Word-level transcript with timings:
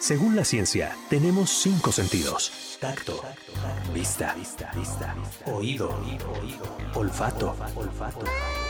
Según 0.00 0.36
la 0.36 0.44
ciencia, 0.44 0.96
tenemos 1.10 1.50
cinco 1.50 1.90
sentidos. 1.90 2.78
Tacto, 2.80 3.20
vista, 3.92 4.34
oído, 5.46 5.90
olfato 6.94 7.56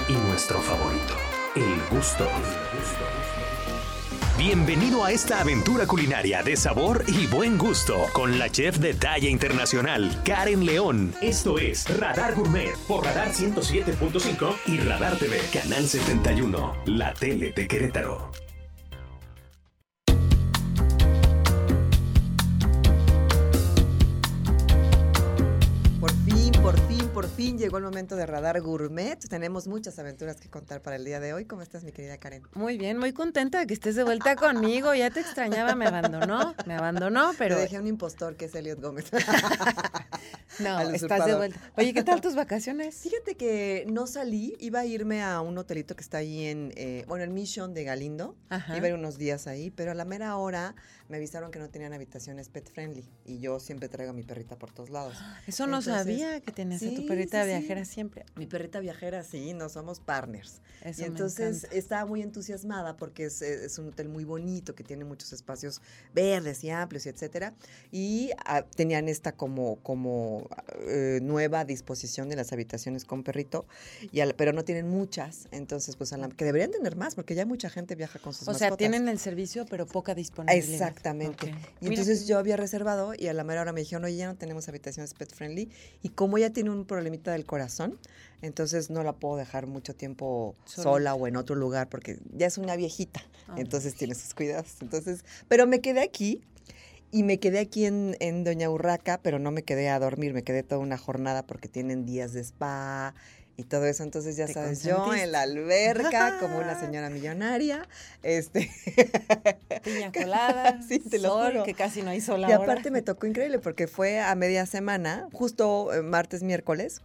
y 0.09 0.13
nuestro 0.13 0.59
favorito, 0.61 1.15
el 1.55 1.97
gusto. 1.97 2.27
Bienvenido 4.39 5.05
a 5.05 5.13
esta 5.13 5.41
aventura 5.41 5.87
culinaria 5.87 6.43
de 6.43 6.57
sabor 6.57 7.05
y 7.07 7.27
buen 7.27 7.59
gusto 7.59 8.07
con 8.13 8.39
la 8.39 8.49
chef 8.49 8.79
de 8.79 8.95
talla 8.95 9.29
internacional, 9.29 10.23
Karen 10.25 10.65
León. 10.65 11.15
Esto 11.21 11.59
es 11.59 11.85
Radar 11.99 12.37
Gourmet 12.37 12.75
por 12.87 13.05
Radar 13.05 13.33
107.5 13.33 14.55
y 14.67 14.79
Radar 14.79 15.19
TV, 15.19 15.39
Canal 15.53 15.87
71, 15.87 16.75
la 16.87 17.13
tele 17.13 17.53
de 17.53 17.69
Querétaro. 17.69 18.48
Fin, 27.39 27.57
llegó 27.57 27.77
el 27.77 27.85
momento 27.85 28.17
de 28.17 28.27
Radar 28.27 28.61
Gourmet. 28.61 29.17
Tenemos 29.29 29.69
muchas 29.69 29.97
aventuras 30.01 30.41
que 30.41 30.51
contar 30.51 30.83
para 30.83 30.97
el 30.97 31.05
día 31.05 31.21
de 31.21 31.35
hoy. 31.35 31.45
¿Cómo 31.45 31.63
estás, 31.63 31.85
mi 31.85 31.93
querida 31.93 32.19
Karen? 32.19 32.43
Muy 32.55 32.79
bien, 32.79 32.99
muy 32.99 33.13
contenta 33.13 33.61
de 33.61 33.69
que 33.69 33.75
estés 33.75 33.95
de 33.95 34.03
vuelta 34.03 34.35
conmigo. 34.35 34.93
Ya 34.93 35.09
te 35.11 35.21
extrañaba, 35.21 35.77
me 35.77 35.87
abandonó, 35.87 36.57
me 36.67 36.75
abandonó, 36.75 37.31
pero... 37.39 37.55
Te 37.55 37.61
dejé 37.61 37.77
a 37.77 37.81
un 37.81 37.87
impostor 37.87 38.35
que 38.35 38.47
es 38.47 38.55
Elliot 38.57 38.81
Gómez. 38.81 39.13
no, 40.59 40.81
estás 40.81 41.27
de 41.27 41.37
vuelta. 41.37 41.61
Oye, 41.77 41.95
¿qué 41.95 42.03
tal 42.03 42.21
tus 42.21 42.35
vacaciones? 42.35 42.97
Fíjate 42.97 43.37
que 43.37 43.87
no 43.89 44.09
salí, 44.09 44.57
iba 44.59 44.81
a 44.81 44.85
irme 44.85 45.23
a 45.23 45.41
un 45.41 45.59
hotelito 45.59 45.95
que 45.95 46.03
está 46.03 46.19
ahí 46.19 46.47
en, 46.47 46.73
eh, 46.75 47.05
bueno, 47.07 47.23
el 47.23 47.31
Mission 47.31 47.73
de 47.73 47.85
Galindo. 47.85 48.35
Ajá. 48.49 48.77
Iba 48.77 48.87
a 48.87 48.89
ir 48.89 48.95
unos 48.97 49.17
días 49.17 49.47
ahí, 49.47 49.71
pero 49.71 49.93
a 49.93 49.95
la 49.95 50.05
mera 50.05 50.37
hora 50.39 50.75
me 51.09 51.17
avisaron 51.17 51.51
que 51.51 51.59
no 51.59 51.69
tenían 51.71 51.93
habitaciones 51.93 52.49
pet 52.49 52.71
friendly. 52.71 53.09
Y 53.25 53.39
yo 53.39 53.61
siempre 53.61 53.89
traigo 53.89 54.11
a 54.11 54.15
mi 54.15 54.23
perrita 54.23 54.57
por 54.59 54.73
todos 54.73 54.91
lados. 54.91 55.17
Eso 55.47 55.67
no 55.67 55.79
Entonces, 55.79 55.95
sabía 55.95 56.41
que 56.41 56.53
tenías 56.53 56.83
a 56.83 56.95
tu 56.95 57.07
perrita 57.07 57.43
sí, 57.45 57.51
sí. 57.51 57.59
viajera 57.59 57.85
siempre. 57.85 58.25
Mi 58.37 58.47
perrita 58.47 58.81
viajera, 58.81 59.23
sí, 59.25 59.53
no 59.55 59.69
somos 59.69 60.01
partners. 60.01 60.61
Eso 60.85 61.03
y 61.03 61.05
entonces 61.07 61.67
estaba 61.73 62.05
muy 62.07 62.23
entusiasmada 62.23 62.97
porque 62.97 63.25
es, 63.27 63.43
eh, 63.43 63.65
es 63.65 63.79
un 63.79 63.89
hotel 63.89 64.09
muy 64.09 64.25
bonito 64.25 64.75
que 64.75 64.85
tiene 64.85 65.05
muchos 65.05 65.33
espacios 65.33 65.81
verdes 66.15 66.63
y 66.65 66.71
amplios 66.71 67.07
y 67.07 67.09
etcétera. 67.09 67.55
Y 67.91 68.31
ah, 68.45 68.63
tenían 68.63 69.09
esta 69.09 69.33
como, 69.33 69.77
como 69.83 70.49
eh, 70.87 71.21
nueva 71.23 71.65
disposición 71.65 72.29
de 72.29 72.37
las 72.37 72.53
habitaciones 72.53 73.05
con 73.05 73.23
perrito, 73.25 73.67
y 74.13 74.21
al- 74.21 74.35
pero 74.35 74.53
no 74.53 74.65
tienen 74.65 74.89
muchas. 74.89 75.49
Entonces, 75.51 75.97
pues 75.97 76.13
a 76.13 76.17
la- 76.17 76.29
que 76.29 76.45
deberían 76.45 76.71
tener 76.71 76.97
más 76.97 77.15
porque 77.15 77.35
ya 77.35 77.47
mucha 77.47 77.71
gente 77.71 77.95
viaja 77.95 78.19
con 78.19 78.33
sus 78.35 78.43
O 78.49 78.55
sea, 78.55 78.69
mascotas. 78.71 78.79
tienen 78.79 79.09
el 79.09 79.19
servicio, 79.19 79.65
pero 79.67 79.87
poca 79.87 80.15
disponibilidad. 80.15 80.95
Exactamente. 80.99 81.47
Ok. 81.53 81.59
Y 81.81 81.85
Mira 81.89 81.95
entonces 82.03 82.21
qué- 82.21 82.27
yo 82.27 82.39
había 82.39 82.57
reservado 82.57 83.13
y 83.17 83.29
a 83.29 83.33
la 83.33 83.45
mera 83.45 83.63
hora 83.63 83.73
me 83.73 83.81
dijeron, 83.81 84.05
oye, 84.05 84.17
ya 84.17 84.27
no 84.27 84.37
tenemos 84.37 84.69
habitaciones 84.69 85.15
pet 85.15 85.33
friendly. 85.33 85.71
Y 86.03 86.11
como 86.11 86.39
ella 86.39 86.53
tiene 86.53 86.71
un 86.71 86.85
problemita 86.85 87.33
del 87.33 87.45
corazón, 87.47 87.99
entonces 88.43 88.91
no 88.91 89.03
la 89.03 89.13
puedo 89.13 89.37
dejar 89.37 89.67
mucho 89.67 89.95
tiempo 89.95 90.55
Sola. 90.65 90.83
sola, 90.85 91.15
o 91.15 91.27
en 91.27 91.37
otro 91.37 91.57
lugar 91.57 91.89
porque 91.89 92.19
ya 92.37 92.47
es 92.47 92.59
una 92.59 92.77
viejita. 92.77 93.23
Ah. 93.49 93.55
Entonces 93.59 93.95
tiene 93.95 94.15
sus 94.15 94.35
cuidados. 94.35 94.77
Entonces, 94.81 95.25
pero 95.49 95.67
me 95.67 95.81
quedé 95.81 96.01
aquí. 96.03 96.43
Y 97.11 97.23
me 97.23 97.41
quedé 97.41 97.59
aquí 97.61 97.87
en, 97.87 98.19
en 98.21 98.45
Doña 98.45 98.69
Urraca, 98.69 99.19
pero 99.23 99.39
no 99.39 99.51
me 99.51 99.63
quedé 99.63 99.89
a 99.89 99.99
dormir, 99.99 100.35
me 100.35 100.43
quedé 100.43 100.63
toda 100.63 100.79
una 100.83 100.99
jornada 100.99 101.43
porque 101.47 101.67
tienen 101.67 102.05
días 102.05 102.35
de 102.35 102.41
spa 102.41 103.15
y 103.59 103.65
todo 103.65 103.85
eso. 103.87 104.05
Entonces, 104.05 104.37
ya 104.37 104.47
sabes, 104.47 104.83
yo 104.85 105.13
en 105.15 105.33
la 105.33 105.43
alberca, 105.43 106.39
como 106.39 106.59
una 106.59 106.79
señora 106.81 107.11
millonaria, 107.11 107.87
este, 108.23 108.71
Piña 109.85 110.13
colada, 110.13 110.81
Sí, 110.89 111.01
te 111.01 111.19
lo 111.19 111.31
sol, 111.31 111.51
juro. 111.53 111.65
que 111.65 111.75
casi 111.75 112.01
no 112.03 112.11
hay 112.11 112.21
sol 112.21 112.41
Y 112.41 112.45
ahora. 112.45 112.57
aparte 112.57 112.91
me 112.91 113.03
tocó 113.03 113.27
increíble 113.27 113.59
porque 113.59 113.87
fue 113.87 114.21
a 114.21 114.35
media 114.37 114.65
semana, 114.65 115.29
justo 115.33 115.93
eh, 115.93 116.03
martes, 116.03 116.43
miércoles. 116.43 117.03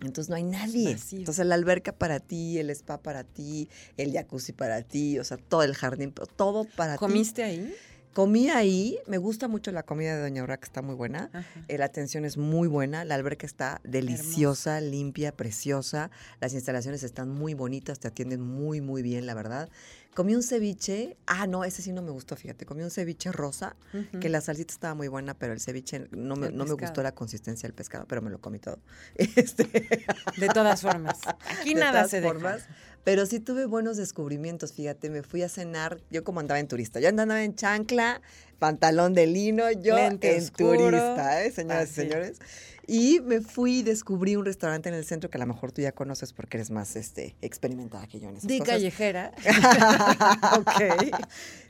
Entonces 0.00 0.28
no 0.28 0.36
hay 0.36 0.42
nadie. 0.42 0.96
Entonces 1.12 1.46
la 1.46 1.54
alberca 1.54 1.92
para 1.92 2.18
ti, 2.20 2.58
el 2.58 2.68
spa 2.70 2.98
para 3.00 3.22
ti, 3.24 3.70
el 3.96 4.12
jacuzzi 4.12 4.52
para 4.52 4.82
ti, 4.82 5.18
o 5.20 5.24
sea, 5.24 5.36
todo 5.38 5.62
el 5.62 5.74
jardín, 5.74 6.12
todo 6.36 6.64
para 6.76 6.94
ti. 6.94 6.98
¿Comiste 6.98 7.42
ahí? 7.44 7.72
Comí 8.14 8.48
ahí, 8.48 8.96
me 9.08 9.18
gusta 9.18 9.48
mucho 9.48 9.72
la 9.72 9.82
comida 9.82 10.14
de 10.14 10.22
Doña 10.22 10.44
Urraca, 10.44 10.64
está 10.64 10.82
muy 10.82 10.94
buena. 10.94 11.30
Eh, 11.66 11.76
La 11.78 11.86
atención 11.86 12.24
es 12.24 12.36
muy 12.36 12.68
buena, 12.68 13.04
la 13.04 13.16
alberca 13.16 13.44
está 13.44 13.80
deliciosa, 13.82 14.80
limpia, 14.80 15.36
preciosa, 15.36 16.12
las 16.40 16.54
instalaciones 16.54 17.02
están 17.02 17.28
muy 17.28 17.54
bonitas, 17.54 17.98
te 17.98 18.06
atienden 18.06 18.40
muy, 18.40 18.80
muy 18.80 19.02
bien, 19.02 19.26
la 19.26 19.34
verdad. 19.34 19.68
Comí 20.14 20.36
un 20.36 20.44
ceviche, 20.44 21.16
ah, 21.26 21.48
no, 21.48 21.64
ese 21.64 21.82
sí 21.82 21.90
no 21.92 22.00
me 22.02 22.12
gustó, 22.12 22.36
fíjate, 22.36 22.64
comí 22.66 22.84
un 22.84 22.92
ceviche 22.92 23.32
rosa, 23.32 23.74
que 24.20 24.28
la 24.28 24.40
salsita 24.40 24.72
estaba 24.72 24.94
muy 24.94 25.08
buena, 25.08 25.34
pero 25.34 25.52
el 25.52 25.60
ceviche 25.60 26.06
no 26.12 26.36
me, 26.36 26.52
no 26.52 26.64
me 26.66 26.74
gustó 26.74 27.02
la 27.02 27.12
consistencia 27.16 27.66
del 27.66 27.74
pescado, 27.74 28.06
pero 28.06 28.22
me 28.22 28.30
lo 28.30 28.40
comí 28.40 28.60
todo. 28.60 28.78
Este, 29.16 29.64
De 30.38 30.48
todas 30.54 30.82
formas. 30.82 31.18
Aquí 31.60 31.74
de 31.74 31.80
nada 31.80 31.92
todas 31.92 32.10
se 32.12 32.20
deja. 32.20 32.58
Pero 33.04 33.26
sí 33.26 33.38
tuve 33.38 33.66
buenos 33.66 33.96
descubrimientos, 33.98 34.72
fíjate, 34.72 35.10
me 35.10 35.22
fui 35.22 35.42
a 35.42 35.48
cenar, 35.48 36.00
yo 36.10 36.24
como 36.24 36.40
andaba 36.40 36.58
en 36.58 36.68
turista, 36.68 37.00
yo 37.00 37.08
andaba 37.10 37.42
en 37.44 37.54
chancla, 37.54 38.22
pantalón 38.58 39.12
de 39.12 39.26
lino, 39.26 39.70
yo 39.70 39.94
Lente 39.94 40.36
en 40.36 40.42
oscuro. 40.42 40.78
turista, 40.90 41.44
¿eh, 41.44 41.52
señoras 41.52 41.90
y 41.90 41.92
señores? 41.94 42.38
Y 42.86 43.20
me 43.20 43.40
fui 43.40 43.78
y 43.78 43.82
descubrí 43.82 44.36
un 44.36 44.44
restaurante 44.44 44.88
en 44.90 44.94
el 44.94 45.04
centro 45.06 45.30
que 45.30 45.38
a 45.38 45.40
lo 45.40 45.46
mejor 45.46 45.72
tú 45.72 45.80
ya 45.82 45.92
conoces 45.92 46.32
porque 46.34 46.56
eres 46.58 46.70
más 46.70 46.96
este, 46.96 47.34
experimentada 47.40 48.06
que 48.06 48.20
yo 48.20 48.28
en 48.28 48.36
esas 48.36 48.50
cosas. 48.50 48.66
callejera. 48.66 49.32
ok. 50.58 51.20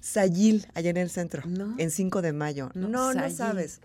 Sayil, 0.01 0.67
allá 0.75 0.91
en 0.91 0.97
el 0.97 1.11
centro, 1.11 1.43
No. 1.47 1.75
en 1.79 1.91
5 1.91 2.23
de 2.23 2.33
mayo. 2.33 2.71
No, 2.75 2.89
No, 2.89 3.15
no, 3.15 3.31
sabes. 3.31 3.81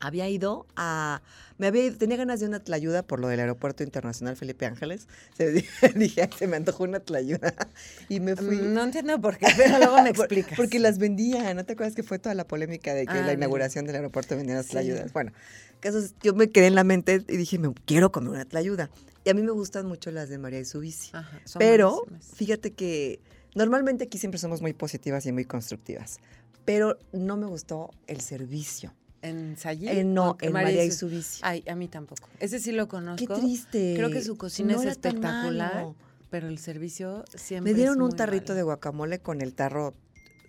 Había 0.00 0.28
ido 0.28 0.66
a... 0.76 1.22
Me 1.58 1.66
había 1.66 1.84
ido- 1.86 1.98
tenía 1.98 2.16
ganas 2.16 2.38
de 2.40 2.46
una 2.46 2.60
tlayuda 2.60 3.02
por 3.02 3.18
lo 3.18 3.26
del 3.28 3.40
Aeropuerto 3.40 3.82
Internacional 3.82 4.36
Felipe 4.36 4.64
Ángeles. 4.66 5.08
Se, 5.36 5.50
dije, 5.96 6.22
"Ay, 6.22 6.30
se 6.38 6.46
me 6.46 6.56
antojó 6.56 6.84
una 6.84 7.00
tlayuda. 7.00 7.52
Y 8.08 8.20
me 8.20 8.36
fui... 8.36 8.58
No 8.58 8.84
entiendo 8.84 9.20
por 9.20 9.36
qué, 9.38 9.46
pero 9.56 9.78
luego 9.78 9.96
me 10.02 10.12
Por- 10.12 10.26
explicas. 10.26 10.56
Porque 10.56 10.78
las 10.78 10.98
vendían, 10.98 11.56
¿no 11.56 11.64
te 11.64 11.72
acuerdas 11.72 11.94
que 11.96 12.02
fue 12.02 12.18
toda 12.18 12.34
la 12.34 12.46
polémica 12.46 12.94
de 12.94 13.06
que 13.06 13.12
Ah, 13.12 13.16
la 13.16 13.22
mira. 13.22 13.32
inauguración 13.34 13.86
del 13.86 13.96
aeropuerto 13.96 14.36
vendían 14.36 14.58
las 14.58 14.66
Sí. 14.66 14.72
tlayudas? 14.72 15.12
Bueno, 15.12 15.32
caso 15.80 15.98
es, 15.98 16.14
yo 16.22 16.32
me 16.34 16.48
quedé 16.50 16.68
en 16.68 16.74
la 16.76 16.84
mente 16.84 17.24
y 17.28 17.36
dije, 17.36 17.58
me 17.58 17.72
quiero 17.84 18.12
comer 18.12 18.30
una 18.30 18.44
tlayuda. 18.44 18.90
Y 19.24 19.30
a 19.30 19.34
mí 19.34 19.42
me 19.42 19.50
gustan 19.50 19.86
mucho 19.86 20.10
las 20.12 20.28
de 20.28 20.38
María 20.38 20.60
Isubici. 20.60 21.10
Ajá, 21.12 21.40
son 21.44 21.58
Pero 21.58 21.96
buenísimas. 22.06 22.36
fíjate 22.36 22.70
que 22.72 23.20
normalmente 23.56 24.04
aquí 24.04 24.16
siempre 24.16 24.38
somos 24.38 24.62
muy 24.62 24.72
positivas 24.74 25.26
y 25.26 25.32
muy 25.32 25.44
constructivas. 25.44 26.18
Pero 26.64 26.98
no 27.12 27.36
me 27.36 27.46
gustó 27.46 27.90
el 28.06 28.20
servicio. 28.20 28.94
¿En 29.22 29.56
Sayil? 29.56 29.88
Eh, 29.88 30.04
no, 30.04 30.36
en 30.40 30.52
María 30.52 30.84
Isu- 30.84 30.88
Isubici. 31.06 31.40
Ay, 31.42 31.64
a 31.68 31.74
mí 31.74 31.88
tampoco. 31.88 32.28
Ese 32.38 32.60
sí 32.60 32.72
lo 32.72 32.86
Qué 32.86 32.90
conozco. 32.90 33.34
triste. 33.38 33.94
Creo 33.96 34.10
que 34.10 34.22
su 34.22 34.36
cocina 34.36 34.74
No 34.74 34.80
es 34.82 34.86
espectacular, 34.86 35.88
pero 36.30 36.46
el 36.48 36.58
servicio 36.58 37.24
siempre 37.34 37.72
Me 37.72 37.76
dieron 37.76 37.96
es 37.98 38.02
un 38.10 38.16
tarrito 38.16 38.48
malo. 38.52 38.54
de 38.56 38.62
guacamole 38.62 39.18
con 39.20 39.40
el 39.40 39.54
tarro 39.54 39.94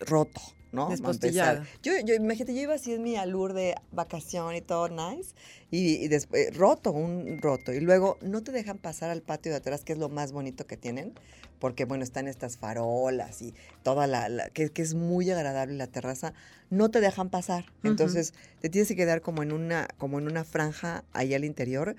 roto, 0.01 0.39
¿no? 0.71 0.87
Empezar. 1.27 1.67
Yo, 1.83 1.93
yo, 2.05 2.13
imagínate, 2.15 2.53
yo 2.53 2.61
iba 2.61 2.73
así 2.75 2.93
en 2.93 3.03
mi 3.03 3.15
alur 3.15 3.53
de 3.53 3.75
vacación 3.91 4.55
y 4.55 4.61
todo 4.61 4.89
nice, 4.89 5.33
y, 5.71 5.95
y 5.95 6.07
después, 6.07 6.55
roto, 6.55 6.91
un 6.91 7.39
roto. 7.41 7.73
Y 7.73 7.79
luego 7.79 8.17
no 8.21 8.41
te 8.43 8.51
dejan 8.51 8.77
pasar 8.77 9.09
al 9.09 9.21
patio 9.21 9.51
de 9.51 9.57
atrás, 9.57 9.83
que 9.83 9.93
es 9.93 9.99
lo 9.99 10.09
más 10.09 10.31
bonito 10.31 10.65
que 10.67 10.77
tienen, 10.77 11.13
porque 11.59 11.85
bueno, 11.85 12.03
están 12.03 12.27
estas 12.27 12.57
farolas 12.57 13.41
y 13.41 13.53
toda 13.83 14.07
la, 14.07 14.29
la- 14.29 14.49
que, 14.49 14.69
que 14.69 14.81
es 14.81 14.93
muy 14.93 15.29
agradable 15.31 15.75
la 15.75 15.87
terraza, 15.87 16.33
no 16.69 16.89
te 16.89 17.01
dejan 17.01 17.29
pasar. 17.29 17.65
Entonces, 17.83 18.33
te 18.61 18.69
tienes 18.69 18.87
que 18.87 18.95
quedar 18.95 19.21
como 19.21 19.43
en 19.43 19.51
una, 19.51 19.87
como 19.97 20.19
en 20.19 20.27
una 20.27 20.43
franja 20.45 21.03
ahí 21.13 21.33
al 21.33 21.43
interior. 21.43 21.95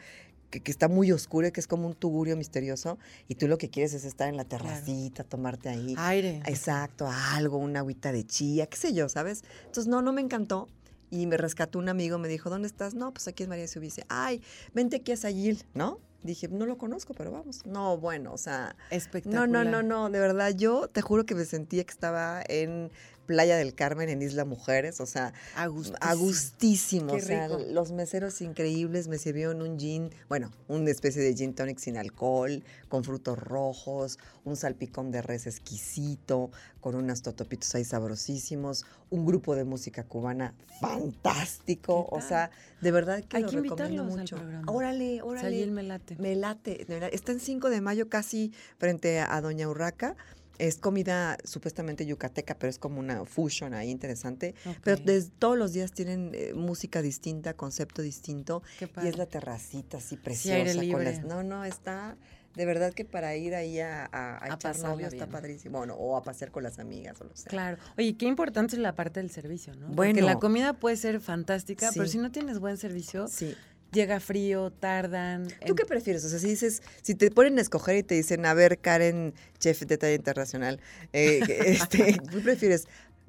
Que, 0.51 0.61
que 0.61 0.71
está 0.71 0.89
muy 0.89 1.13
oscuro 1.13 1.47
y 1.47 1.53
que 1.53 1.61
es 1.61 1.69
como 1.69 1.87
un 1.87 1.95
tugurio 1.95 2.37
misterioso 2.37 2.99
y 3.29 3.37
tú 3.37 3.47
lo 3.47 3.57
que 3.57 3.71
quieres 3.71 3.95
es 3.95 4.05
estar 4.05 4.29
en 4.29 4.37
la 4.37 4.45
terracita, 4.45 5.23
tomarte 5.23 5.69
ahí 5.69 5.95
Aire. 5.97 6.43
Exacto, 6.47 7.09
algo, 7.09 7.59
una 7.59 7.81
agüita 7.81 8.11
de 8.11 8.27
chía, 8.27 8.67
qué 8.67 8.77
sé 8.77 8.93
yo, 8.93 9.09
¿sabes? 9.09 9.45
Entonces, 9.67 9.87
no, 9.87 10.03
no 10.03 10.13
me 10.13 10.21
encantó. 10.21 10.69
Y 11.13 11.27
me 11.27 11.37
rescató 11.37 11.79
un 11.81 11.89
amigo, 11.89 12.19
me 12.19 12.29
dijo, 12.29 12.51
¿dónde 12.51 12.69
estás? 12.69 12.95
No, 12.95 13.13
pues 13.13 13.27
aquí 13.27 13.43
es 13.43 13.49
María 13.49 13.67
Subice. 13.67 14.05
Ay, 14.09 14.43
vente 14.75 14.97
aquí 14.97 15.11
a 15.11 15.17
Sayil, 15.17 15.65
¿no? 15.75 15.99
Dije, 16.23 16.49
no 16.49 16.67
lo 16.67 16.79
conozco, 16.79 17.15
pero 17.15 17.33
vamos. 17.33 17.65
No, 17.67 17.97
bueno, 17.99 18.33
o 18.33 18.39
sea, 18.39 18.77
no, 18.91 18.97
Espectacular. 18.97 19.49
no, 19.49 19.65
no, 19.65 19.83
no, 19.83 20.11
de 20.11 20.21
verdad, 20.21 20.55
yo 20.55 20.87
te 20.89 21.01
juro 21.01 21.25
que 21.25 21.35
me 21.35 21.45
sentía 21.45 21.83
que 21.83 21.91
estaba 21.91 22.43
en 22.47 22.93
Playa 23.31 23.57
del 23.57 23.77
Carmen, 23.77 24.09
en 24.09 24.23
Isla 24.23 24.45
Mujeres, 24.45 25.01
o 25.01 25.07
sea, 25.07 25.33
A 25.55 25.69
gusto. 25.69 25.97
a 26.01 26.15
gustísimo, 26.15 27.13
Qué 27.13 27.23
o 27.23 27.25
sea, 27.25 27.47
los 27.47 27.93
meseros 27.93 28.41
increíbles 28.41 29.07
me 29.07 29.19
sirvieron 29.19 29.63
un 29.63 29.79
gin, 29.79 30.11
bueno, 30.29 30.51
una 30.67 30.91
especie 30.91 31.23
de 31.23 31.33
gin 31.37 31.55
tonic 31.55 31.79
sin 31.79 31.97
alcohol, 31.97 32.65
con 32.89 33.05
frutos 33.05 33.39
rojos, 33.39 34.19
un 34.43 34.57
salpicón 34.57 35.13
de 35.13 35.23
res 35.23 35.47
exquisito, 35.47 36.51
con 36.81 36.97
unos 36.97 37.23
totopitos 37.23 37.73
ahí 37.77 37.85
sabrosísimos, 37.85 38.85
un 39.11 39.25
grupo 39.25 39.55
de 39.55 39.63
música 39.63 40.03
cubana 40.03 40.55
fantástico, 40.81 42.09
¿Qué 42.11 42.17
o 42.17 42.21
sea, 42.21 42.51
de 42.81 42.91
verdad 42.91 43.23
que 43.23 43.37
Hay 43.37 43.45
lo 43.45 43.51
que 43.51 43.61
recomiendo 43.61 44.03
al 44.03 44.09
mucho. 44.09 44.37
Órale, 44.67 45.23
órale. 45.23 45.49
Sayil 45.51 45.71
me 45.71 45.85
late. 45.85 46.17
Me 46.19 46.35
late. 46.35 46.85
Está 47.15 47.31
en 47.31 47.39
5 47.39 47.71
de 47.71 47.81
mayo, 47.81 48.09
casi 48.09 48.53
frente 48.79 49.21
a 49.21 49.41
Doña 49.41 49.69
Urraca. 49.69 50.17
Es 50.61 50.77
comida 50.79 51.39
supuestamente 51.45 52.05
yucateca, 52.05 52.55
pero 52.59 52.69
es 52.71 52.79
como 52.79 53.01
una 53.01 53.25
fusion 53.25 53.73
ahí 53.75 53.91
interesante. 53.91 54.55
Pero 54.85 55.01
todos 55.39 55.57
los 55.57 55.73
días 55.73 55.93
tienen 55.93 56.33
eh, 56.35 56.53
música 56.55 57.01
distinta, 57.03 57.55
concepto 57.55 58.03
distinto. 58.03 58.63
Qué 58.79 58.89
Y 59.03 59.09
es 59.09 59.17
la 59.17 59.27
terracita 59.27 59.97
así 59.99 60.11
Sí, 60.11 60.17
preciosa. 60.17 60.57
aire 60.57 60.93
con 60.93 61.05
las- 61.05 61.23
no, 61.25 61.43
no, 61.43 61.65
está... 61.65 62.17
De 62.57 62.67
verdad 62.67 62.93
que 62.93 63.05
para 63.05 63.37
ir 63.37 63.55
ahí 63.55 63.79
a, 63.79 64.07
a, 64.07 64.37
a 64.39 64.45
A 64.53 64.55
echar 64.57 64.77
novio 64.81 65.07
está 65.07 65.29
padrísimo. 65.29 65.79
Bueno, 65.79 65.95
o 65.95 66.17
a 66.17 66.25
pasear 66.25 66.51
con 66.51 66.65
las 66.65 66.81
amigas 66.81 67.21
o 67.21 67.25
lo 67.25 67.31
que 67.31 67.37
sea. 67.37 67.49
Claro. 67.49 67.79
Oye, 67.97 68.17
qué 68.17 68.27
importante 68.27 68.75
es 68.75 68.83
la 68.83 68.97
parte 68.97 69.21
del 69.21 69.31
servicio, 69.31 69.73
¿no? 69.77 69.87
Porque 69.87 69.95
Bueno. 69.95 70.27
la 70.27 70.35
comida 70.41 70.73
puede 70.73 70.97
ser 70.97 71.21
fantástica, 71.21 71.91
pero 71.95 72.07
Sí. 72.07 72.13
si 72.13 72.19
no 72.19 72.33
tienes 72.33 72.59
buen 72.59 72.77
servicio, 72.77 73.29
Sí. 73.29 73.55
Llega 73.93 74.21
frío, 74.21 74.71
tardan. 74.71 75.49
¿Tú 75.49 75.55
en- 75.73 75.77
qué 75.77 75.85
prefieres? 75.85 76.25
O 76.25 76.29
sea, 76.29 76.39
si 76.39 76.49
dices, 76.49 76.83
si 77.03 77.15
te 77.15 77.31
ponen 77.31 77.59
a 77.59 77.63
escoger 77.63 77.97
y 77.97 78.03
te 78.03 78.15
dicen, 78.15 78.47
a 78.47 78.55
ver, 78.55 78.79
Karen, 78.79 79.35
chef 79.59 79.81
de 79.83 79.99
talla 79.99 80.15
internacional, 80.15 80.81
eh, 81.13 81.41
este, 81.67 82.21
¿tú 82.31 82.43
prefieres 82.43 82.87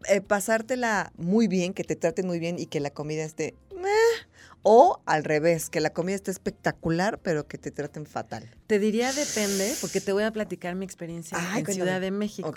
eh, 0.08 0.22
pasártela 0.22 1.12
muy 1.18 1.48
bien, 1.48 1.74
que 1.74 1.84
te 1.84 1.96
traten 1.96 2.28
muy 2.28 2.40
bien 2.40 2.58
y 2.60 2.66
que 2.66 2.80
la 2.80 2.90
comida 2.90 3.24
esté 3.24 3.56
meh? 3.76 3.90
o 4.64 5.02
al 5.06 5.24
revés, 5.24 5.70
que 5.70 5.80
la 5.80 5.92
comida 5.92 6.16
esté 6.16 6.30
espectacular, 6.30 7.20
pero 7.20 7.48
que 7.48 7.58
te 7.58 7.72
traten 7.72 8.06
fatal? 8.06 8.48
Te 8.68 8.78
diría 8.78 9.12
depende, 9.12 9.74
porque 9.82 10.02
te 10.02 10.14
voy 10.14 10.24
a 10.24 10.32
platicar 10.32 10.76
mi 10.76 10.86
experiencia 10.86 11.38
Ay, 11.40 11.60
en 11.60 11.66
cuéntame. 11.66 11.74
Ciudad 11.74 12.02
de 12.02 12.12
México. 12.12 12.54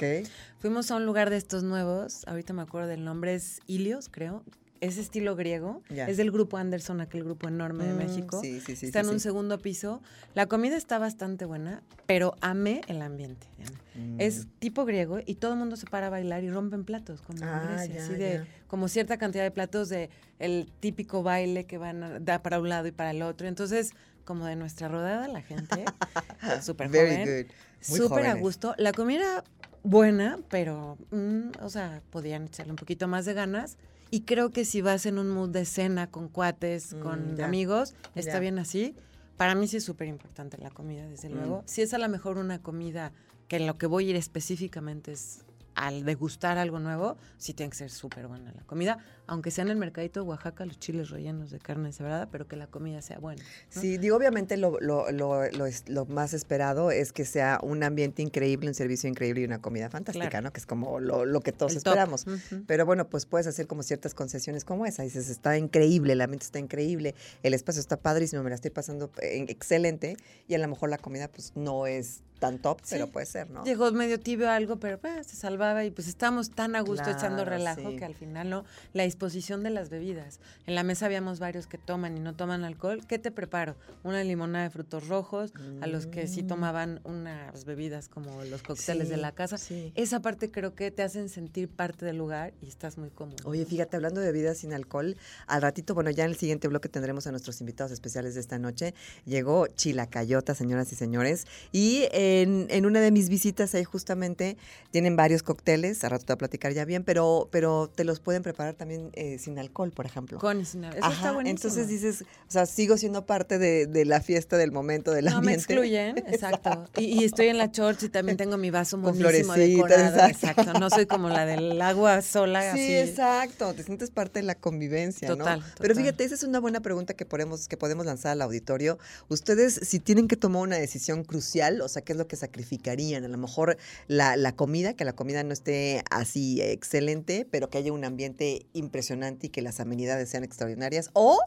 Fuimos 0.58 0.90
a 0.90 0.96
un 0.96 1.06
lugar 1.06 1.30
de 1.30 1.38
estos 1.38 1.62
nuevos, 1.62 2.24
ahorita 2.26 2.52
me 2.52 2.62
acuerdo 2.62 2.88
del 2.88 3.04
nombre, 3.04 3.34
es 3.34 3.60
Ilios, 3.66 4.08
creo. 4.10 4.44
Es 4.84 4.98
estilo 4.98 5.34
griego, 5.34 5.82
es 5.88 6.16
del 6.18 6.30
grupo 6.30 6.58
Anderson, 6.58 7.00
aquel 7.00 7.24
grupo 7.24 7.48
enorme 7.48 7.86
de 7.86 7.94
Mm, 7.94 7.96
México. 7.96 8.40
Sí, 8.42 8.60
sí, 8.60 8.76
sí. 8.76 8.86
está 8.86 9.00
en 9.00 9.08
un 9.08 9.18
segundo 9.20 9.58
piso. 9.58 10.02
La 10.34 10.44
comida 10.46 10.76
está 10.76 10.98
bastante 10.98 11.46
buena, 11.46 11.82
pero 12.04 12.34
amé 12.42 12.82
el 12.88 13.00
ambiente. 13.00 13.46
Diana. 13.56 13.80
Es 14.22 14.44
Mm. 14.46 14.48
tipo 14.58 14.84
griego 14.84 15.20
y 15.24 15.36
todo 15.36 15.52
el 15.54 15.58
mundo 15.58 15.76
se 15.76 15.86
para 15.86 16.08
a 16.08 16.10
bailar 16.10 16.44
y 16.44 16.50
rompen 16.50 16.84
platos, 16.84 17.22
como 17.22 17.38
en 17.38 17.44
Ah, 17.44 17.66
Grecia, 17.66 18.04
así 18.04 18.14
de 18.14 18.34
ya. 18.44 18.46
como 18.66 18.88
cierta 18.88 19.16
cantidad 19.16 19.42
de 19.44 19.50
platos 19.50 19.88
de 19.88 20.10
el 20.38 20.70
típico 20.80 21.22
baile 21.22 21.64
que 21.64 21.78
van 21.78 22.02
a, 22.02 22.20
da 22.20 22.42
para 22.42 22.60
un 22.60 22.68
lado 22.68 22.86
y 22.86 22.92
para 22.92 23.12
el 23.12 23.22
otro. 23.22 23.48
Entonces, 23.48 23.92
como 24.26 24.44
de 24.44 24.56
nuestra 24.56 24.88
rodada 24.88 25.28
la 25.28 25.40
gente, 25.40 25.84
súper 26.62 26.88
joven, 26.88 27.46
súper 27.80 28.26
a 28.26 28.34
gusto. 28.34 28.74
La 28.76 28.92
comida 28.92 29.44
buena, 29.82 30.38
pero, 30.50 30.98
mm, 31.10 31.62
o 31.62 31.70
sea, 31.70 32.02
podían 32.10 32.44
echarle 32.44 32.72
un 32.72 32.76
poquito 32.76 33.08
más 33.08 33.24
de 33.24 33.32
ganas. 33.32 33.78
Y 34.14 34.20
creo 34.20 34.50
que 34.50 34.64
si 34.64 34.80
vas 34.80 35.06
en 35.06 35.18
un 35.18 35.28
mood 35.28 35.48
de 35.50 35.64
cena 35.64 36.08
con 36.08 36.28
cuates, 36.28 36.94
Mm, 36.94 37.00
con 37.00 37.36
ya. 37.36 37.46
amigos, 37.46 37.94
está 38.14 38.34
Ya. 38.34 38.38
bien 38.38 38.60
así. 38.60 38.94
Para 39.36 39.56
mí 39.56 39.66
sí 39.66 39.78
es 39.78 39.82
súper 39.84 40.06
importante 40.06 40.56
la 40.56 40.70
comida, 40.70 41.04
desde 41.08 41.28
Mm. 41.30 41.32
luego. 41.32 41.64
Si 41.66 41.82
es 41.82 41.92
a 41.94 41.98
lo 41.98 42.08
mejor 42.08 42.38
una 42.38 42.60
comida 42.62 43.10
que 43.48 43.56
en 43.56 43.66
lo 43.66 43.76
que 43.76 43.86
voy 43.86 44.06
a 44.06 44.10
ir 44.10 44.16
específicamente 44.16 45.10
es 45.10 45.44
al 45.74 46.04
degustar 46.04 46.58
algo 46.58 46.78
nuevo, 46.78 47.16
sí 47.36 47.54
tiene 47.54 47.70
que 47.70 47.76
ser 47.76 47.90
súper 47.90 48.28
buena 48.28 48.52
la 48.52 48.62
comida, 48.64 48.98
aunque 49.26 49.50
sea 49.50 49.62
en 49.62 49.70
el 49.70 49.76
mercadito 49.76 50.20
de 50.20 50.26
Oaxaca 50.26 50.64
los 50.66 50.78
chiles 50.78 51.10
rellenos 51.10 51.50
de 51.50 51.58
carne 51.58 51.92
cebrada, 51.92 52.28
pero 52.30 52.46
que 52.46 52.56
la 52.56 52.66
comida 52.66 53.02
sea 53.02 53.18
buena. 53.18 53.42
¿no? 53.74 53.80
Sí, 53.80 53.98
digo, 53.98 54.16
obviamente 54.16 54.56
lo, 54.56 54.78
lo, 54.80 55.10
lo, 55.10 55.42
lo, 55.86 56.06
más 56.06 56.34
esperado 56.34 56.90
es 56.90 57.12
que 57.12 57.24
sea 57.24 57.58
un 57.62 57.82
ambiente 57.82 58.22
increíble, 58.22 58.68
un 58.68 58.74
servicio 58.74 59.08
increíble 59.08 59.42
y 59.42 59.44
una 59.44 59.60
comida 59.60 59.90
fantástica, 59.90 60.28
Claro. 60.28 60.44
¿no? 60.44 60.52
Que 60.52 60.60
es 60.60 60.66
como 60.66 61.00
lo, 61.00 61.40
que 61.40 61.52
todos 61.52 61.72
El 61.72 61.78
esperamos. 61.78 62.26
Pero 62.66 62.86
bueno, 62.86 63.08
pues 63.08 63.26
puedes 63.26 63.46
hacer 63.46 63.66
como 63.66 63.82
ciertas 63.82 64.14
concesiones 64.14 64.64
como 64.64 64.86
esa. 64.86 65.02
Dices, 65.02 65.28
está 65.28 65.58
increíble, 65.58 66.12
el 66.12 66.20
ambiente 66.20 66.44
está 66.44 66.58
increíble, 66.58 67.14
el 67.42 67.54
espacio 67.54 67.80
está 67.80 67.96
padrísimo, 67.96 68.42
me 68.42 68.50
la 68.50 68.56
estoy 68.56 68.70
pasando 68.70 69.10
eh, 69.20 69.44
excelente 69.48 70.16
y 70.48 70.54
a 70.54 70.58
lo 70.58 70.68
mejor 70.68 70.90
la 70.90 70.98
comida 70.98 71.28
pues 71.28 71.52
no 71.56 71.86
es 71.86 72.22
tan 72.44 72.58
top, 72.58 72.78
Sí. 72.82 72.88
pero 72.96 73.06
puede 73.08 73.26
ser, 73.26 73.48
¿no? 73.50 73.64
Llegó 73.64 73.90
medio 73.92 74.20
tibio 74.20 74.50
algo, 74.50 74.76
pero 74.78 74.98
pues, 74.98 75.26
se 75.26 75.36
salvaba 75.36 75.84
y 75.84 75.90
pues 75.90 76.08
estábamos 76.08 76.50
tan 76.50 76.76
a 76.76 76.80
gusto 76.82 77.08
echando 77.10 77.42
Claro, 77.42 77.50
relajo 77.50 77.90
sí. 77.90 77.96
que 77.96 78.04
al 78.04 78.14
final 78.14 78.50
no. 78.50 78.64
La 78.92 79.04
disposición 79.04 79.62
de 79.62 79.70
las 79.70 79.88
bebidas. 79.88 80.40
En 80.66 80.74
la 80.74 80.82
mesa 80.82 81.06
habíamos 81.06 81.38
varios 81.38 81.66
que 81.66 81.78
toman 81.78 82.16
y 82.16 82.20
no 82.20 82.34
toman 82.34 82.64
alcohol. 82.64 83.00
¿Qué 83.06 83.18
te 83.18 83.30
preparo? 83.30 83.76
Una 84.02 84.22
limonada 84.24 84.64
de 84.64 84.70
frutos 84.70 85.08
rojos, 85.08 85.52
a 85.80 85.86
los 85.86 86.06
que 86.06 86.26
sí 86.28 86.42
Mm. 86.42 86.46
tomaban 86.46 87.00
unas 87.04 87.64
bebidas 87.64 88.08
como 88.08 88.44
los 88.44 88.62
cócteles 88.62 89.08
de 89.08 89.16
la 89.16 89.32
casa. 89.32 89.56
Esa 89.94 90.20
parte 90.20 90.50
creo 90.50 90.74
que 90.74 90.90
te 90.90 91.02
hacen 91.02 91.28
sentir 91.28 91.68
parte 91.68 92.04
del 92.04 92.16
lugar 92.18 92.52
y 92.60 92.68
estás 92.68 92.98
muy 92.98 93.10
cómodo. 93.10 93.36
Oye, 93.44 93.64
fíjate, 93.64 93.96
hablando 93.96 94.20
de 94.20 94.26
bebidas 94.32 94.58
sin 94.58 94.72
alcohol, 94.72 95.16
al 95.46 95.62
ratito, 95.62 95.94
bueno, 95.94 96.10
ya 96.10 96.24
en 96.24 96.30
el 96.32 96.36
siguiente 96.36 96.68
bloque 96.68 96.88
tendremos 96.88 97.26
a 97.26 97.30
nuestros 97.30 97.60
invitados 97.60 97.92
especiales 97.92 98.34
de 98.34 98.40
esta 98.40 98.58
noche. 98.58 98.94
Llegó 99.24 99.66
Chilacayota, 99.68 100.54
señoras 100.54 100.92
y 100.92 100.96
señores, 100.96 101.46
y 101.72 102.08
en, 102.42 102.66
en 102.70 102.86
una 102.86 103.00
de 103.00 103.10
mis 103.10 103.28
visitas 103.28 103.74
ahí 103.74 103.84
justamente 103.84 104.56
tienen 104.90 105.16
varios 105.16 105.42
cócteles, 105.42 106.02
al 106.04 106.10
rato 106.12 106.24
te 106.24 106.32
voy 106.32 106.36
a 106.36 106.38
platicar 106.38 106.72
ya 106.72 106.84
bien, 106.84 107.04
pero, 107.04 107.48
pero 107.50 107.90
te 107.94 108.04
los 108.04 108.20
pueden 108.20 108.42
preparar 108.42 108.74
también 108.74 109.10
eh, 109.14 109.38
sin 109.38 109.58
alcohol, 109.58 109.90
por 109.90 110.06
ejemplo. 110.06 110.38
Con 110.38 110.64
sin- 110.64 110.84
Eso 110.84 110.94
está 110.94 111.06
Ajá, 111.08 111.32
buenísimo. 111.32 111.56
entonces 111.56 111.88
dices, 111.88 112.22
o 112.22 112.50
sea, 112.50 112.66
sigo 112.66 112.96
siendo 112.96 113.26
parte 113.26 113.58
de, 113.58 113.86
de 113.86 114.04
la 114.04 114.20
fiesta, 114.20 114.56
del 114.56 114.72
momento, 114.72 115.10
del 115.12 115.24
no 115.26 115.30
me 115.32 115.36
ambiente. 115.38 115.62
excluyen, 115.72 116.18
exacto. 116.28 116.84
Y, 116.96 117.20
y 117.20 117.24
estoy 117.24 117.48
en 117.48 117.58
la 117.58 117.70
church 117.72 118.02
y 118.04 118.08
también 118.08 118.36
tengo 118.36 118.56
mi 118.56 118.70
vaso 118.70 119.00
Con 119.00 119.14
florecitas, 119.14 119.56
decorado. 119.56 120.04
exacto. 120.28 120.34
Exacto. 120.62 120.78
No 120.78 120.90
soy 120.90 121.06
como 121.06 121.28
la 121.28 121.46
del 121.46 121.80
agua 121.82 122.22
sola, 122.22 122.62
Sí, 122.74 122.80
así. 122.96 123.10
exacto, 123.10 123.74
te 123.74 123.82
sientes 123.82 124.10
parte 124.10 124.40
de 124.40 124.44
la 124.46 124.54
convivencia, 124.54 125.28
Total, 125.28 125.60
¿no? 125.60 125.66
Pero 125.78 125.94
total. 125.94 126.04
fíjate, 126.04 126.24
esa 126.24 126.34
es 126.34 126.42
una 126.44 126.60
buena 126.60 126.80
pregunta 126.80 127.14
que 127.14 127.24
podemos, 127.24 127.68
que 127.68 127.76
podemos 127.76 128.06
lanzar 128.06 128.32
al 128.32 128.42
auditorio. 128.42 128.98
Ustedes, 129.28 129.80
si 129.82 129.98
tienen 130.00 130.28
que 130.28 130.36
tomar 130.36 130.62
una 130.62 130.76
decisión 130.76 131.24
crucial, 131.24 131.80
o 131.80 131.88
sea, 131.88 132.02
¿qué 132.02 132.12
es 132.12 132.18
lo 132.18 132.23
que 132.26 132.36
sacrificarían? 132.36 133.24
A 133.24 133.28
lo 133.28 133.38
mejor 133.38 133.76
la, 134.08 134.36
la 134.36 134.52
comida, 134.54 134.94
que 134.94 135.04
la 135.04 135.14
comida 135.14 135.42
no 135.42 135.52
esté 135.52 136.02
así 136.10 136.60
excelente, 136.60 137.46
pero 137.50 137.70
que 137.70 137.78
haya 137.78 137.92
un 137.92 138.04
ambiente 138.04 138.66
impresionante 138.72 139.46
y 139.46 139.50
que 139.50 139.62
las 139.62 139.80
amenidades 139.80 140.28
sean 140.28 140.44
extraordinarias, 140.44 141.10
o 141.12 141.40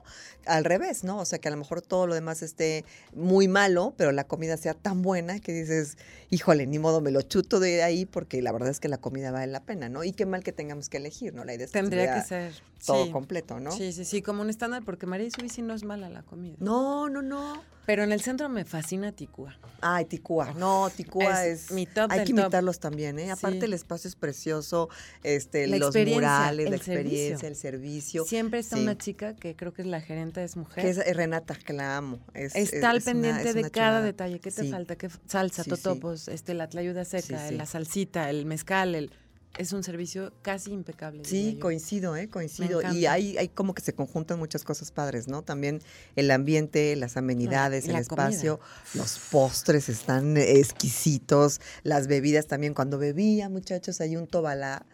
al 0.45 0.65
revés, 0.65 1.03
¿no? 1.03 1.19
O 1.19 1.25
sea, 1.25 1.39
que 1.39 1.47
a 1.47 1.51
lo 1.51 1.57
mejor 1.57 1.81
todo 1.81 2.07
lo 2.07 2.13
demás 2.13 2.41
esté 2.41 2.85
muy 3.13 3.47
malo, 3.47 3.93
pero 3.97 4.11
la 4.11 4.25
comida 4.25 4.57
sea 4.57 4.73
tan 4.73 5.01
buena 5.01 5.39
que 5.39 5.53
dices, 5.53 5.97
híjole, 6.29 6.67
ni 6.67 6.79
modo, 6.79 7.01
me 7.01 7.11
lo 7.11 7.21
chuto 7.21 7.59
de 7.59 7.83
ahí 7.83 8.05
porque 8.05 8.41
la 8.41 8.51
verdad 8.51 8.69
es 8.69 8.79
que 8.79 8.87
la 8.87 8.97
comida 8.97 9.31
vale 9.31 9.47
la 9.51 9.63
pena, 9.63 9.89
¿no? 9.89 10.03
Y 10.03 10.11
qué 10.11 10.25
mal 10.25 10.43
que 10.43 10.51
tengamos 10.51 10.89
que 10.89 10.97
elegir, 10.97 11.33
¿no? 11.33 11.43
La 11.43 11.53
idea 11.53 11.65
es 11.65 11.71
que 11.71 11.79
Tendría 11.79 12.13
que 12.15 12.21
ser. 12.21 12.53
todo 12.85 13.05
sí. 13.05 13.11
completo, 13.11 13.59
¿no? 13.59 13.71
Sí, 13.71 13.91
sí, 13.93 14.05
sí, 14.05 14.21
como 14.21 14.41
un 14.41 14.49
estándar, 14.49 14.83
porque 14.85 15.05
María 15.05 15.29
Subisi 15.29 15.61
no 15.61 15.73
es 15.73 15.83
mala 15.83 16.09
la 16.09 16.23
comida. 16.23 16.55
No, 16.59 17.09
no, 17.09 17.21
no. 17.21 17.61
Pero 17.85 18.03
en 18.03 18.11
el 18.11 18.21
centro 18.21 18.49
me 18.49 18.65
fascina 18.65 19.13
Ticúa. 19.13 19.57
Ay, 19.79 20.03
Ticúa. 20.05 20.53
No, 20.57 20.89
Ticúa 20.95 21.45
Es 21.45 21.65
es. 21.65 21.71
mi 21.71 21.85
top 21.85 22.11
Hay 22.11 22.19
que 22.25 22.33
top. 22.33 22.39
imitarlos 22.39 22.79
también, 22.79 23.19
¿eh? 23.19 23.31
Aparte, 23.31 23.59
Sí. 23.59 23.65
el 23.65 23.73
espacio 23.73 24.07
es 24.07 24.15
precioso, 24.15 24.89
este, 25.23 25.67
los 25.67 25.95
murales, 25.95 26.69
la 26.69 26.75
experiencia, 26.75 27.37
servicio. 27.37 27.47
el 27.47 27.55
servicio. 27.55 28.25
Siempre 28.25 28.59
está 28.59 28.75
Sí. 28.77 28.81
una 28.83 28.97
chica 28.97 29.35
que 29.35 29.55
creo 29.55 29.73
que 29.73 29.81
es 29.83 29.87
la 29.87 30.01
gerente, 30.01 30.43
es 30.43 30.55
mujer. 30.57 30.83
Que 30.83 30.89
es 30.89 30.97
eh, 30.97 31.13
Renata, 31.13 31.55
que 31.55 31.73
la 31.73 31.97
amo. 31.97 32.19
Es, 32.33 32.55
Está 32.55 32.89
al 32.91 32.97
es 32.97 33.05
pendiente 33.05 33.53
de 33.53 33.61
cada 33.69 33.71
chulada. 33.71 34.01
detalle. 34.01 34.39
¿Qué 34.39 34.51
te 34.51 34.63
Sí. 34.63 34.71
falta? 34.71 34.95
¿Qué 34.95 35.09
salsa, 35.27 35.63
totopos, 35.63 36.27
este, 36.27 36.53
la 36.53 36.67
tlayuda 36.67 37.05
seca, 37.05 37.51
la 37.51 37.65
salsita, 37.65 38.29
el 38.29 38.45
mezcal, 38.45 38.95
el... 38.95 39.11
es 39.57 39.73
un 39.73 39.83
servicio 39.83 40.33
casi 40.41 40.71
impecable. 40.71 41.23
Sí, 41.25 41.57
coincido, 41.59 42.15
¿eh? 42.15 42.29
Coincido. 42.29 42.81
Y 42.93 43.05
hay, 43.05 43.37
hay 43.37 43.49
como 43.49 43.73
que 43.73 43.81
se 43.81 43.93
conjuntan 43.93 44.39
muchas 44.39 44.63
cosas 44.63 44.91
padres, 44.91 45.27
¿no? 45.27 45.41
También 45.41 45.81
el 46.15 46.29
ambiente, 46.31 46.95
las 46.95 47.17
amenidades, 47.17 47.87
el 47.87 47.95
espacio, 47.95 48.59
comida. 48.59 48.69
los 48.93 49.19
postres 49.31 49.89
están 49.89 50.37
exquisitos, 50.37 51.59
las 51.83 52.07
bebidas 52.07 52.47
también. 52.47 52.73
Cuando 52.73 52.97
bebía, 52.97 53.49
muchachos, 53.49 53.99
hay 54.01 54.15
un 54.15 54.27
tobalá, 54.27 54.85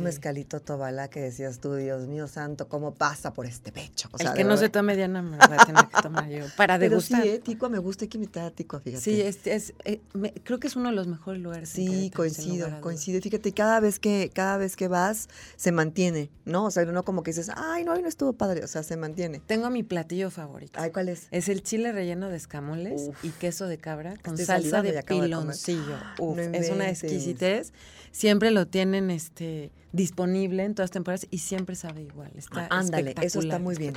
un 0.00 0.04
mezcalito 0.04 0.60
tobalá 0.60 1.08
que 1.08 1.20
decías 1.20 1.58
tú, 1.60 1.74
Dios 1.74 2.06
mío 2.06 2.26
santo, 2.28 2.68
¿cómo 2.68 2.94
pasa 2.94 3.32
por 3.32 3.46
este 3.46 3.72
pecho? 3.72 4.08
O 4.12 4.16
el 4.18 4.26
sea, 4.26 4.34
que 4.34 4.44
no 4.44 4.56
se 4.56 4.62
verdad. 4.62 4.72
tome 4.80 4.96
Diana 4.96 5.22
me 5.22 5.36
voy 5.36 5.56
a 5.56 5.64
tener 5.64 5.86
que 5.88 6.00
tomar 6.02 6.28
yo 6.28 6.44
para 6.56 6.78
Pero 6.78 7.00
sí, 7.00 7.12
degustar. 7.14 7.26
¿eh? 7.26 7.38
Ticua 7.40 7.68
me 7.68 7.78
gusta, 7.78 8.04
hay 8.04 8.08
que 8.08 8.18
imitar 8.18 8.44
a 8.44 8.50
Ticua, 8.50 8.80
fíjate. 8.80 9.02
Sí, 9.02 9.20
es, 9.20 9.46
es, 9.46 9.74
eh, 9.84 10.00
me- 10.12 10.32
creo 10.32 10.58
que 10.60 10.66
es 10.66 10.76
uno 10.76 10.88
de 10.90 10.94
los 10.96 11.06
mejores 11.06 11.40
lugares. 11.42 11.68
Sí, 11.68 12.10
coincido, 12.14 12.68
coincido. 12.80 13.20
Fíjate, 13.20 13.52
cada 13.52 13.80
vez 13.80 13.98
que 13.98 14.30
cada 14.34 14.56
vez 14.58 14.76
que 14.76 14.88
vas 14.88 15.28
se 15.56 15.72
mantiene, 15.72 16.30
¿no? 16.44 16.64
O 16.66 16.70
sea, 16.70 16.84
no 16.84 17.04
como 17.04 17.22
que 17.22 17.30
dices, 17.30 17.50
"Ay, 17.54 17.84
no, 17.84 17.92
hoy 17.92 18.02
no 18.02 18.08
estuvo 18.08 18.32
padre", 18.32 18.64
o 18.64 18.68
sea, 18.68 18.82
se 18.82 18.96
mantiene. 18.96 19.40
Tengo 19.46 19.70
mi 19.70 19.82
platillo 19.82 20.30
favorito. 20.30 20.78
Ay, 20.80 20.90
¿cuál 20.90 21.08
es? 21.08 21.28
Es 21.30 21.48
el 21.48 21.62
chile 21.62 21.92
relleno 21.92 22.28
de 22.28 22.36
escamoles 22.36 23.08
Uf. 23.08 23.24
y 23.24 23.30
queso 23.30 23.66
de 23.66 23.78
cabra 23.78 24.14
con 24.22 24.34
Estoy 24.34 24.46
salsa 24.46 24.82
de 24.82 25.02
piloncillo. 25.02 25.96
Uf, 26.18 26.36
No 26.36 26.42
es 26.42 26.70
una 26.70 26.88
exquisitez. 26.90 27.72
Siempre 28.12 28.50
lo 28.50 28.66
tienen 28.66 29.10
este 29.10 29.72
disponible 29.94 30.64
en 30.64 30.74
todas 30.74 30.90
temporadas 30.90 31.26
y 31.30 31.38
siempre 31.38 31.76
sabe 31.76 32.02
igual. 32.02 32.30
Está 32.36 32.64
Ah, 32.70 32.78
Ándale, 32.80 33.14
eso 33.22 33.40
está 33.40 33.58
muy 33.58 33.76
bien. 33.76 33.94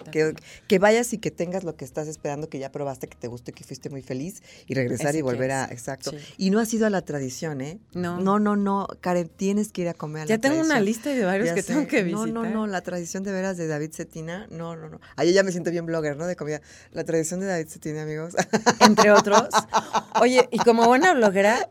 Que, 0.67 0.79
vayas 0.79 1.11
y 1.13 1.17
que 1.17 1.31
tengas 1.31 1.63
lo 1.63 1.75
que 1.75 1.83
estás 1.85 2.07
esperando, 2.07 2.49
que 2.49 2.59
ya 2.59 2.71
probaste, 2.71 3.07
que 3.07 3.17
te 3.17 3.27
guste, 3.27 3.51
que 3.51 3.63
fuiste 3.63 3.89
muy 3.89 4.01
feliz 4.01 4.43
y 4.67 4.75
regresar 4.75 5.09
Ese 5.09 5.19
y 5.19 5.21
volver 5.21 5.51
a. 5.51 5.65
Exacto. 5.65 6.11
Sí. 6.11 6.17
Y 6.37 6.49
no 6.51 6.59
has 6.59 6.73
ido 6.73 6.85
a 6.85 6.89
la 6.89 7.01
tradición, 7.01 7.61
¿eh? 7.61 7.79
No. 7.93 8.19
No, 8.21 8.39
no, 8.39 8.55
no. 8.55 8.87
Karen, 9.01 9.27
tienes 9.27 9.71
que 9.71 9.81
ir 9.81 9.89
a 9.89 9.93
comer 9.93 10.21
a 10.23 10.25
la 10.25 10.29
Ya 10.29 10.37
tengo 10.37 10.61
una 10.61 10.79
lista 10.79 11.09
de 11.09 11.23
varios 11.25 11.49
Ya 11.49 11.55
que 11.55 11.61
sé. 11.63 11.73
tengo 11.73 11.87
que 11.87 12.03
No, 12.03 12.23
visitar. 12.23 12.29
no, 12.33 12.49
no, 12.49 12.67
la 12.67 12.81
tradición 12.81 13.23
de 13.23 13.31
veras 13.31 13.57
de 13.57 13.67
David 13.67 13.91
Cetina, 13.93 14.47
no, 14.51 14.75
no, 14.75 14.89
no. 14.89 14.99
Ahí 15.15 15.33
ya 15.33 15.41
me 15.43 15.51
siento 15.51 15.71
bien 15.71 15.85
blogger, 15.87 16.15
¿no? 16.15 16.27
De 16.27 16.35
comida. 16.35 16.61
La 16.91 17.03
tradición 17.03 17.39
de 17.39 17.47
David 17.47 17.67
Cetina, 17.69 18.03
amigos. 18.03 18.35
entre 18.81 19.11
otros. 19.11 19.43
Oye, 20.21 20.47
y 20.51 20.57
como 20.59 20.85
buena 20.85 21.13
bloguera, 21.13 21.69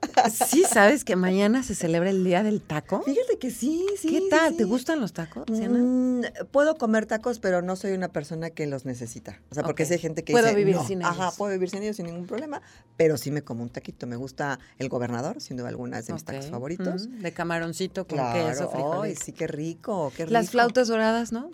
¿sí 0.48 0.64
sabes 0.68 1.04
que 1.04 1.14
mañana 1.16 1.62
se 1.62 1.74
celebra 1.74 2.10
el 2.10 2.24
Día 2.24 2.42
del 2.42 2.60
Taco? 2.60 3.02
Fíjate 3.02 3.38
que 3.38 3.50
sí, 3.50 3.84
sí. 4.00 4.15
¿Qué 4.16 4.22
sí, 4.24 4.28
tal? 4.30 4.50
sí. 4.52 4.56
¿Te 4.58 4.64
gustan 4.64 5.00
los 5.00 5.12
tacos? 5.12 5.44
Mm, 5.50 6.20
puedo 6.50 6.76
comer 6.76 7.06
tacos, 7.06 7.38
pero 7.38 7.62
no 7.62 7.76
soy 7.76 7.92
una 7.92 8.08
persona 8.08 8.50
que 8.50 8.66
los 8.66 8.84
necesita. 8.84 9.40
O 9.50 9.54
sea, 9.54 9.62
porque 9.64 9.84
sí 9.84 9.94
hay 9.94 9.98
gente 9.98 10.24
que 10.24 10.32
Puedo 10.32 10.46
dice, 10.46 10.56
vivir 10.56 10.76
"No". 10.76 10.86
sin 10.86 11.04
Ajá, 11.04 11.24
ellos. 11.24 11.36
puedo 11.36 11.52
vivir 11.52 11.70
sin 11.70 11.82
ellos 11.82 11.96
sin 11.96 12.06
ningún 12.06 12.26
problema, 12.26 12.62
pero 12.96 13.16
sí 13.16 13.30
me 13.30 13.42
como 13.42 13.62
un 13.62 13.68
taquito. 13.70 14.06
Me 14.06 14.16
gusta 14.16 14.58
el 14.78 14.88
gobernador, 14.88 15.40
sin 15.40 15.56
duda 15.56 15.68
alguna, 15.68 15.98
es 15.98 16.06
de 16.06 16.12
mis 16.14 16.24
tacos 16.24 16.46
favoritos. 16.46 17.08
De 17.20 17.32
camaroncito 17.32 18.06
con 18.06 18.18
Claro, 18.18 18.48
queso, 18.70 19.02
ay, 19.02 19.14
sí, 19.16 19.32
qué 19.32 19.46
rico, 19.46 20.12
qué 20.16 20.24
rico. 20.24 20.32
Las 20.32 20.50
flautas 20.50 20.88
doradas, 20.88 21.32
¿no? 21.32 21.50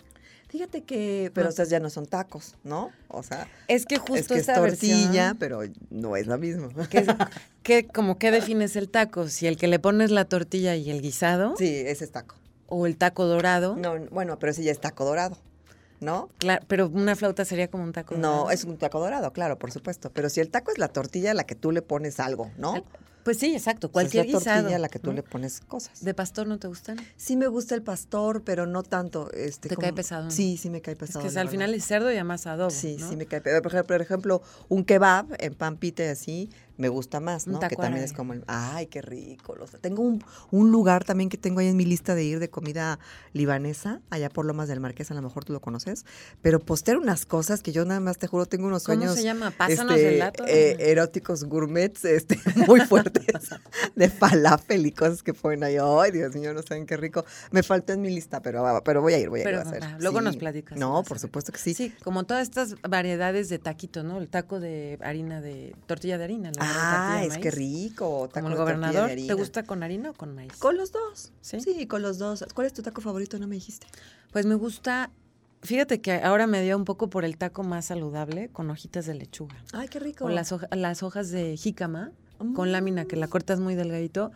Fíjate 0.49 0.83
que, 0.83 1.31
pero 1.33 1.45
No. 1.45 1.49
esas 1.49 1.69
ya 1.71 1.79
no 1.79 1.89
son 1.89 2.05
tacos, 2.05 2.57
¿no? 2.63 2.91
O 3.07 3.23
sea, 3.23 3.47
Es 3.67 3.87
que 3.87 3.97
justo 3.97 4.15
es 4.15 4.27
que 4.27 4.33
es 4.35 4.39
esta 4.41 4.53
tortilla, 4.55 5.33
versión, 5.33 5.37
pero 5.39 5.61
no 5.89 6.15
es 6.15 6.27
lo 6.27 6.37
mismo. 6.37 6.69
que 6.91 6.99
es- 6.99 7.07
que 7.63 7.87
como 7.87 8.19
qué 8.19 8.29
defines 8.29 8.75
el 8.75 8.87
taco, 8.89 9.27
si 9.29 9.47
el 9.47 9.57
que 9.57 9.67
le 9.67 9.79
pones 9.79 10.11
la 10.11 10.25
tortilla 10.25 10.75
y 10.75 10.91
el 10.91 11.01
guisado 11.01 11.55
Sí, 11.57 11.65
ese 11.87 12.05
es 12.05 12.11
taco. 12.11 12.35
O 12.73 12.85
el 12.87 12.97
taco 12.97 13.25
dorado. 13.25 13.75
No, 13.75 13.95
bueno, 14.11 14.37
pero 14.39 14.51
ese 14.51 14.63
ya 14.63 14.71
es 14.71 14.79
taco 14.79 15.05
dorado, 15.05 15.37
¿no? 15.99 16.29
Claro, 16.37 16.65
pero 16.67 16.87
una 16.87 17.15
flauta 17.15 17.45
sería 17.45 17.69
como 17.69 17.83
un 17.83 17.93
taco 17.93 18.15
No, 18.15 18.29
dorado. 18.31 18.51
es 18.51 18.63
un 18.63 18.77
taco 18.77 18.99
dorado, 18.99 19.31
claro, 19.33 19.57
por 19.57 19.71
supuesto. 19.71 20.11
Pero 20.11 20.29
si 20.29 20.39
el 20.41 20.49
taco 20.49 20.71
es 20.71 20.77
la 20.77 20.87
tortilla 20.89 21.31
a 21.31 21.33
la 21.33 21.43
que 21.45 21.55
tú 21.55 21.71
le 21.71 21.81
pones 21.81 22.19
algo, 22.19 22.51
¿no? 22.57 22.83
Pues 23.23 23.37
sí, 23.37 23.53
exacto, 23.55 23.89
cualquier 23.89 24.25
es 24.25 24.33
la 24.33 24.39
tortilla 24.39 24.75
a 24.75 24.79
la 24.79 24.89
que 24.89 24.99
tú 24.99 25.11
¿no? 25.11 25.13
le 25.13 25.23
pones 25.23 25.61
cosas. 25.61 26.03
¿De 26.03 26.13
pastor 26.13 26.45
no 26.45 26.59
te 26.59 26.67
gustan? 26.67 26.97
Sí 27.15 27.37
me 27.37 27.47
gusta 27.47 27.73
el 27.73 27.81
pastor, 27.81 28.43
pero 28.43 28.65
no 28.65 28.83
tanto. 28.83 29.31
Este, 29.31 29.69
¿Te 29.69 29.77
cae 29.77 29.93
pesado? 29.93 30.29
Sí, 30.29 30.57
sí 30.57 30.69
me 30.69 30.81
cae 30.81 30.95
Es 30.95 30.99
pesado. 30.99 31.25
que 31.25 31.31
la 31.31 31.39
al 31.39 31.47
final 31.47 31.73
es 31.73 31.85
cerdo 31.85 32.09
y 32.11 32.15
además 32.15 32.45
adobo. 32.47 32.69
Sí, 32.69 32.97
¿no? 32.99 33.07
sí 33.09 33.15
me 33.15 33.25
cae 33.25 33.39
pesado. 33.39 33.61
Por 33.85 34.01
ejemplo, 34.01 34.41
un 34.67 34.83
kebab 34.83 35.27
en 35.39 35.53
pan 35.55 35.77
pita 35.77 36.03
y 36.03 36.07
así 36.07 36.49
me 36.77 36.89
gusta 36.89 37.19
más, 37.19 37.45
¿no? 37.47 37.59
Que 37.59 37.75
también 37.75 38.03
es 38.03 38.13
como 38.13 38.33
el, 38.33 38.43
ay, 38.47 38.87
qué 38.87 39.01
rico. 39.01 39.55
los- 39.55 39.71
tengo 39.81 40.01
un, 40.01 40.23
un 40.51 40.71
lugar 40.71 41.03
también 41.03 41.29
que 41.29 41.37
tengo 41.37 41.59
ahí 41.59 41.67
en 41.67 41.77
mi 41.77 41.85
lista 41.85 42.15
de 42.15 42.23
ir 42.23 42.39
de 42.39 42.49
comida 42.49 42.99
libanesa, 43.33 44.01
allá 44.09 44.29
por 44.29 44.45
Lomas 44.45 44.67
del 44.67 44.79
Marqués, 44.79 45.11
a 45.11 45.13
lo 45.13 45.21
mejor 45.21 45.45
tú 45.45 45.53
lo 45.53 45.61
conoces, 45.61 46.05
pero 46.41 46.59
postear 46.59 46.97
unas 46.97 47.25
cosas 47.25 47.61
que 47.61 47.71
yo 47.71 47.85
nada 47.85 47.99
más 47.99 48.17
te 48.17 48.27
juro 48.27 48.45
tengo 48.45 48.67
unos 48.67 48.83
¿Cómo 48.83 48.97
sueños 48.97 49.15
se 49.15 49.23
llama? 49.23 49.51
Pásanos 49.51 49.95
este, 49.95 50.13
el 50.13 50.19
dato. 50.19 50.45
eh, 50.47 50.77
eróticos 50.79 51.43
gourmets 51.43 52.05
este, 52.05 52.39
muy 52.67 52.81
fuertes 52.81 53.25
de 53.95 54.09
falafel 54.09 54.85
y 54.85 54.91
cosas 54.91 55.23
que 55.23 55.33
ponen 55.33 55.63
ahí. 55.63 55.77
Ay, 55.79 56.11
Dios 56.11 56.35
mío, 56.35 56.53
no 56.53 56.61
saben 56.63 56.85
qué 56.85 56.97
rico. 56.97 57.25
Me 57.51 57.63
faltó 57.63 57.93
en 57.93 58.01
mi 58.01 58.09
lista, 58.09 58.41
pero, 58.41 58.81
pero 58.83 59.01
voy 59.01 59.13
a 59.13 59.19
ir, 59.19 59.29
voy 59.29 59.41
a 59.41 59.49
ir 59.49 59.55
a 59.55 59.61
hacer. 59.61 59.83
luego 59.99 60.19
Sí. 60.19 60.25
nos 60.25 60.37
platicas. 60.37 60.77
No, 60.77 61.03
por 61.03 61.19
supuesto 61.19 61.51
que 61.51 61.59
sí. 61.59 61.73
Sí, 61.73 61.93
como 62.03 62.23
todas 62.25 62.43
estas 62.43 62.75
variedades 62.81 63.49
de 63.49 63.59
taquito, 63.59 64.03
¿no? 64.03 64.19
El 64.19 64.27
taco 64.29 64.59
de 64.59 64.97
harina 65.01 65.41
de 65.41 65.75
tortilla 65.87 66.17
de 66.17 66.23
harina. 66.23 66.51
de 66.51 66.59
Ah, 66.75 67.23
es 67.25 67.37
que 67.37 67.51
rico. 67.51 68.27
taco 68.27 68.33
Como 68.33 68.47
el 68.49 68.53
de 68.53 68.59
gobernador, 68.59 69.09
¿te 69.09 69.33
gusta 69.33 69.63
con 69.63 69.83
harina 69.83 70.11
o 70.11 70.13
con 70.13 70.33
maíz? 70.35 70.53
Con 70.57 70.77
los 70.77 70.91
dos. 70.91 71.31
¿Sí? 71.41 71.59
¿Sí? 71.61 71.87
con 71.87 72.01
los 72.01 72.17
dos. 72.17 72.45
¿Cuál 72.53 72.67
es 72.67 72.73
tu 72.73 72.81
taco 72.81 73.01
favorito? 73.01 73.37
No 73.39 73.47
me 73.47 73.55
dijiste. 73.55 73.87
Pues 74.31 74.45
me 74.45 74.55
gusta, 74.55 75.11
fíjate 75.61 76.01
que 76.01 76.13
ahora 76.21 76.47
me 76.47 76.61
dio 76.63 76.75
un 76.77 76.85
poco 76.85 77.09
por 77.09 77.25
el 77.25 77.37
taco 77.37 77.63
más 77.63 77.85
saludable 77.85 78.49
con 78.49 78.69
hojitas 78.69 79.05
de 79.05 79.13
lechuga. 79.13 79.55
Ay, 79.73 79.87
qué 79.87 79.99
rico. 79.99 80.25
O 80.25 80.29
las, 80.29 80.51
hoja- 80.51 80.67
las 80.71 81.03
hojas 81.03 81.29
de 81.29 81.55
jícama 81.57 82.11
con 82.55 82.69
Mm. 82.69 82.71
lámina 82.71 83.05
que 83.05 83.15
la 83.15 83.27
cortas 83.27 83.59
muy 83.59 83.75
delgadito. 83.75 84.31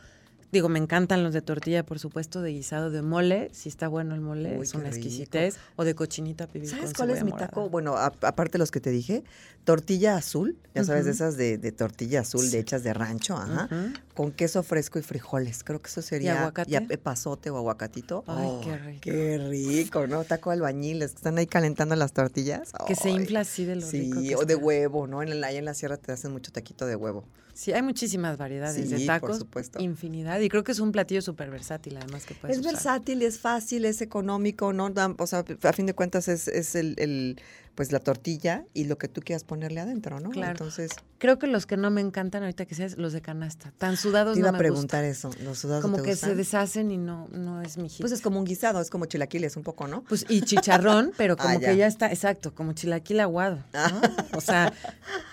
Digo, 0.50 0.70
me 0.70 0.80
encantan 0.80 1.24
los 1.24 1.34
de 1.34 1.42
tortilla, 1.42 1.86
por 1.86 2.00
supuesto, 2.00 2.42
de 2.42 2.52
guisado 2.52 2.90
de 2.90 3.02
mole. 3.02 3.50
Si 3.54 3.68
está 3.68 3.90
bueno 3.90 4.16
el 4.16 4.22
mole, 4.22 4.58
Uy, 4.58 4.64
es 4.66 4.74
una 4.76 4.88
exquisitez. 4.88 5.58
O 5.76 5.84
de 5.84 5.94
cochinita 5.94 6.48
pibil 6.48 6.70
¿Sabes 6.70 6.86
con 6.86 6.94
cuál 6.94 7.10
es 7.18 7.24
mi 7.26 7.32
morada. 7.32 7.48
taco? 7.50 7.70
Bueno, 7.70 7.96
a- 7.98 8.14
aparte 8.22 8.54
de 8.54 8.60
los 8.60 8.72
que 8.72 8.80
te 8.80 8.90
dije, 8.90 9.26
tortilla 9.66 10.16
azul, 10.16 10.58
ya 10.74 10.86
sabes, 10.86 11.04
de 11.04 11.12
esas 11.12 11.36
de, 11.36 11.58
de 11.58 11.72
tortilla 11.74 12.22
azul, 12.22 12.50
de 12.50 12.60
hechas 12.60 12.84
de 12.84 12.94
rancho, 12.94 13.36
ajá, 13.36 13.68
con 14.14 14.32
queso 14.32 14.64
fresco 14.64 14.98
y 15.00 15.02
frijoles. 15.02 15.66
Creo 15.66 15.82
que 15.82 15.90
eso 15.90 16.02
sería 16.02 16.40
aguacate? 16.40 16.72
ya 16.72 16.86
epazote 16.90 17.50
o 17.50 17.58
aguacatito. 17.58 18.24
Ay, 18.28 18.48
Oh, 18.50 18.62
qué 18.64 18.78
rico. 18.78 19.02
Qué 19.02 19.38
rico, 19.50 20.08
¿no? 20.08 20.24
Taco 20.24 20.52
albañiles, 20.52 21.12
que 21.12 21.18
están 21.18 21.38
ahí 21.40 21.48
calentando 21.48 21.96
las 21.98 22.14
tortillas. 22.14 22.72
Que 22.88 22.96
se 22.96 23.10
infla 23.10 23.42
así 23.42 23.66
de 23.66 23.76
lo 23.76 23.82
Sí, 23.86 24.04
rico 24.14 24.22
que 24.22 24.36
o 24.38 24.46
de 24.46 24.56
huevo, 24.56 25.08
¿no? 25.08 25.22
En 25.22 25.28
el, 25.30 25.44
ahí 25.44 25.58
en 25.58 25.66
la 25.66 25.74
sierra 25.74 25.98
te 25.98 26.14
hacen 26.14 26.32
mucho 26.32 26.54
taquito 26.54 26.86
de 26.86 26.96
huevo. 26.96 27.26
Sí, 27.58 27.74
hay 27.74 27.82
muchísimas 27.82 28.38
variedades 28.38 28.88
de 28.88 28.98
Sí, 29.00 29.06
por 29.08 29.16
tacos. 29.20 29.38
supuesto. 29.40 29.82
Infinidad. 29.82 30.40
Y 30.42 30.48
creo 30.48 30.64
que 30.64 30.72
es 30.74 30.80
un 30.80 30.92
platillo 30.92 31.24
súper 31.24 31.50
versátil, 31.50 31.98
además, 31.98 32.24
que 32.28 32.36
puedes 32.36 32.56
es 32.56 32.62
usar. 32.62 32.74
versátil, 32.74 33.24
es 33.24 33.40
fácil, 33.40 33.86
es 33.86 34.00
económico, 34.02 34.74
¿no? 34.74 34.94
O 35.18 35.26
sea, 35.26 35.44
a 35.64 35.74
fin 35.74 35.88
de 35.88 35.96
cuentas 35.96 36.28
es, 36.28 36.48
es 36.48 36.76
el, 36.76 36.94
el, 37.00 37.42
pues 37.78 37.92
la 37.92 38.00
tortilla 38.00 38.66
y 38.74 38.86
lo 38.86 38.98
que 38.98 39.08
tú 39.08 39.22
quieras 39.22 39.44
ponerle 39.44 39.80
adentro, 39.80 40.20
¿no? 40.20 40.32
Claro. 40.32 40.54
Entonces, 40.54 40.90
Creo 41.20 41.38
que 41.38 41.46
los 41.46 41.68
que 41.68 41.78
no 41.78 41.92
me 41.92 42.02
encantan 42.02 42.42
ahorita 42.42 42.66
que 42.66 42.74
seas 42.74 42.98
los 42.98 43.14
de 43.14 43.22
canasta. 43.22 43.72
Tan 43.78 43.98
sudados 43.98 44.34
te 44.34 44.40
iba 44.40 44.48
no 44.48 44.50
a 44.50 44.52
me 44.54 44.58
preguntar 44.58 45.04
eso. 45.04 45.30
¿Los 45.44 45.60
sudados 45.60 45.84
no 45.84 45.92
Como 45.92 46.04
te 46.04 46.10
que 46.10 46.16
se 46.16 46.34
deshacen 46.34 46.90
y 46.90 46.98
no, 46.98 47.28
no 47.32 47.62
es 47.62 47.78
mi 47.78 47.88
hit. 47.88 48.02
Pues 48.02 48.12
es 48.12 48.22
como 48.22 48.40
un 48.40 48.46
guisado, 48.46 48.82
es 48.82 48.90
como 48.90 49.06
chilaquiles 49.06 49.56
un 49.58 49.64
poco, 49.64 49.88
¿no? 49.88 50.04
Pues, 50.06 50.26
y 50.28 50.42
chicharrón, 50.42 51.12
pero 51.18 51.36
Ah, 51.38 51.44
como 51.44 51.60
ya. 51.60 51.70
que 51.70 51.78
ya 51.78 51.86
está, 51.88 52.08
exacto, 52.12 52.56
como 52.56 52.74
chilaquil 52.74 53.20
aguado. 53.20 53.64
¿no? 53.74 54.02
O 54.38 54.42
sea, 54.42 54.74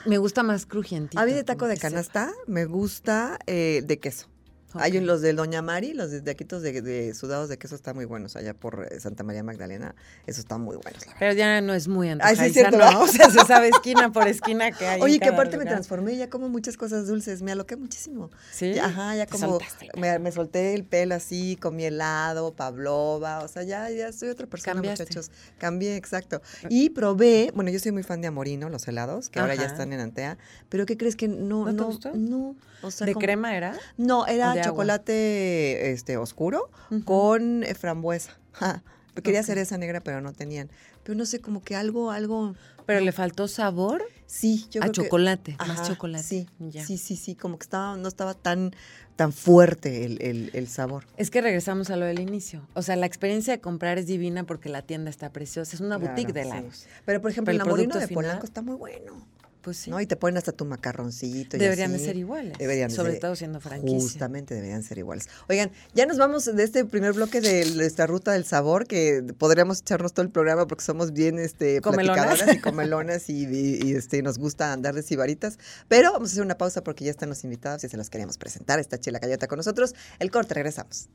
me 0.05 0.19
gusta 0.19 0.43
más 0.43 0.67
crujientito. 0.67 1.19
A 1.19 1.25
mí 1.25 1.33
de 1.33 1.45
taco 1.45 1.67
de 1.67 1.79
canasta 1.79 2.31
me 2.47 2.67
gusta 2.67 3.39
eh, 3.47 3.83
de 3.87 3.99
queso. 3.99 4.27
Hay 4.75 4.97
Ok. 4.99 5.05
los 5.05 5.21
de 5.23 5.33
Doña 5.33 5.63
Mari, 5.63 5.93
los 5.95 6.11
de 6.11 6.21
taquitos 6.21 6.63
de, 6.63 6.83
de 6.83 7.15
sudados 7.15 7.49
de 7.49 7.59
queso 7.59 7.75
están 7.75 7.95
muy 7.97 8.05
buenos 8.05 8.37
allá 8.37 8.55
por 8.55 8.89
eh, 8.91 9.01
Santa 9.01 9.23
María 9.23 9.43
Magdalena. 9.43 9.95
Esos 10.27 10.41
están 10.41 10.61
muy 10.63 10.77
verdad. 10.77 11.01
Pero 11.19 11.33
ya 11.33 11.61
no 11.61 11.75
es 11.75 11.89
muy 11.89 12.09
Ay, 12.09 12.13
antojadiza, 12.13 12.43
sí, 12.43 12.47
es 12.49 12.53
cierto, 12.55 12.79
¿no? 12.79 13.01
O 13.03 13.07
sea, 13.09 13.31
se 13.31 13.41
sabe 13.47 13.69
esquina 13.69 14.13
por 14.13 14.27
esquina 14.29 14.71
que 14.73 14.87
hay 14.87 15.01
Oye, 15.01 15.19
que 15.19 15.29
aparte 15.29 15.57
me 15.59 15.65
transformé, 15.65 16.17
ya 16.17 16.29
como 16.31 16.49
muchas 16.49 16.77
cosas 16.77 17.07
dulces, 17.07 17.43
me 17.43 17.53
aloqué 17.53 17.77
muchísimo. 17.77 18.31
¿Sí? 18.53 18.75
Ya, 18.75 18.87
Ajá, 18.87 19.17
ya 19.17 19.27
como 19.27 19.59
me, 19.97 20.19
me 20.19 20.33
solté 20.33 20.75
el 20.75 20.85
pelo 20.85 21.15
así, 21.15 21.57
comí 21.61 21.85
helado, 21.85 22.55
pavlova, 22.55 23.41
o 23.41 23.49
sea, 23.49 23.63
ya, 23.63 23.91
ya 23.91 24.13
soy 24.13 24.29
otra 24.29 24.47
persona, 24.47 24.75
Cambiaste. 24.75 25.05
muchachos. 25.05 25.31
Cambié, 25.59 25.97
exacto. 25.97 26.43
Y 26.69 26.91
probé, 26.91 27.51
bueno, 27.55 27.71
yo 27.71 27.79
soy 27.79 27.93
muy 27.93 28.03
fan 28.03 28.21
de 28.21 28.29
Amorino, 28.29 28.69
los 28.69 28.87
helados, 28.89 29.29
que 29.31 29.41
ahora 29.41 29.55
ya 29.55 29.65
están 29.67 29.93
en 29.93 30.01
Antea, 30.01 30.39
pero 30.69 30.87
¿qué 30.87 30.97
crees 30.97 31.17
que 31.17 31.29
no, 31.29 31.65
¿No 31.65 31.71
te 31.71 31.73
no, 31.75 31.87
gustó? 31.87 32.13
no, 32.15 32.57
o 32.83 32.91
sea, 32.91 33.07
¿De 33.07 33.15
como- 33.15 33.25
crema 33.25 33.57
era? 33.57 33.77
No, 33.97 34.21
¿O 34.23 34.27
era? 34.27 34.55
Chocolate 34.65 35.91
este 35.93 36.17
oscuro 36.17 36.71
con 37.05 37.65
eh, 37.65 37.75
frambuesa. 37.75 38.39
Ja, 38.53 38.83
Quería 39.23 39.41
hacer 39.41 39.59
esa 39.59 39.79
negra, 39.79 40.01
pero 40.01 40.21
no 40.21 40.33
tenían. 40.33 40.71
Pero 41.05 41.17
no 41.17 41.25
sé, 41.27 41.41
como 41.41 41.63
que 41.63 41.75
algo, 41.77 42.11
algo. 42.11 42.55
Pero 42.87 43.01
le 43.01 43.13
faltó 43.13 43.47
sabor 43.49 44.05
Sí, 44.27 44.67
yo 44.71 44.81
a 44.81 44.85
creo 44.85 44.93
que- 44.93 45.03
chocolate, 45.03 45.57
Ajá, 45.59 45.73
más 45.73 45.89
chocolate. 45.89 46.25
Sí, 46.25 46.49
Ya. 46.59 46.85
sí, 46.85 46.99
sí, 46.99 47.17
sí, 47.17 47.35
como 47.37 47.59
que 47.59 47.65
estaba, 47.65 47.97
no 47.97 48.09
estaba 48.09 48.35
tan, 48.35 48.75
tan 49.17 49.33
fuerte 49.33 50.05
el, 50.05 50.21
el- 50.23 50.51
el 50.55 50.67
sabor. 50.69 51.05
Es 51.17 51.31
que 51.31 51.41
regresamos 51.41 51.91
a 51.91 51.97
lo 51.97 52.07
del 52.07 52.19
inicio. 52.21 52.67
O 52.75 52.83
sea, 52.83 52.97
la 52.97 53.07
experiencia 53.07 53.53
de 53.55 53.61
comprar 53.61 53.99
es 53.99 54.07
divina 54.07 54.45
porque 54.45 54.69
la 54.69 54.83
tienda 54.83 55.11
está 55.11 55.31
preciosa. 55.31 55.75
Es 55.77 55.81
una 55.81 55.97
boutique 55.97 56.33
de 56.33 56.43
Claro, 56.43 56.51
sí. 56.51 56.57
helados. 56.59 56.87
Pero 57.05 57.21
por 57.23 57.31
ejemplo, 57.31 57.53
Pero 57.53 57.65
el 57.77 57.81
el 57.83 57.89
de 57.89 57.93
final- 58.09 58.15
Polanco 58.15 58.45
está 58.47 58.63
muy 58.63 58.75
bueno. 58.77 59.27
Pues 59.65 59.79
sí. 59.79 59.91
¿no? 59.91 59.99
Y 60.01 60.07
te 60.07 60.15
ponen 60.17 60.37
hasta 60.37 60.53
tu 60.53 60.67
macarroncito. 60.67 61.57
y 61.57 61.61
Deberían 61.61 61.93
de 61.93 61.99
ser 61.99 62.17
iguales. 62.17 62.59
Deberían 62.59 62.91
de 62.91 62.95
sobre 62.95 63.13
ser- 63.13 63.21
todo 63.21 63.35
siendo 63.35 63.61
franquicia. 63.61 63.99
Justamente 63.99 64.55
deberían 64.55 64.83
ser 64.83 64.99
iguales. 64.99 65.29
Oigan, 65.49 65.73
ya 65.95 66.05
nos 66.05 66.19
vamos 66.19 66.45
de 66.45 66.63
este 66.63 66.85
primer 66.85 67.15
bloque 67.15 67.41
de 67.41 67.65
nuestra 67.75 68.07
ruta 68.07 68.33
del 68.33 68.45
sabor, 68.45 68.87
que 68.87 69.25
podríamos 69.39 69.81
echarnos 69.81 70.13
todo 70.13 70.25
el 70.27 70.31
programa 70.31 70.67
porque 70.67 70.85
somos 70.85 71.13
bien 71.15 71.39
este, 71.39 71.81
Comelonas. 71.81 72.25
platicadoras 72.27 72.57
y 72.57 72.61
comelonas 72.61 73.31
y, 73.31 73.47
y- 73.47 73.79
y, 73.83 73.95
este, 73.95 74.23
nos 74.23 74.37
gusta 74.39 74.73
andar 74.73 74.95
de 74.95 75.03
sibaritas. 75.03 75.59
Pero 75.89 76.13
vamos 76.13 76.29
a 76.29 76.33
hacer 76.33 76.43
una 76.45 76.59
pausa 76.59 76.85
porque 76.85 77.05
ya 77.07 77.11
están 77.11 77.31
los 77.31 77.43
invitados 77.45 77.83
y 77.85 77.89
se 77.89 77.97
los 77.97 78.11
queríamos 78.11 78.37
presentar. 78.37 78.79
Está 78.81 78.99
Chela 79.01 79.19
Cayota 79.19 79.47
con 79.49 79.57
nosotros. 79.57 79.95
El 80.19 80.31
corte, 80.31 80.53
regresamos. 80.55 81.09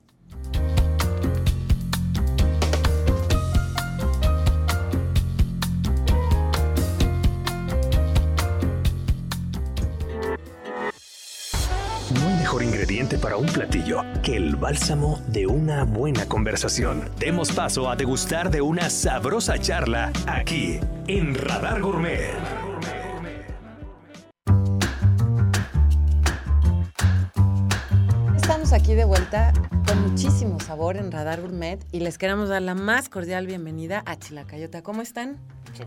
Mejor 12.60 12.64
ingrediente 12.64 13.18
para 13.18 13.38
un 13.38 13.46
platillo 13.48 14.02
que 14.24 14.36
el 14.36 14.56
bálsamo 14.56 15.22
de 15.28 15.48
una 15.48 15.84
buena 15.84 16.26
conversación. 16.28 17.10
Demos 17.20 17.52
paso 17.52 17.90
a 17.90 17.96
degustar 17.96 18.52
de 18.52 18.62
una 18.62 18.90
sabrosa 18.90 19.58
charla 19.60 20.12
aquí 20.28 20.80
en 21.08 21.36
Radar 21.36 21.82
Gourmet. 21.82 22.34
Estamos 28.36 28.74
aquí 28.74 28.94
de 28.94 29.06
vuelta 29.06 29.54
con 29.88 30.10
muchísimos 30.10 30.64
sabor 30.64 30.98
en 30.98 31.12
Radar 31.12 31.42
Gourmet 31.42 31.80
y 31.92 32.00
les 32.00 32.18
queremos 32.18 32.50
dar 32.50 32.62
la 32.62 32.76
más 32.76 33.10
cordial 33.10 33.48
bienvenida 33.48 34.04
a 34.06 34.18
Chilacayota. 34.18 34.82
¿Cómo 34.82 35.02
están? 35.02 35.38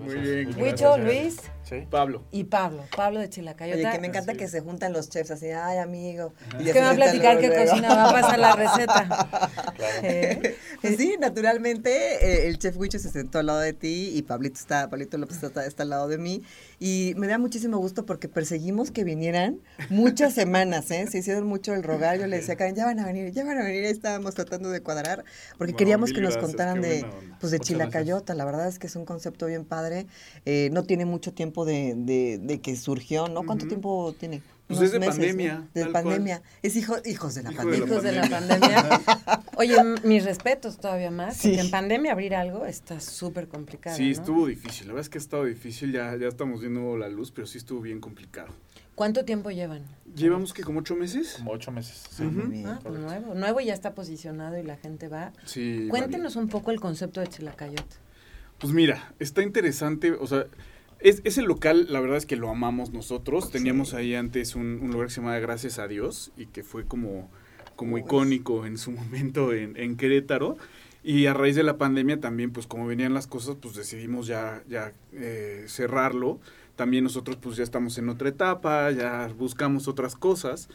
Muy 0.01 0.15
bien. 0.17 0.61
Huicho, 0.63 0.97
Luis 0.99 1.37
Sí. 1.65 1.87
Pablo. 1.91 2.23
y 2.31 2.45
Pablo. 2.45 2.85
Pablo 2.97 3.21
de 3.21 3.31
Chilacayota. 3.31 3.77
Oye, 3.79 3.91
que 3.93 3.99
me 4.01 4.09
encanta 4.09 4.33
Así 4.33 4.39
que 4.39 4.49
se 4.49 4.61
juntan 4.61 4.93
los 4.93 5.09
chefs 5.09 5.31
así, 5.31 5.47
ay, 5.51 5.79
amigo. 5.79 6.35
y 6.59 6.67
Es 6.69 6.73
que 6.75 6.81
me 6.81 6.87
va 6.87 6.93
a 6.93 6.95
platicar 6.95 7.37
luego. 7.41 7.55
cocina 7.65 7.95
va 7.95 8.11
a 8.11 8.13
pasar 8.13 8.39
la 8.39 8.53
receta. 8.57 9.29
Eh, 10.03 10.57
Pues 10.81 10.97
sí, 10.97 11.17
naturalmente 11.21 11.91
eh, 11.91 12.49
el 12.49 12.59
chef 12.59 12.77
Huicho 12.77 12.99
se 12.99 13.11
sentó 13.11 13.39
al 13.39 13.47
lado 13.47 13.61
de 13.61 13.73
ti 13.73 14.11
y 14.15 14.23
Pablito 14.23 14.59
está, 14.59 14.91
Pablito 14.91 15.17
López 15.19 15.43
está, 15.43 15.65
está 15.65 15.83
al 15.85 15.91
lado 15.91 16.09
de 16.09 16.19
mí 16.19 16.43
y 16.81 17.15
me 17.17 17.27
da 17.29 17.39
muchísimo 17.39 17.79
gusto 17.79 18.05
porque 18.05 18.29
perseguimos 18.29 18.91
que 18.91 19.05
vinieran 19.05 19.61
muchas 19.91 20.35
semanas, 20.35 20.91
¿eh? 20.91 21.07
Se 21.11 21.19
hicieron 21.19 21.47
mucho 21.47 21.73
el 21.75 21.83
rogar, 21.83 22.19
yo 22.19 22.27
le 22.27 22.37
decía 22.39 22.55
a 22.55 22.57
Karen, 22.57 22.75
ya 22.75 22.85
van 22.85 22.99
a 22.99 23.07
venir, 23.07 23.33
ya 23.33 23.45
van 23.45 23.59
a 23.59 23.65
venir, 23.65 23.85
ahí 23.85 23.93
estábamos 23.93 24.35
tratando 24.35 24.71
de 24.71 24.81
cuadrar 24.83 25.25
porque 25.59 25.75
queríamos 25.75 26.13
que 26.13 26.21
nos 26.21 26.33
gracias, 26.35 26.45
contaran 26.51 26.81
de, 26.81 27.05
pues 27.41 27.53
de 27.53 27.59
Muchas 27.59 27.69
Chilacayota, 27.69 28.35
la 28.35 28.45
verdad 28.45 28.67
es 28.69 28.79
que 28.79 28.87
es 28.89 28.97
un 28.97 29.05
concepto 29.05 29.47
bien 29.47 29.65
padre, 29.65 30.07
eh, 30.47 30.71
no 30.73 30.83
tiene 30.85 31.05
mucho 31.05 31.33
tiempo 31.33 31.65
de, 31.65 31.95
de- 31.97 32.39
de 32.43 32.61
que 32.61 32.75
surgió, 32.77 33.29
¿no? 33.29 33.45
¿Cuánto 33.45 33.67
tiempo 33.69 34.15
tiene? 34.19 34.43
Pues 34.69 34.79
Unos 34.79 34.83
es 34.87 34.93
de 34.93 34.99
meses, 35.01 35.15
¿no? 35.17 35.21
pandemia, 35.21 35.69
De 35.75 35.81
cual. 35.83 35.93
pandemia. 35.93 36.43
Es 36.63 36.77
hijo, 36.77 36.97
hijos 37.05 37.35
de 37.35 37.43
la 37.43 37.53
Hijo 37.53 37.65
de 37.67 37.79
la 37.79 37.87
pandemia. 37.87 37.87
Hijos 37.87 38.03
de 38.03 38.13
la 38.13 38.29
pandemia. 38.29 39.43
Oye, 39.57 39.77
mis 40.05 40.25
respetos 40.25 40.79
todavía 40.79 41.11
más. 41.11 41.37
Sí. 41.37 41.49
Porque 41.49 41.61
en 41.63 41.71
pandemia 41.71 42.13
abrir 42.13 42.35
algo 42.35 42.65
está 42.65 43.01
súper 43.01 43.49
complicado. 43.49 43.97
Sí, 43.97 44.05
¿no? 44.07 44.11
estuvo 44.13 44.47
difícil. 44.47 44.87
La 44.87 44.95
verdad 44.95 45.03
es 45.07 45.09
que 45.11 45.19
ha 45.19 45.21
estado 45.21 45.45
difícil. 45.45 45.93
Ya, 45.93 46.17
ya 46.17 46.29
estamos 46.29 46.61
viendo 46.61 46.97
la 46.97 47.09
luz, 47.09 47.33
pero 47.33 47.47
sí 47.47 47.59
estuvo 47.59 47.81
bien 47.81 48.01
complicado. 48.01 48.49
¿Cuánto 48.95 49.25
tiempo 49.25 49.51
llevan? 49.51 49.83
Llevamos 50.15 50.53
que 50.53 50.63
como 50.63 50.81
ocho 50.81 50.95
meses. 50.95 51.35
Como 51.39 51.53
ocho 51.53 51.73
meses. 51.73 52.05
Ah, 52.19 52.23
muy 52.25 52.47
bien. 52.47 52.67
Ah, 52.67 52.79
pues 52.83 52.99
nuevo. 52.99 53.35
Nuevo 53.35 53.61
y 53.61 53.67
ya 53.67 53.75
está 53.75 53.95
posicionado 53.95 54.59
y 54.59 54.63
la 54.63 54.77
gente 54.77 55.09
va. 55.09 55.33
Sí. 55.45 55.87
Cuéntenos 55.91 56.37
un 56.37 56.49
poco 56.49 56.71
el 56.71 56.79
concepto 56.81 57.21
de 57.21 57.27
Chilacayota. 57.27 57.97
Pues 58.59 58.73
mira, 58.73 59.13
está 59.19 59.43
interesante, 59.43 60.13
o 60.13 60.27
sea, 60.27 60.47
es, 61.03 61.21
ese 61.25 61.43
local, 61.43 61.87
la 61.91 62.01
verdad 62.01 62.17
es 62.17 62.27
que 62.27 62.37
lo 62.37 62.51
amamos 62.51 62.93
nosotros. 62.93 63.51
Teníamos 63.51 63.95
ahí 63.95 64.15
antes 64.15 64.55
un, 64.55 64.79
un 64.83 64.91
lugar 64.93 65.09
que 65.09 65.15
se 65.15 65.21
llamaba 65.21 65.39
Gracias 65.39 65.79
a 65.79 65.89
Dios 65.89 66.33
y 66.37 66.47
que 66.47 66.63
fue 66.63 66.85
como, 66.85 67.31
como 67.77 67.99
icónico 67.99 68.67
en 68.67 68.79
su 68.79 68.91
momento 68.93 69.53
en, 69.53 69.77
en 69.77 69.97
Querétaro. 69.97 70.57
Y 71.05 71.27
a 71.27 71.35
raíz 71.35 71.57
de 71.57 71.65
la 71.65 71.79
pandemia 71.79 72.21
también, 72.21 72.53
pues 72.53 72.67
como 72.69 72.87
venían 72.87 73.13
las 73.13 73.27
cosas, 73.27 73.57
pues 73.61 73.75
decidimos 73.75 74.27
ya, 74.29 74.63
ya 74.69 74.93
eh, 75.13 75.65
cerrarlo. 75.67 76.39
También 76.77 77.05
nosotros 77.05 77.37
pues 77.41 77.57
ya 77.57 77.65
estamos 77.65 77.99
en 77.99 78.09
otra 78.09 78.29
etapa, 78.29 78.91
ya 78.93 79.29
buscamos 79.37 79.89
otras 79.89 80.15
cosas. 80.15 80.69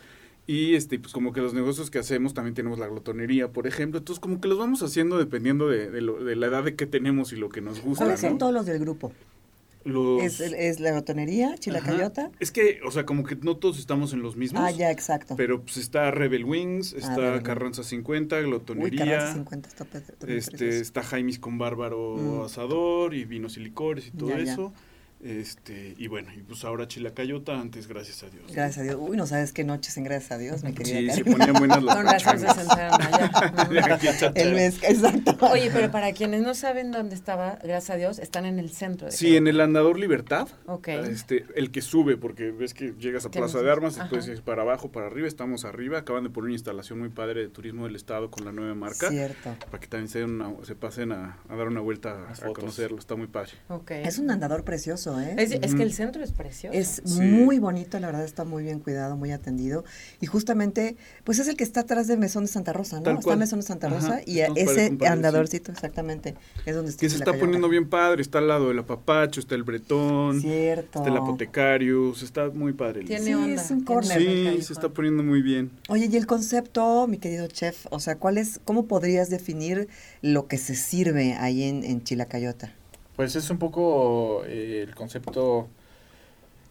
Y 0.45 0.75
este, 0.75 0.99
pues 0.99 1.13
como 1.13 1.33
que 1.33 1.41
los 1.41 1.53
negocios 1.53 1.89
que 1.89 1.99
hacemos, 1.99 2.33
también 2.33 2.53
tenemos 2.55 2.77
la 2.79 2.87
glotonería, 2.87 3.49
por 3.51 3.67
ejemplo. 3.67 3.99
Entonces 3.99 4.19
como 4.19 4.39
que 4.41 4.47
los 4.47 4.57
vamos 4.57 4.81
haciendo 4.83 5.17
dependiendo 5.17 5.67
de, 5.69 5.89
de 5.91 6.01
lo- 6.01 6.23
de 6.23 6.35
la 6.35 6.47
edad 6.47 6.63
de 6.63 6.75
que 6.75 6.85
tenemos 6.85 7.31
y 7.33 7.37
lo 7.37 7.49
que 7.49 7.61
nos 7.61 7.81
gusta. 7.81 8.03
¿Cuáles 8.05 8.19
son 8.21 8.33
¿no? 8.33 8.37
todos 8.37 8.53
los 8.53 8.65
del 8.65 8.79
grupo? 8.79 9.11
Los- 9.83 10.21
¿Es, 10.21 10.39
es 10.41 10.79
la 10.79 10.93
botonería, 10.93 11.55
Chilacayota? 11.57 12.23
Ajá. 12.23 12.31
Es 12.39 12.51
que, 12.51 12.79
o 12.85 12.91
sea, 12.91 13.05
como 13.05 13.23
que 13.23 13.35
no 13.37 13.57
todos 13.57 13.79
estamos 13.79 14.11
en 14.13 14.21
los 14.21 14.35
mismos. 14.35 14.61
Ah, 14.65 14.71
ya, 14.71 14.91
exacto. 14.91 15.35
Pero 15.37 15.61
pues 15.63 15.77
está 15.77 16.11
Rebel 16.11 16.43
Wings, 16.43 16.93
está 16.93 17.15
Rebel 17.15 17.31
Wings. 17.35 17.43
Carranza 17.43 17.83
50, 17.83 18.35
Uy, 18.37 18.43
Glotonería. 18.43 19.05
Carranza 19.05 19.33
50 19.35 19.69
está 19.69 19.83
está 19.97 20.27
este, 20.27 20.79
está 20.79 21.03
Jaimis 21.03 21.39
con 21.39 21.57
Bárbaro 21.57 22.15
Mm. 22.17 22.41
Asador 22.41 23.13
y 23.13 23.25
vinos 23.25 23.57
y 23.57 23.61
licores 23.61 24.07
y 24.07 24.11
todo 24.11 24.29
Ya, 24.29 24.39
ya. 24.39 24.55
Este, 25.23 25.95
y 25.97 26.07
bueno, 26.07 26.31
y 26.33 26.41
pues 26.43 26.63
ahora 26.63 26.87
Chilacayota, 26.87 27.59
antes 27.59 27.87
gracias 27.87 28.23
a 28.23 28.29
Dios. 28.29 28.43
Gracias 28.51 28.77
a 28.77 28.83
Dios. 28.83 28.97
Uy, 28.99 29.17
no 29.17 29.25
sabes 29.25 29.51
qué 29.51 29.63
noches 29.63 29.97
en 29.97 30.03
gracias 30.03 30.31
a 30.31 30.37
Dios, 30.37 30.63
mi 30.63 30.73
querida 30.73 31.13
Sí, 31.13 31.23
se 31.23 31.25
ponían 31.25 31.53
buenas 31.53 31.81
las 31.83 31.95
Con 31.95 32.05
razón 32.05 32.39
se 32.39 32.47
sentaron. 32.53 32.99
El 34.35 34.53
mes, 34.53 34.77
exacto. 34.83 35.37
Oye, 35.51 35.69
pero 35.73 35.91
para 35.91 36.13
quienes 36.13 36.41
no 36.41 36.53
saben 36.53 36.91
dónde 36.91 37.15
estaba, 37.15 37.57
gracias 37.63 37.89
a 37.89 37.95
Dios, 37.95 38.19
están 38.19 38.45
en 38.45 38.59
el 38.59 38.69
centro. 38.71 39.07
De 39.07 39.11
Sí, 39.11 39.35
en 39.35 39.47
el 39.47 39.59
Andador 39.59 39.97
Libertad. 39.99 40.47
Ok. 40.65 40.87
Este, 40.89 41.45
el 41.55 41.71
que 41.71 41.81
sube, 41.81 42.17
porque 42.17 42.51
ves 42.51 42.73
que 42.73 42.93
llegas 42.99 43.25
a 43.25 43.31
Plaza 43.31 43.61
de 43.61 43.71
Armas 43.71 43.99
puedes 44.09 44.27
ir 44.27 44.41
para 44.43 44.61
abajo, 44.61 44.91
para 44.91 45.07
arriba, 45.07 45.27
estamos 45.27 45.65
arriba. 45.65 45.99
Acaban 45.99 46.23
de 46.23 46.29
poner 46.29 46.45
una 46.47 46.53
instalación 46.55 46.99
muy 46.99 47.09
padre 47.09 47.41
de 47.41 47.47
turismo 47.49 47.85
del 47.85 47.95
estado 47.95 48.29
con 48.31 48.45
la 48.45 48.51
nueva 48.51 48.75
marca. 48.75 49.09
Cierto. 49.09 49.55
Para 49.65 49.79
que 49.79 49.87
también 49.87 50.09
se, 50.09 50.19
den 50.19 50.41
una- 50.41 50.53
se 50.63 50.75
pasen 50.75 51.11
a, 51.11 51.39
a 51.49 51.55
dar 51.55 51.67
una 51.67 51.81
vuelta 51.81 52.29
a 52.29 52.35
fotos. 52.35 52.53
conocerlo, 52.59 52.99
está 52.99 53.15
muy 53.15 53.27
padre. 53.27 53.51
Ok. 53.69 53.91
Es 53.91 54.19
un 54.19 54.29
andador 54.31 54.63
precioso, 54.63 55.06
¿eh? 55.21 55.35
Es, 55.37 55.51
es 55.51 55.73
que 55.75 55.83
el 55.83 55.89
Ujú. 55.89 55.97
centro 55.97 56.23
es 56.23 56.31
precioso. 56.31 56.77
Es 56.77 57.01
Sí. 57.05 57.21
muy 57.21 57.59
bonito, 57.59 57.99
la 57.99 58.07
verdad 58.07 58.25
está 58.25 58.43
muy 58.43 58.63
bien 58.63 58.79
cuidado, 58.79 59.15
muy 59.15 59.31
atendido. 59.31 59.83
Y 60.21 60.25
justamente, 60.25 60.97
pues 61.23 61.39
es 61.39 61.47
el 61.47 61.55
que 61.55 61.63
está 61.63 61.81
atrás 61.81 62.07
del 62.07 62.17
Mesón 62.19 62.43
de 62.45 62.49
Santa 62.49 62.73
Rosa, 62.73 62.97
¿no? 62.97 63.03
Tal 63.03 63.17
está 63.19 63.33
el 63.33 63.39
Mesón 63.39 63.59
de 63.59 63.65
Santa 63.65 63.87
Ajá, 63.87 63.95
Rosa 63.95 64.21
y 64.25 64.39
ese 64.39 64.89
sí. 64.89 65.05
andadorcito, 65.05 65.71
exactamente, 65.71 66.35
es 66.65 66.75
donde 66.75 66.91
está 66.91 67.01
Que 67.01 67.09
se 67.09 67.15
está 67.17 67.33
poniendo 67.33 67.69
bien 67.69 67.89
padre, 67.89 68.21
está 68.21 68.39
al 68.39 68.47
lado 68.47 68.67
del 68.69 68.79
apapacho, 68.79 69.39
está 69.39 69.55
el 69.55 69.63
bretón, 69.63 70.41
Cierto. 70.41 70.99
está 70.99 71.09
el 71.09 71.17
apotecario, 71.17 72.13
se 72.15 72.25
está 72.25 72.49
muy 72.49 72.73
padre. 72.73 73.03
Tiene 73.05 73.23
Sí, 73.25 73.33
onda. 73.33 73.61
es 73.61 73.71
un 73.71 73.83
corner. 73.83 74.17
Sí, 74.19 74.61
se 74.63 74.73
está 74.73 74.89
poniendo 74.89 75.23
muy 75.23 75.41
bien. 75.41 75.71
Oye, 75.89 76.09
y 76.11 76.15
el 76.17 76.25
concepto, 76.27 77.07
mi 77.07 77.17
querido 77.17 77.47
chef, 77.47 77.85
o 77.91 77.99
sea, 77.99 78.15
¿cuál 78.17 78.37
es, 78.37 78.59
cómo 78.65 78.85
podrías 78.87 79.29
definir 79.29 79.87
lo 80.21 80.47
que 80.47 80.57
se 80.57 80.75
sirve 80.75 81.33
ahí 81.35 81.63
en, 81.63 81.83
en 81.83 82.03
Chilacayota? 82.03 82.73
Pues 83.17 83.35
es 83.35 83.49
un 83.49 83.57
poco 83.57 84.43
eh, 84.45 84.85
el 84.87 84.93
concepto, 84.93 85.67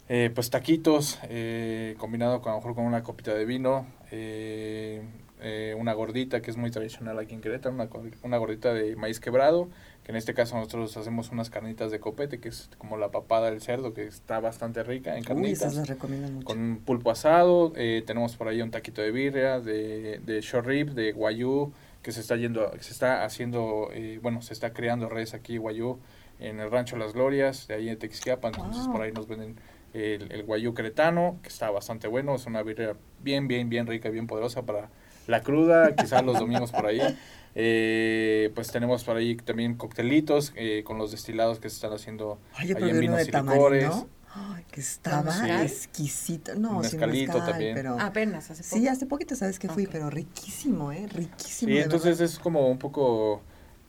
eh, 0.09 0.31
pues 0.33 0.49
taquitos, 0.49 1.19
eh, 1.25 1.97
combinado 1.99 2.41
con, 2.41 2.53
a 2.53 2.55
lo 2.55 2.61
mejor 2.61 2.77
con 2.77 2.85
una 2.85 3.03
copita 3.03 3.35
de 3.35 3.45
vino, 3.45 3.85
eh, 4.13 5.03
eh, 5.41 5.75
una 5.77 5.93
gordita 5.93 6.41
que 6.41 6.53
es 6.53 6.57
muy 6.57 6.71
tradicional 6.71 7.19
aquí 7.19 7.35
en 7.35 7.41
Querétaro, 7.41 7.75
una, 8.23 8.39
gordita 8.39 8.73
de 8.73 8.95
maíz 8.95 9.19
quebrado, 9.19 9.69
que 10.05 10.13
en 10.13 10.17
este 10.17 10.35
caso 10.35 10.55
nosotros 10.55 10.97
hacemos 10.97 11.33
unas 11.33 11.51
carnitas 11.51 11.91
de 11.91 11.99
copete, 11.99 12.39
que 12.39 12.49
es 12.49 12.71
como 12.79 12.97
la 12.97 13.11
papada 13.11 13.51
del 13.51 13.61
cerdo, 13.61 13.93
que 13.93 14.07
está 14.07 14.39
bastante 14.39 14.85
rica 14.85 15.15
en 15.15 15.23
Uy, 15.23 15.25
carnitas. 15.27 15.63
esas 15.63 15.75
las 15.75 15.89
recomiendo 15.89 16.29
mucho. 16.31 16.47
con 16.47 16.81
pulpo 16.87 17.11
asado, 17.11 17.73
eh, 17.75 18.05
tenemos 18.07 18.37
por 18.37 18.47
ahí 18.47 18.63
un 18.63 18.71
taquito 18.71 19.03
de 19.03 19.11
birria, 19.11 19.59
de, 19.59 20.21
de 20.25 20.41
short 20.43 20.67
rib, 20.67 20.93
de 20.93 21.11
guayú, 21.11 21.73
que 22.03 22.13
se 22.13 22.21
está 22.21 22.37
yendo, 22.37 22.71
se 22.81 22.93
está 22.93 23.25
haciendo, 23.25 23.91
eh, 23.93 24.21
bueno, 24.23 24.43
se 24.43 24.53
está 24.55 24.73
creando 24.73 25.09
redes 25.09 25.35
aquí 25.35 25.57
guayú 25.59 25.99
en 26.39 26.61
el 26.61 26.71
rancho 26.71 26.97
Las 26.97 27.13
Glorias, 27.15 27.67
de 27.69 27.75
ahí 27.75 27.89
en 27.89 27.99
Texquiapan, 27.99 28.53
entonces 28.55 28.85
Wow. 28.85 28.93
por 28.93 29.03
ahí 29.03 29.13
nos 29.13 29.27
venden 29.29 29.57
el, 29.95 30.31
el 30.33 30.43
guayú 30.45 30.75
cretano, 30.75 31.39
que 31.43 31.49
está 31.49 31.71
bastante 31.71 32.09
bueno, 32.09 32.35
es 32.35 32.47
una 32.47 32.63
birria 32.63 32.97
bien, 33.23 33.49
bien, 33.49 33.69
bien 33.71 33.87
rica, 33.87 34.11
bien 34.11 34.27
poderosa 34.27 34.63
para 34.63 34.91
la 35.27 35.43
cruda, 35.43 35.95
quizás 35.97 36.23
los 36.25 36.39
domingos 36.39 36.73
por 36.73 36.87
ahí. 36.87 37.01
Eh, 37.59 38.53
pues 38.55 38.71
tenemos 38.71 39.03
por 39.03 39.17
ahí 39.17 39.35
también 39.35 39.77
coctelitos 39.77 40.53
eh, 40.57 40.83
con 40.85 40.99
los 40.99 41.11
destilados 41.11 41.59
que 41.59 41.71
se 41.71 41.77
están 41.77 41.91
haciendo 41.95 42.39
Oye, 42.61 42.77
ahí 42.77 42.91
en 42.91 43.01
vinos 43.01 43.17
de 43.17 43.23
y 43.23 43.31
tamarindo, 43.31 43.71
licores. 43.71 44.05
ay, 44.35 44.65
que 44.71 44.81
estaba 44.83 45.33
Sí. 45.33 45.51
exquisito. 45.51 46.55
No, 46.55 46.81
Mezcalito 46.81 47.33
mezcal, 47.33 47.51
también. 47.51 47.75
pero... 47.75 47.99
Apenas, 47.99 48.51
hace 48.51 48.63
poco. 48.63 48.77
Sí, 48.77 48.89
hace 48.89 49.07
poquito 49.07 49.35
sabes 49.37 49.59
que 49.59 49.71
fui, 49.71 49.87
pero 49.87 50.11
riquísimo, 50.11 50.93
¿eh? 50.93 51.07
Riquísimo. 51.11 51.73
Sí, 51.73 51.79
entonces 51.79 52.19
verdad. 52.19 52.35
es 52.35 52.39
como 52.39 52.69
un 52.69 52.79
poco, 52.79 53.41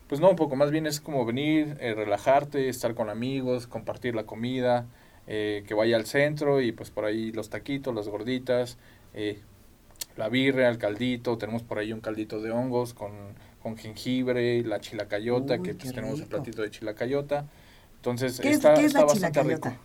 pues 0.08 0.20
no 0.20 0.30
un 0.30 0.36
poco, 0.36 0.56
más 0.56 0.70
bien 0.70 0.86
es 0.86 1.00
como 1.00 1.24
venir, 1.26 1.76
eh, 1.80 1.94
relajarte, 1.94 2.68
estar 2.68 2.94
con 2.94 3.10
amigos, 3.10 3.66
compartir 3.66 4.14
la 4.14 4.24
comida, 4.24 4.86
eh, 5.26 5.64
que 5.66 5.74
vaya 5.74 5.96
al 5.96 6.06
centro 6.06 6.60
y 6.62 6.72
pues 6.72 6.90
por 6.90 7.04
ahí 7.04 7.32
los 7.32 7.50
taquitos, 7.50 7.94
las 7.94 8.08
gorditas, 8.08 8.78
eh, 9.14 9.40
la 10.16 10.28
birria, 10.28 10.68
el 10.68 10.78
caldito, 10.78 11.38
tenemos 11.38 11.62
por 11.62 11.78
ahí 11.78 11.92
un 11.92 12.00
caldito 12.00 12.40
de 12.40 12.50
hongos 12.50 12.94
con, 12.94 13.12
con 13.62 13.76
jengibre, 13.76 14.62
la 14.64 14.80
chilacayota, 14.80 15.54
Uy, 15.58 15.62
que 15.62 15.74
pues 15.74 15.90
qué 15.90 15.92
tenemos 16.00 16.20
el 16.20 16.26
platito 16.26 16.62
de 16.62 16.70
chilacayota. 16.70 17.44
Entonces 17.96 18.40
¿Qué 18.40 18.48
es- 18.48 18.56
está, 18.56 18.74
qué 18.74 18.80
es 18.80 18.86
está 18.86 19.00
la 19.00 19.06
bastante 19.06 19.42
rico. 19.42 19.76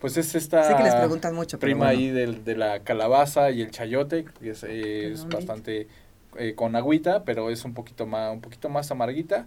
Pues 0.00 0.16
es 0.16 0.34
esta 0.34 0.62
Sé 0.62 0.76
que 0.76 0.82
les 0.82 0.94
preguntan 0.94 1.34
mucho, 1.34 1.58
prima 1.58 1.86
bueno. 1.86 1.90
ahí 2.00 2.08
del, 2.10 2.44
de 2.44 2.56
la 2.56 2.80
calabaza 2.80 3.50
y 3.50 3.62
el 3.62 3.70
chayote, 3.70 4.24
que 4.40 4.50
es, 4.50 4.62
es 4.64 5.28
bastante 5.30 5.88
eh, 6.38 6.54
con 6.54 6.76
agüita, 6.76 7.24
pero 7.24 7.50
es 7.50 7.64
un 7.64 7.74
poquito 7.74 8.06
más, 8.06 8.32
un 8.32 8.40
poquito 8.40 8.68
más 8.68 8.90
amarguita. 8.90 9.46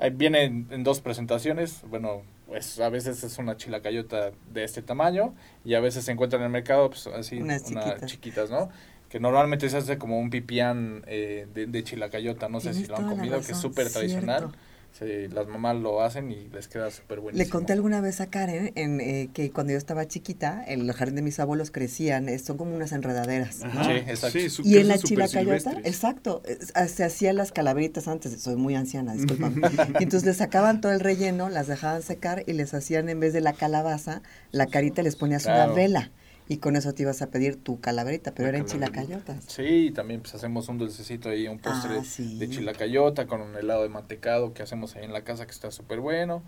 Ahí 0.00 0.10
viene 0.10 0.44
en, 0.44 0.66
en 0.70 0.82
dos 0.82 1.00
presentaciones, 1.00 1.82
bueno, 1.88 2.22
pues 2.46 2.80
a 2.80 2.88
veces 2.88 3.22
es 3.22 3.38
una 3.38 3.56
chilacayota 3.56 4.32
de 4.50 4.64
este 4.64 4.82
tamaño 4.82 5.34
y 5.64 5.74
a 5.74 5.80
veces 5.80 6.04
se 6.04 6.12
encuentra 6.12 6.38
en 6.38 6.46
el 6.46 6.50
mercado 6.50 6.88
pues 6.90 7.06
así 7.06 7.36
Unas 7.36 7.70
unas 7.70 8.04
chiquitas. 8.06 8.50
¿no? 8.50 8.70
Que 9.08 9.20
normalmente 9.20 9.68
se 9.68 9.76
hace 9.76 9.98
como 9.98 10.18
un 10.18 10.30
pipián 10.30 11.04
eh, 11.06 11.46
de, 11.52 11.66
de 11.66 11.84
chilacayota, 11.84 12.48
no 12.48 12.60
sé 12.60 12.70
Tienes 12.70 12.86
si 12.86 12.90
lo 12.90 12.96
han 12.98 13.08
comido, 13.08 13.40
que 13.40 13.52
es 13.52 13.58
súper 13.58 13.90
tradicional. 13.90 14.38
cierto. 14.40 14.58
Se- 14.98 15.28
las 15.28 15.46
mamás 15.46 15.76
lo 15.76 16.02
hacen 16.02 16.30
y 16.30 16.48
les 16.48 16.68
queda 16.68 16.90
súper 16.90 17.20
buenísimo. 17.20 17.44
Le 17.44 17.50
conté 17.50 17.72
alguna 17.72 18.00
vez 18.00 18.20
a 18.20 18.26
Karen 18.26 18.72
en, 18.74 19.00
eh, 19.00 19.30
que 19.32 19.50
cuando 19.50 19.72
yo 19.72 19.78
estaba 19.78 20.06
chiquita, 20.06 20.62
en 20.66 20.80
el 20.80 20.92
jardín 20.92 21.14
de 21.16 21.22
mis 21.22 21.40
abuelos 21.40 21.70
crecían, 21.70 22.28
eh, 22.28 22.38
son 22.38 22.56
como 22.58 22.74
unas 22.76 22.92
enredaderas. 22.92 23.62
Ajá. 23.62 23.84
Sí, 23.84 23.90
exacto. 23.92 24.38
su- 24.50 24.62
Y 24.62 24.76
en 24.78 24.88
la 24.88 24.94
chilacayota, 24.98 25.70
exacto, 25.88 26.42
es- 26.44 26.72
ah, 26.74 26.86
se 26.88 27.04
hacían 27.04 27.36
las 27.36 27.50
calaveritas 27.52 28.08
antes, 28.08 28.38
soy 28.42 28.56
muy 28.56 28.74
anciana, 28.74 29.14
discúlpame. 29.14 29.62
y 30.00 30.02
entonces 30.02 30.24
les 30.26 30.36
sacaban 30.36 30.80
todo 30.80 30.92
el 30.92 31.00
relleno, 31.00 31.48
las 31.48 31.66
dejaban 31.66 32.02
secar 32.02 32.42
y 32.46 32.52
les 32.52 32.74
hacían 32.74 33.08
en 33.08 33.20
vez 33.20 33.32
de 33.32 33.40
la 33.40 33.52
calabaza, 33.54 34.22
la 34.50 34.66
carita 34.66 35.02
les 35.02 35.16
ponías 35.16 35.46
una 35.46 35.66
vela. 35.74 36.10
Y 36.50 36.58
con 36.58 36.74
eso 36.74 36.92
te 36.92 37.02
ibas 37.04 37.22
a 37.22 37.30
pedir 37.30 37.62
tu 37.62 37.80
calaverita, 37.80 38.32
pero 38.34 38.44
La 38.46 38.48
era 38.48 38.58
en 38.58 38.64
calaverita. 38.64 39.02
chilacayotas. 39.02 39.44
Sí, 39.46 39.92
también 39.94 40.20
pues 40.20 40.34
hacemos 40.34 40.68
un 40.68 40.78
dulcecito 40.78 41.28
ahí, 41.28 41.46
un 41.46 41.60
postre 41.60 41.98
Ah, 41.98 42.04
sí. 42.04 42.38
de 42.40 42.50
chilacayota 42.50 43.26
con 43.28 43.40
un 43.40 43.54
helado 43.56 43.84
de 43.84 43.88
mantecado 43.88 44.52
que 44.52 44.62
hacemos 44.64 44.96
ahí 44.96 45.04
en 45.04 45.12
la 45.12 45.22
casa 45.22 45.46
que 45.46 45.52
está 45.52 45.70
súper 45.70 46.00
bueno. 46.00 46.42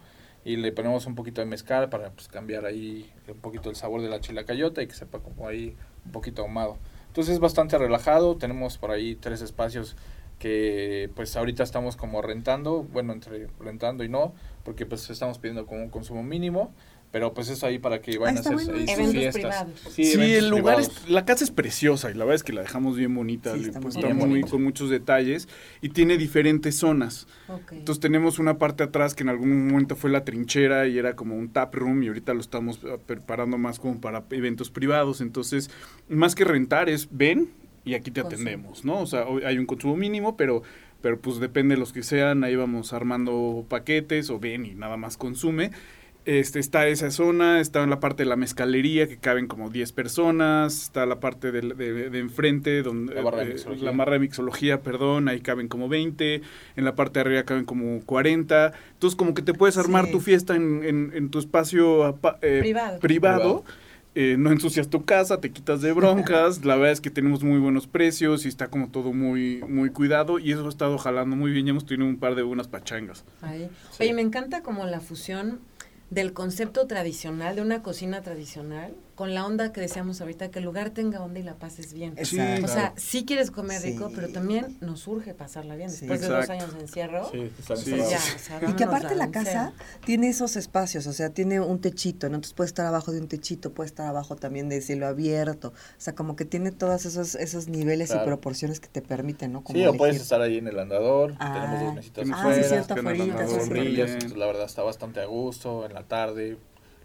Y 0.44 0.56
le 0.56 0.72
ponemos 0.72 1.06
un 1.06 1.14
poquito 1.14 1.40
de 1.40 1.46
mezcal 1.46 1.88
para 1.88 2.10
pues, 2.10 2.26
cambiar 2.26 2.66
ahí 2.66 3.08
un 3.28 3.38
poquito 3.38 3.70
el 3.70 3.76
sabor 3.76 4.02
de 4.02 4.08
la 4.08 4.18
chilacayota 4.20 4.82
y 4.82 4.88
que 4.88 4.94
sepa 4.94 5.20
como 5.20 5.46
ahí 5.46 5.76
un 6.04 6.10
poquito 6.10 6.42
ahumado. 6.42 6.78
Entonces 7.06 7.34
es 7.34 7.38
bastante 7.40 7.78
relajado, 7.78 8.36
tenemos 8.36 8.78
por 8.78 8.90
ahí 8.90 9.14
tres 9.14 9.40
espacios 9.40 9.94
que 10.40 11.08
pues 11.14 11.36
ahorita 11.36 11.62
estamos 11.62 11.94
como 11.96 12.20
rentando, 12.22 12.82
bueno, 12.82 13.12
entre 13.12 13.46
rentando 13.60 14.02
y 14.02 14.08
no, 14.08 14.34
porque 14.64 14.84
pues 14.86 15.08
estamos 15.08 15.38
pidiendo 15.38 15.66
como 15.66 15.82
un 15.84 15.90
consumo 15.90 16.24
mínimo, 16.24 16.72
pero 17.12 17.34
pues 17.34 17.48
es 17.50 17.62
ahí 17.62 17.78
para 17.78 18.00
que 18.00 18.18
vayan 18.18 18.38
a 18.38 18.40
hacer 18.40 18.54
bueno. 18.54 18.72
ahí 18.72 18.80
sus 18.80 18.90
Eventos 18.90 19.12
fiestas. 19.12 19.64
privados. 19.64 19.80
Sí, 19.94 20.02
el 20.34 20.48
lugar 20.48 20.76
privados. 20.76 21.02
es, 21.04 21.10
la 21.10 21.24
casa 21.26 21.44
es 21.44 21.50
preciosa 21.50 22.10
y 22.10 22.14
la 22.14 22.20
verdad 22.24 22.36
es 22.36 22.42
que 22.42 22.52
la 22.54 22.62
dejamos 22.62 22.96
bien 22.96 23.14
bonita, 23.14 23.54
Sí, 23.54 23.64
está 23.66 23.78
muy 23.78 23.82
pues, 23.82 23.96
está 23.96 24.08
muy 24.14 24.28
Bonito. 24.28 24.48
con 24.48 24.62
muchos 24.64 24.88
detalles 24.90 25.46
y 25.82 25.90
tiene 25.90 26.16
diferentes 26.16 26.74
zonas. 26.74 27.28
Entonces 27.70 28.00
tenemos 28.00 28.38
una 28.38 28.58
parte 28.58 28.82
atrás 28.82 29.14
que 29.14 29.22
en 29.22 29.28
algún 29.28 29.68
momento 29.68 29.94
fue 29.94 30.10
la 30.10 30.24
trinchera 30.24 30.88
y 30.88 30.98
era 30.98 31.14
como 31.14 31.36
un 31.36 31.50
tap 31.50 31.74
room 31.74 32.02
y 32.02 32.08
ahorita 32.08 32.32
lo 32.34 32.40
estamos 32.40 32.80
eh, 32.82 32.98
preparando 33.06 33.58
más 33.58 33.78
como 33.78 34.00
para 34.00 34.24
eventos 34.30 34.70
privados. 34.70 35.20
Entonces, 35.20 35.70
más 36.08 36.34
que 36.34 36.44
rentar 36.44 36.88
es 36.88 37.08
ven 37.10 37.50
y 37.84 37.94
aquí 37.94 38.10
te 38.10 38.20
atendemos, 38.22 38.84
¿no? 38.86 39.00
O 39.00 39.06
sea, 39.06 39.26
hoy 39.26 39.42
hay 39.44 39.58
un 39.58 39.66
consumo 39.66 39.96
mínimo, 39.96 40.36
pero 40.36 40.62
pero 41.02 41.20
pues 41.20 41.40
depende 41.40 41.74
de 41.74 41.80
los 41.80 41.92
que 41.92 42.04
sean, 42.04 42.44
ahí 42.44 42.54
vamos 42.56 42.92
armando 42.92 43.66
paquetes 43.68 44.30
o 44.30 44.38
ven 44.38 44.64
y 44.64 44.74
nada 44.74 44.96
más 44.96 45.16
consume. 45.16 45.72
Este, 46.24 46.60
está 46.60 46.86
esa 46.86 47.10
zona, 47.10 47.58
está 47.60 47.82
en 47.82 47.90
la 47.90 47.98
parte 47.98 48.22
de 48.22 48.28
la 48.28 48.36
mezcalería 48.36 49.08
que 49.08 49.16
caben 49.16 49.48
como 49.48 49.70
10 49.70 49.90
personas, 49.90 50.82
está 50.84 51.04
la 51.04 51.18
parte 51.18 51.50
del- 51.50 51.76
de, 51.76 52.10
de 52.10 52.18
enfrente, 52.20 52.82
donde, 52.82 53.14
La 53.14 53.22
barra 53.22 53.38
de 53.38 53.44
eh, 53.50 53.54
mixología. 53.54 53.84
la 53.84 53.96
barra 53.96 54.12
de 54.12 54.18
mixología, 54.20 54.80
perdón, 54.82 55.28
ahí 55.28 55.40
caben 55.40 55.66
como 55.66 55.88
20, 55.88 56.42
en 56.76 56.84
la 56.84 56.94
parte 56.94 57.14
de 57.14 57.20
arriba 57.22 57.42
caben 57.42 57.64
como 57.64 58.00
40, 58.06 58.72
entonces 58.92 59.16
como 59.16 59.34
que 59.34 59.42
te 59.42 59.52
puedes 59.52 59.76
armar 59.78 60.06
Sí. 60.06 60.12
tu 60.12 60.20
fiesta 60.20 60.54
en, 60.54 60.84
en- 60.84 61.10
en 61.14 61.28
tu 61.30 61.40
espacio 61.40 62.16
eh, 62.40 62.58
Privado. 62.60 62.98
privado. 63.00 63.64
eh, 64.14 64.36
no 64.38 64.52
ensucias 64.52 64.90
tu 64.90 65.06
casa, 65.06 65.40
te 65.40 65.50
quitas 65.52 65.80
de 65.80 65.90
broncas, 65.92 66.66
la 66.66 66.76
verdad 66.76 66.92
es 66.92 67.00
que 67.00 67.08
tenemos 67.08 67.42
muy 67.42 67.58
buenos 67.58 67.86
precios 67.86 68.44
y 68.44 68.48
está 68.48 68.68
como 68.68 68.90
todo 68.90 69.14
muy 69.14 69.62
muy 69.66 69.88
cuidado 69.88 70.38
y 70.38 70.52
eso 70.52 70.66
ha 70.66 70.68
estado 70.68 70.98
jalando 70.98 71.34
muy 71.34 71.50
bien, 71.50 71.64
ya 71.64 71.70
hemos 71.70 71.86
tenido 71.86 72.06
un 72.06 72.18
par 72.18 72.34
de 72.34 72.42
buenas 72.42 72.68
pachangas. 72.68 73.24
Ahí. 73.40 73.70
Sí. 73.90 74.02
Oye, 74.02 74.12
me 74.12 74.20
encanta 74.20 74.62
como 74.62 74.84
la 74.84 75.00
fusión 75.00 75.60
del 76.12 76.34
concepto 76.34 76.86
tradicional, 76.86 77.56
de 77.56 77.62
una 77.62 77.82
cocina 77.82 78.20
tradicional, 78.20 78.94
con 79.22 79.34
la 79.34 79.46
onda 79.46 79.72
que 79.72 79.80
decíamos 79.80 80.20
ahorita, 80.20 80.50
que 80.50 80.58
el 80.58 80.64
lugar 80.64 80.90
tenga 80.90 81.22
onda 81.22 81.38
y 81.38 81.44
la 81.44 81.54
pases 81.54 81.92
bien. 81.92 82.16
Sí, 82.24 82.40
Exacto. 82.40 82.64
O 82.64 82.68
sea, 82.68 82.92
sí 82.96 83.24
quieres 83.24 83.52
comer 83.52 83.80
rico, 83.80 84.10
pero 84.12 84.28
también 84.30 84.76
nos 84.80 85.06
urge 85.06 85.32
pasarla 85.32 85.76
bien. 85.76 85.90
Sí. 85.90 86.00
Después 86.08 86.22
de 86.22 86.26
dos 86.26 86.50
años 86.50 86.74
de 86.74 86.80
encierro, 86.80 87.30
Sí, 87.30 87.48
están 87.56 87.76
Sí. 87.76 87.90
pues 87.92 88.10
ya, 88.10 88.16
o 88.18 88.38
sea, 88.40 88.68
Y 88.68 88.72
que 88.72 88.82
aparte 88.82 89.14
la 89.14 89.30
casa 89.30 89.74
tiene 90.04 90.28
esos 90.28 90.56
espacios, 90.56 91.06
o 91.06 91.12
sea, 91.12 91.30
tiene 91.30 91.60
un 91.60 91.80
techito, 91.80 92.28
¿no? 92.30 92.34
Entonces 92.34 92.52
puede 92.52 92.66
estar 92.66 92.84
abajo 92.84 93.12
de 93.12 93.20
un 93.20 93.28
techito, 93.28 93.70
puede 93.72 93.86
estar 93.86 94.08
abajo 94.08 94.34
también 94.34 94.68
de 94.68 94.80
cielo 94.80 95.06
abierto, 95.06 95.68
o 95.68 96.00
sea, 96.00 96.16
como 96.16 96.34
que 96.34 96.44
tiene 96.44 96.72
todos 96.72 97.06
esos, 97.06 97.36
esos 97.36 97.68
niveles 97.68 98.10
y 98.12 98.18
proporciones 98.24 98.80
que 98.80 98.88
te 98.88 99.02
permiten, 99.02 99.52
¿no? 99.52 99.62
Como 99.62 99.78
Sí, 99.78 99.86
o 99.86 99.94
puedes 99.96 100.16
estar 100.16 100.40
ahí 100.40 100.58
en 100.58 100.66
el 100.66 100.80
andador, 100.80 101.36
Ah. 101.38 101.52
tenemos 101.54 101.84
dos 101.84 101.94
mesitas 101.94 102.28
Ah, 102.28 102.40
afuera, 102.40 102.62
cierto, 102.64 102.94
sí, 102.96 104.34
la 104.36 104.46
verdad 104.46 104.64
está 104.64 104.82
bastante 104.82 105.20
a 105.20 105.26
gusto, 105.26 105.86
en 105.86 105.94
la 105.94 106.02
tarde, 106.02 106.56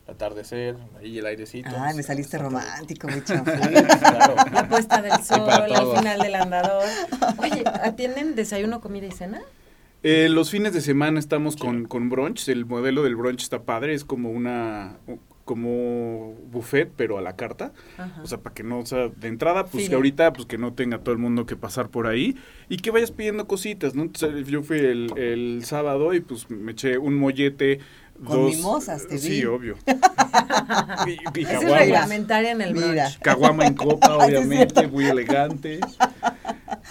atardecer, 0.08 0.76
ahí 1.00 1.18
el 1.18 1.26
airecito. 1.26 1.70
Ay, 1.70 1.90
me 1.90 1.94
pues, 1.96 2.06
saliste 2.08 2.38
romántico, 2.38 3.08
mi 3.08 3.22
chavo. 3.24 3.46
Sí, 3.52 3.84
claro. 4.00 4.36
La 4.54 4.68
puesta 4.70 5.02
del 5.02 5.24
sol, 5.24 5.50
al 5.50 5.98
final 5.98 6.20
del 6.20 6.36
andador. 6.36 6.84
Oye, 7.38 7.64
¿atienden 7.84 8.36
desayuno, 8.36 8.80
comida 8.82 9.06
y 9.06 9.12
cena? 9.12 9.42
Eh, 10.04 10.30
los 10.30 10.52
fines 10.52 10.74
de 10.74 10.82
semana 10.82 11.20
estamos 11.20 11.58
con, 11.58 11.86
con 11.86 12.10
brunch. 12.10 12.48
El 12.50 12.66
modelo 12.66 13.04
del 13.04 13.16
brunch 13.16 13.42
está 13.44 13.64
padre. 13.64 13.94
Es 13.94 14.06
como 14.06 14.30
una 14.30 14.98
como 15.44 16.34
buffet, 16.52 16.92
pero 16.98 17.18
a 17.18 17.22
la 17.22 17.38
carta. 17.38 17.72
Ajá. 17.98 18.22
O 18.22 18.28
sea, 18.28 18.38
para 18.40 18.54
que 18.54 18.64
no, 18.64 18.80
o 18.80 18.86
sea, 18.86 19.08
de 19.08 19.28
entrada, 19.30 19.66
pues 19.66 19.86
Sí. 19.86 19.90
que 19.90 19.96
ahorita, 19.96 20.34
pues 20.34 20.46
que 20.46 20.58
no 20.58 20.74
tenga 20.74 21.00
todo 21.00 21.14
el 21.14 21.20
mundo 21.20 21.46
que 21.46 21.56
pasar 21.56 21.88
por 21.90 22.06
ahí 22.06 22.36
y 22.68 22.78
que 22.78 22.92
vayas 22.92 23.12
pidiendo 23.12 23.48
cositas, 23.48 23.96
¿no? 23.96 24.04
Entonces, 24.04 24.46
yo 24.48 24.62
fui 24.62 24.78
el, 24.78 25.18
el 25.18 25.64
sábado 25.64 26.14
y 26.14 26.20
pues 26.20 26.50
me 26.52 26.74
eché 26.74 26.98
un 26.98 27.16
mollete. 27.18 27.80
Con 28.26 28.44
dos, 28.44 28.56
mimosas, 28.56 29.08
te 29.08 29.18
Sí, 29.20 29.30
vi. 29.30 29.46
obvio. 29.46 29.76
y, 31.06 31.42
es 31.42 31.48
caguama. 31.48 31.78
reglamentaria 31.78 32.52
en 32.52 32.62
el 32.62 32.74
Mira. 32.74 32.88
brunch. 32.88 33.20
Caguama 33.20 33.66
en 33.68 33.74
copa, 33.76 34.08
sí 34.08 34.14
es 34.34 34.40
obviamente, 34.40 34.88
muy 34.88 35.06
elegante. 35.06 35.80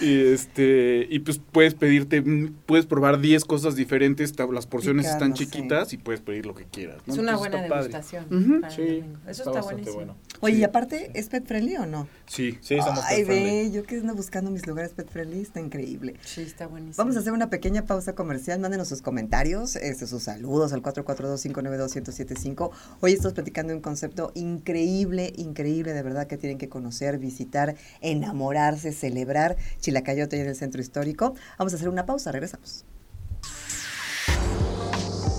Y 0.00 0.26
este 0.32 1.06
y 1.10 1.20
pues 1.20 1.40
puedes 1.52 1.74
pedirte, 1.74 2.20
mm, 2.20 2.54
puedes 2.66 2.84
probar 2.86 3.20
10 3.20 3.44
cosas 3.44 3.76
diferentes, 3.76 4.34
las 4.52 4.66
porciones 4.66 5.06
están 5.06 5.34
sí. 5.36 5.44
chiquitas 5.46 5.92
y 5.92 5.96
puedes 5.96 6.20
pedir 6.20 6.44
lo 6.46 6.54
que 6.54 6.64
quieras. 6.64 6.98
¿no? 7.06 7.14
Es 7.14 7.18
una 7.18 7.32
Entonces, 7.32 7.50
buena 7.60 7.76
degustación. 7.76 8.24
Para 8.60 8.74
el 8.74 8.76
Sí, 8.76 8.96
domingo. 9.00 9.18
Eso 9.26 9.42
está 9.50 9.62
buenísimo. 9.62 9.94
bueno. 9.96 10.16
Oye, 10.40 10.54
Sí. 10.56 10.60
y 10.60 10.64
aparte, 10.64 11.10
¿es 11.14 11.28
pet 11.28 11.46
friendly 11.46 11.76
o 11.76 11.86
no? 11.86 12.08
Sí. 12.26 12.58
Sí, 12.60 12.76
somos 12.76 13.00
Ay, 13.04 13.18
pet 13.18 13.26
friendly. 13.26 13.50
ve, 13.68 13.70
yo 13.70 13.84
que 13.84 13.96
ando 13.96 14.14
buscando 14.14 14.50
mis 14.50 14.66
lugares 14.66 14.92
pet 14.92 15.08
friendly, 15.10 15.40
está 15.40 15.60
increíble. 15.60 16.14
Sí, 16.24 16.42
está 16.42 16.66
buenísimo. 16.66 16.96
Vamos 16.98 17.16
a 17.16 17.20
hacer 17.20 17.32
una 17.32 17.48
pequeña 17.48 17.86
pausa 17.86 18.14
comercial. 18.14 18.60
Mándenos 18.60 18.88
sus 18.88 19.00
comentarios, 19.00 19.76
este, 19.76 20.06
sus 20.06 20.24
saludos 20.24 20.72
al 20.74 20.82
442-592-1075. 20.82 22.70
Hoy 23.00 23.12
estamos 23.12 23.32
platicando 23.34 23.70
de 23.70 23.76
un 23.76 23.82
concepto 23.82 24.30
increíble, 24.34 25.32
increíble, 25.36 25.92
de 25.92 26.02
verdad, 26.02 26.26
que 26.26 26.36
tienen 26.36 26.58
que 26.58 26.68
conocer, 26.68 27.18
visitar, 27.18 27.76
enamorarse, 28.00 28.92
celebrar. 28.92 29.56
Chilacayote 29.86 30.40
en 30.40 30.48
el 30.48 30.56
centro 30.56 30.80
histórico. 30.80 31.34
Vamos 31.58 31.72
a 31.72 31.76
hacer 31.76 31.88
una 31.88 32.04
pausa, 32.04 32.32
regresamos. 32.32 32.84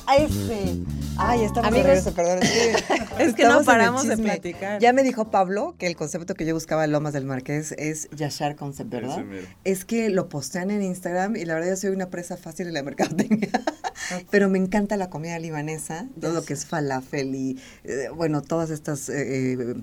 A 0.06 0.16
ese. 0.16 0.78
Ay, 1.16 1.44
estamos 1.44 1.70
de 1.70 1.80
Amigos, 1.80 1.86
regreso, 1.86 2.12
perdón. 2.12 2.40
Es 2.42 2.82
que, 2.82 3.22
es 3.22 3.34
que 3.34 3.44
no 3.44 3.62
paramos 3.62 4.06
de 4.06 4.16
platicar. 4.16 4.80
Ya 4.80 4.92
me 4.92 5.02
dijo 5.02 5.30
Pablo 5.30 5.74
que 5.78 5.86
el 5.86 5.96
concepto 5.96 6.34
que 6.34 6.44
yo 6.44 6.54
buscaba 6.54 6.84
en 6.84 6.92
Lomas 6.92 7.12
del 7.12 7.24
Marqués 7.24 7.72
es 7.78 8.08
Yashar 8.10 8.56
Concept, 8.56 8.90
¿verdad? 8.90 9.24
Es 9.64 9.84
que 9.84 10.10
lo 10.10 10.28
postean 10.28 10.70
en 10.70 10.82
Instagram 10.82 11.36
y 11.36 11.44
la 11.44 11.54
verdad 11.54 11.70
yo 11.70 11.76
soy 11.76 11.90
una 11.90 12.10
presa 12.10 12.36
fácil 12.36 12.66
en 12.66 12.74
la 12.74 12.82
mercadotecnia. 12.82 13.48
Pero 14.30 14.48
me 14.48 14.58
encanta 14.58 14.96
la 14.96 15.08
comida 15.08 15.38
libanesa, 15.38 16.08
todo 16.20 16.32
lo 16.32 16.44
que 16.44 16.54
es 16.54 16.66
falafel 16.66 17.34
y, 17.34 17.60
eh, 17.84 18.08
bueno, 18.14 18.42
todas 18.42 18.70
estas... 18.70 19.08
eh, 19.08 19.52
eh, 19.52 19.74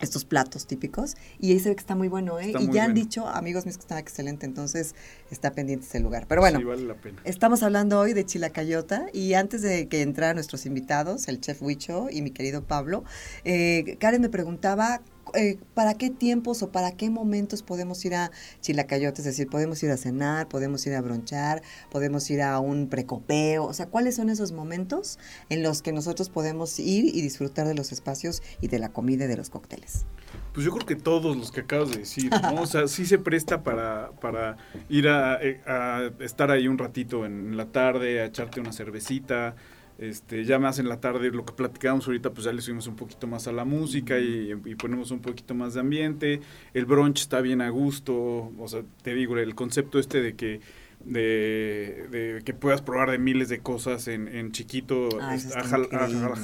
estos 0.00 0.24
platos 0.24 0.66
típicos 0.66 1.16
y 1.38 1.52
ahí 1.52 1.60
se 1.60 1.70
ve 1.70 1.76
que 1.76 1.80
está 1.80 1.94
muy 1.94 2.08
bueno, 2.08 2.38
¿eh? 2.38 2.46
Está 2.46 2.60
y 2.60 2.70
ya 2.70 2.84
han 2.84 2.94
dicho, 2.94 3.26
amigos 3.28 3.66
míos, 3.66 3.76
que 3.76 3.82
está 3.82 3.98
excelente, 3.98 4.46
entonces 4.46 4.94
está 5.30 5.52
pendiente 5.52 5.86
ese 5.86 6.00
lugar. 6.00 6.26
Pero 6.28 6.40
bueno, 6.40 6.58
Sí, 6.58 6.64
vale 6.64 6.82
la 6.82 6.94
pena. 6.94 7.20
Estamos 7.24 7.62
hablando 7.62 8.00
hoy 8.00 8.12
de 8.12 8.24
Chilacayota 8.24 9.06
y 9.12 9.34
antes 9.34 9.62
de 9.62 9.88
que 9.88 10.02
entraran 10.02 10.36
nuestros 10.36 10.66
invitados, 10.66 11.28
el 11.28 11.40
chef 11.40 11.62
Huicho 11.62 12.08
y 12.10 12.22
mi 12.22 12.30
querido 12.30 12.64
Pablo, 12.64 13.04
eh, 13.44 13.96
Karen 13.98 14.22
me 14.22 14.28
preguntaba 14.28 15.02
eh, 15.34 15.58
para 15.74 15.94
qué 15.94 16.10
tiempos 16.10 16.62
o 16.62 16.70
para 16.70 16.92
qué 16.92 17.10
momentos 17.10 17.62
podemos 17.62 18.04
ir 18.04 18.14
a 18.14 18.30
Chilacayota, 18.60 19.20
es 19.20 19.24
decir, 19.24 19.48
podemos 19.48 19.82
ir 19.82 19.90
a 19.90 19.96
cenar, 19.96 20.48
podemos 20.48 20.86
ir 20.86 20.94
a 20.94 21.00
bronchar, 21.00 21.62
podemos 21.90 22.30
ir 22.30 22.42
a 22.42 22.58
un 22.60 22.88
precopeo, 22.88 23.64
o 23.64 23.72
sea, 23.72 23.86
¿cuáles 23.86 24.16
son 24.16 24.30
esos 24.30 24.52
momentos 24.52 25.18
en 25.48 25.62
los 25.62 25.82
que 25.82 25.92
nosotros 25.92 26.30
podemos 26.30 26.78
ir 26.78 27.04
y 27.04 27.22
disfrutar 27.22 27.66
de 27.66 27.74
los 27.74 27.92
espacios 27.92 28.42
y 28.60 28.68
de 28.68 28.78
la 28.78 28.90
comida 28.90 29.24
y 29.24 29.28
de 29.28 29.36
los 29.36 29.50
cócteles? 29.50 30.06
Pues 30.52 30.66
yo 30.66 30.72
creo 30.72 30.86
que 30.86 30.96
todos 30.96 31.36
los 31.36 31.52
que 31.52 31.60
acabas 31.60 31.90
de 31.90 31.98
decir, 31.98 32.30
¿no? 32.30 32.62
O 32.62 32.66
sea, 32.66 32.88
sí 32.88 33.06
se 33.06 33.18
presta 33.18 33.62
para, 33.62 34.10
para 34.20 34.56
ir 34.88 35.08
a, 35.08 35.40
eh, 35.42 35.60
a 35.66 36.10
estar 36.20 36.50
ahí 36.50 36.68
un 36.68 36.78
ratito 36.78 37.24
en 37.24 37.56
la 37.56 37.66
tarde, 37.66 38.20
a 38.20 38.26
echarte 38.26 38.60
una 38.60 38.72
cervecita. 38.72 39.54
Este, 40.00 40.44
ya 40.46 40.58
más 40.58 40.78
en 40.78 40.88
la 40.88 40.98
tarde, 40.98 41.30
lo 41.30 41.44
que 41.44 41.52
platicábamos 41.52 42.06
ahorita, 42.06 42.30
pues 42.32 42.46
ya 42.46 42.52
le 42.54 42.62
subimos 42.62 42.86
un 42.86 42.96
poquito 42.96 43.26
más 43.26 43.46
a 43.48 43.52
la 43.52 43.66
música 43.66 44.18
y, 44.18 44.50
y 44.64 44.74
ponemos 44.74 45.10
un 45.10 45.20
poquito 45.20 45.54
más 45.54 45.74
de 45.74 45.80
ambiente. 45.80 46.40
El 46.72 46.86
brunch 46.86 47.20
está 47.20 47.42
bien 47.42 47.60
a 47.60 47.68
gusto. 47.68 48.50
O 48.58 48.66
sea, 48.66 48.82
te 49.02 49.12
digo, 49.14 49.36
el 49.36 49.54
concepto 49.54 49.98
este 49.98 50.22
de 50.22 50.34
que 50.36 50.60
de, 51.04 52.06
de 52.10 52.42
que 52.44 52.52
puedas 52.54 52.82
probar 52.82 53.10
de 53.10 53.18
miles 53.18 53.48
de 53.48 53.60
cosas 53.60 54.08
en, 54.08 54.28
en 54.28 54.52
chiquito 54.52 55.08
Ah, 55.20 55.34
ha, 55.56 55.62
jal- 55.64 55.88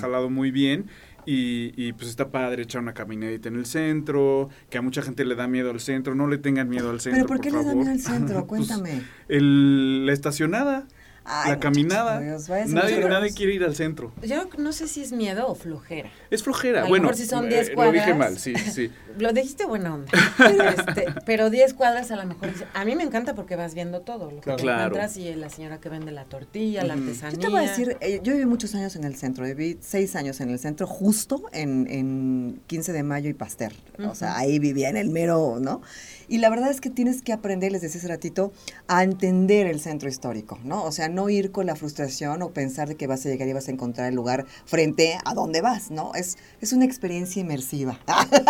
jalado 0.00 0.30
muy 0.30 0.50
bien 0.50 0.86
y, 1.26 1.72
y, 1.76 1.92
pues 1.92 2.08
está 2.08 2.30
padre 2.30 2.62
echar 2.62 2.80
una 2.82 2.94
caminadita 2.94 3.48
en 3.48 3.56
el 3.56 3.66
centro, 3.66 4.48
que 4.70 4.78
a 4.78 4.82
mucha 4.82 5.02
gente 5.02 5.24
le 5.24 5.34
da 5.34 5.48
miedo 5.48 5.70
al 5.70 5.80
centro, 5.80 6.14
no 6.14 6.28
le 6.28 6.38
tengan 6.38 6.68
miedo 6.68 6.88
al 6.90 7.00
centro, 7.00 7.26
¿Pero 7.26 7.26
por 7.26 7.40
qué 7.40 7.50
le 7.50 7.56
da 7.56 7.62
favor. 7.64 7.76
miedo 7.78 7.90
al 7.90 8.00
centro? 8.00 8.46
Pues, 8.46 8.66
Cuéntame. 8.68 9.02
el- 9.28 10.06
la 10.06 10.12
estacionada. 10.12 10.86
Ay, 11.28 11.50
la 11.52 11.60
caminada. 11.60 12.20
Nadie, 12.20 13.00
nadie 13.08 13.32
quiere 13.34 13.54
ir 13.54 13.64
al 13.64 13.74
centro. 13.74 14.12
Yo 14.22 14.44
no 14.58 14.72
sé 14.72 14.86
si 14.88 15.02
es 15.02 15.12
miedo 15.12 15.46
o 15.48 15.54
flojera. 15.54 16.10
Es 16.30 16.42
flojera. 16.42 16.80
A 16.80 16.82
lo 16.84 16.88
bueno, 16.88 17.04
mejor 17.04 17.16
si 17.16 17.26
son 17.26 17.48
10 17.48 17.68
eh, 17.70 17.72
lo 17.74 17.92
dije 17.92 18.04
cuadras. 18.04 18.16
mal, 18.18 18.38
sí, 18.38 18.54
sí, 18.56 18.70
sí. 18.70 18.90
Lo 19.18 19.32
dijiste 19.32 19.64
buena 19.64 19.94
onda. 19.94 20.12
Este, 20.76 21.06
pero 21.24 21.48
10 21.48 21.72
cuadras 21.74 22.10
a 22.10 22.16
lo 22.16 22.26
mejor. 22.26 22.50
A 22.74 22.84
mí 22.84 22.94
me 22.96 23.02
encanta 23.02 23.34
porque 23.34 23.56
vas 23.56 23.74
viendo 23.74 24.02
todo. 24.02 24.30
Lo 24.30 24.36
que 24.36 24.42
Claro. 24.42 24.56
te 24.56 24.62
Claro. 24.62 24.80
encuentras 24.86 25.16
y 25.16 25.34
la 25.34 25.48
señora 25.48 25.78
que 25.80 25.88
vende 25.88 26.12
la 26.12 26.24
tortilla, 26.26 26.84
la 26.84 26.94
artesanía. 26.94 27.34
Yo 27.34 27.40
te 27.40 27.48
voy 27.48 27.58
a 27.64 27.68
decir, 27.68 27.96
eh, 28.00 28.20
yo 28.22 28.32
viví 28.34 28.44
muchos 28.46 28.74
años 28.74 28.94
en 28.94 29.04
el 29.04 29.16
centro, 29.16 29.44
viví 29.44 29.78
seis 29.80 30.14
años 30.16 30.40
en 30.40 30.50
el 30.50 30.58
centro, 30.58 30.86
justo 30.86 31.42
en, 31.52 31.86
en 31.90 32.60
15 32.66 32.92
de 32.92 33.02
mayo 33.02 33.30
y 33.30 33.34
Pasteur. 33.34 33.72
O 34.06 34.14
sea, 34.14 34.36
ahí 34.36 34.58
vivía 34.58 34.90
en 34.90 34.96
el 34.98 35.08
mero, 35.10 35.58
¿no? 35.60 35.80
Y 36.28 36.38
la 36.38 36.50
verdad 36.50 36.70
es 36.70 36.80
que 36.80 36.90
tienes 36.90 37.22
que 37.22 37.32
aprender, 37.32 37.72
les 37.72 37.82
decía 37.82 37.98
hace 38.00 38.08
ratito, 38.08 38.52
a 38.88 39.02
entender 39.04 39.66
el 39.66 39.80
centro 39.80 40.08
histórico, 40.08 40.58
¿no? 40.64 40.84
O 40.84 40.92
sea, 40.92 41.08
no 41.08 41.28
ir 41.28 41.52
con 41.52 41.66
la 41.66 41.76
frustración 41.76 42.42
o 42.42 42.50
pensar 42.50 42.88
de 42.88 42.96
que 42.96 43.06
vas 43.06 43.24
a 43.26 43.28
llegar 43.28 43.48
y 43.48 43.52
vas 43.52 43.68
a 43.68 43.70
encontrar 43.70 44.08
el 44.08 44.14
lugar 44.14 44.46
frente 44.64 45.18
a 45.24 45.34
donde 45.34 45.60
vas, 45.60 45.90
¿no? 45.90 46.14
Es, 46.14 46.36
es 46.60 46.72
una 46.72 46.84
experiencia 46.84 47.40
inmersiva. 47.40 47.98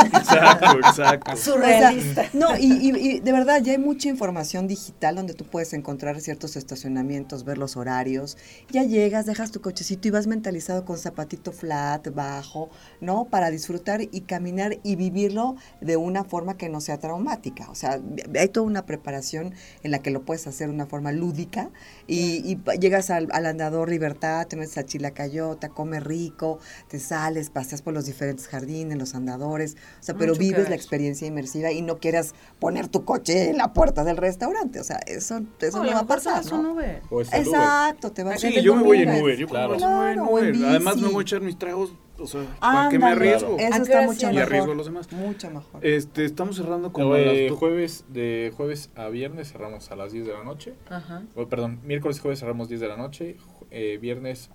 Exacto, 0.04 0.78
exacto. 0.78 1.36
Surrealista. 1.36 2.22
O 2.26 2.30
sea, 2.30 2.30
no, 2.34 2.56
y, 2.56 2.66
y- 2.72 2.96
y 3.16 3.20
de 3.20 3.32
verdad 3.32 3.60
ya 3.62 3.72
hay 3.72 3.78
mucha 3.78 4.08
información 4.08 4.66
digital 4.68 5.16
donde 5.16 5.34
tú 5.34 5.44
puedes 5.44 5.72
encontrar 5.72 6.20
ciertos 6.20 6.56
estacionamientos, 6.56 7.44
ver 7.44 7.58
los 7.58 7.76
horarios. 7.76 8.36
Ya 8.70 8.82
llegas, 8.84 9.26
dejas 9.26 9.50
tu 9.50 9.60
cochecito 9.60 10.08
y 10.08 10.10
vas 10.10 10.26
mentalizado 10.26 10.84
con 10.84 10.98
zapatito 10.98 11.52
flat, 11.52 12.08
bajo, 12.14 12.70
¿no? 13.00 13.24
Para 13.26 13.50
disfrutar 13.50 14.00
y 14.02 14.20
caminar 14.22 14.78
y 14.82 14.96
vivirlo 14.96 15.56
de 15.80 15.96
una 15.96 16.24
forma 16.24 16.56
que 16.56 16.68
no 16.68 16.80
sea 16.80 16.98
traumática. 16.98 17.65
O 17.70 17.74
sea, 17.74 18.00
hay 18.38 18.48
toda 18.48 18.66
una 18.66 18.87
preparación 18.87 19.55
en 19.83 19.90
la 19.90 20.00
que 20.00 20.11
lo 20.11 20.22
puedes 20.22 20.46
hacer 20.46 20.68
de 20.68 20.74
una 20.74 20.87
forma 20.87 21.12
lúdica 21.12 21.70
y, 22.07 22.42
y 22.50 22.59
llegas 22.79 23.11
al, 23.11 23.29
al 23.33 23.46
andador 23.46 23.88
Libertad, 23.90 24.46
te 24.46 24.57
metes 24.57 24.76
a 24.79 24.85
Chilacayota, 24.85 25.68
comes 25.68 26.02
rico, 26.02 26.59
te 26.88 26.98
sales, 27.00 27.50
paseas 27.50 27.83
por 27.83 27.94
los 27.94 28.07
diferentes 28.07 28.48
jardines, 28.48 28.98
los 28.98 29.14
andadores, 29.14 29.76
o 30.00 30.02
sea, 30.02 30.14
pero 30.16 30.33
Mucho 30.33 30.40
que 30.40 30.44
vives 30.46 30.68
la 30.68 30.74
experiencia 30.76 31.26
inmersiva 31.26 31.70
y 31.72 31.83
no 31.83 31.98
quieras 31.98 32.35
poner 32.59 32.88
tu 32.88 33.05
coche 33.05 33.50
en 33.50 33.57
la 33.59 33.72
puerta 33.72 34.05
del 34.05 34.16
restaurante, 34.16 34.81
o 34.81 34.85
sea, 34.85 34.98
eso, 35.07 35.40
eso 35.61 35.83
No, 35.83 35.90
va 35.92 36.00
a 36.00 36.07
pasar, 36.07 36.44
¿no? 36.46 36.72
Uber. 36.72 37.02
O. 37.11 37.20
Exacto, 37.20 38.12
te 38.12 38.22
vas 38.22 38.40
Sí, 38.40 38.48
a 38.48 38.50
Sí, 38.50 38.62
yo 38.62 38.74
me 38.76 38.83
voy 38.83 39.02
en 39.02 39.22
Uber. 39.22 39.37
Yo 39.37 39.46
Claro. 39.46 39.76
me 39.76 39.79
voy 39.79 40.11
en 40.11 40.14
Claro, 40.14 40.31
Uber. 40.31 40.55
Además 40.66 40.96
me 40.96 41.09
voy 41.09 41.20
a 41.20 41.22
echar 41.22 41.40
mis 41.40 41.59
tragos, 41.59 41.92
o 42.18 42.26
sea, 42.26 42.44
¿para 42.61 42.88
qué 42.88 42.98
me 42.98 43.07
arriesgo? 43.07 43.57
Eso 43.59 43.74
¿A 43.74 43.76
qué 43.76 43.83
está 43.83 44.02
mucho 44.02 44.18
cierran? 44.18 44.35
Y 44.35 44.37
mejor. 44.38 44.48
arriesgo 44.52 44.72
a 44.72 44.74
los 44.74 44.87
demás. 44.87 45.12
Mucho 45.12 45.50
mejor. 45.50 45.85
Este, 45.87 46.24
estamos 46.24 46.57
cerrando 46.57 46.92
como 46.92 47.14
a 47.14 47.18
Eh, 47.20 47.24
las 47.42 47.50
do- 47.50 47.57
jueves, 47.57 48.05
de 48.09 48.52
jueves 48.57 48.90
a 48.94 49.09
viernes 49.09 49.52
cerramos 49.52 49.90
a 49.90 49.96
las 49.96 50.12
10 50.12 50.26
de 50.26 50.33
la 50.33 50.44
noche. 50.44 50.74
Ajá. 50.88 51.22
O, 51.35 51.46
perdón, 51.48 51.81
miércoles 51.85 52.18
y 52.18 52.20
jueves 52.20 52.40
cerramos 52.40 52.68
10 52.68 52.81
de 52.81 52.88
la 52.88 52.96
noche. 52.96 53.37
eh, 53.70 53.98
viernes, 54.00 54.50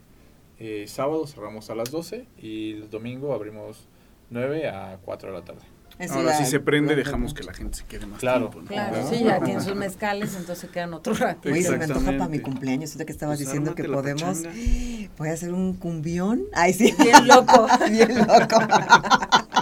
eh, 0.58 0.86
sábado 0.88 1.28
cerramos 1.28 1.70
a 1.70 1.76
las 1.76 1.92
12. 1.92 2.28
Y 2.38 2.74
el 2.74 2.90
domingo 2.90 3.34
abrimos 3.34 3.88
9 4.30 4.68
a 4.70 4.98
4 5.04 5.32
de 5.32 5.38
la 5.40 5.44
tarde. 5.46 5.62
Eso 6.02 6.16
Ahora 6.16 6.36
si 6.38 6.46
se 6.46 6.60
prende 6.60 6.96
dejamos 6.96 7.34
que 7.34 7.44
la 7.44 7.54
gente 7.54 7.78
se 7.78 7.84
quede 7.86 8.06
más 8.08 8.20
Claro. 8.20 8.50
tiempo. 8.50 8.62
¿no? 8.62 8.68
Claro, 8.68 8.94
Claro. 8.94 9.10
sí, 9.10 9.24
ya 9.24 9.40
tienen 9.40 9.64
sus 9.64 9.76
mezcales, 9.76 10.36
entonces 10.36 10.70
quedan 10.72 10.94
otro 10.96 11.14
rato. 11.14 11.48
Oye, 11.50 11.62
se 11.62 11.78
me 11.78 11.84
antoja 11.84 12.06
para 12.12 12.28
mi 12.28 12.40
cumpleaños. 12.40 12.90
Ahorita 12.92 13.06
que 13.06 13.12
estabas 13.12 13.38
Pues 13.38 13.48
diciendo 13.48 13.76
que 13.76 13.84
podemos. 13.84 14.22
pachanga. 14.24 14.52
Voy 15.18 15.30
a 15.30 15.34
hacer 15.34 15.54
un 15.54 15.74
cumbión. 15.76 16.42
Ay, 16.54 16.74
sí. 16.74 16.94
Bien 16.98 17.28
loco. 17.28 17.68
Bien 17.90 18.18
loco. 18.18 18.58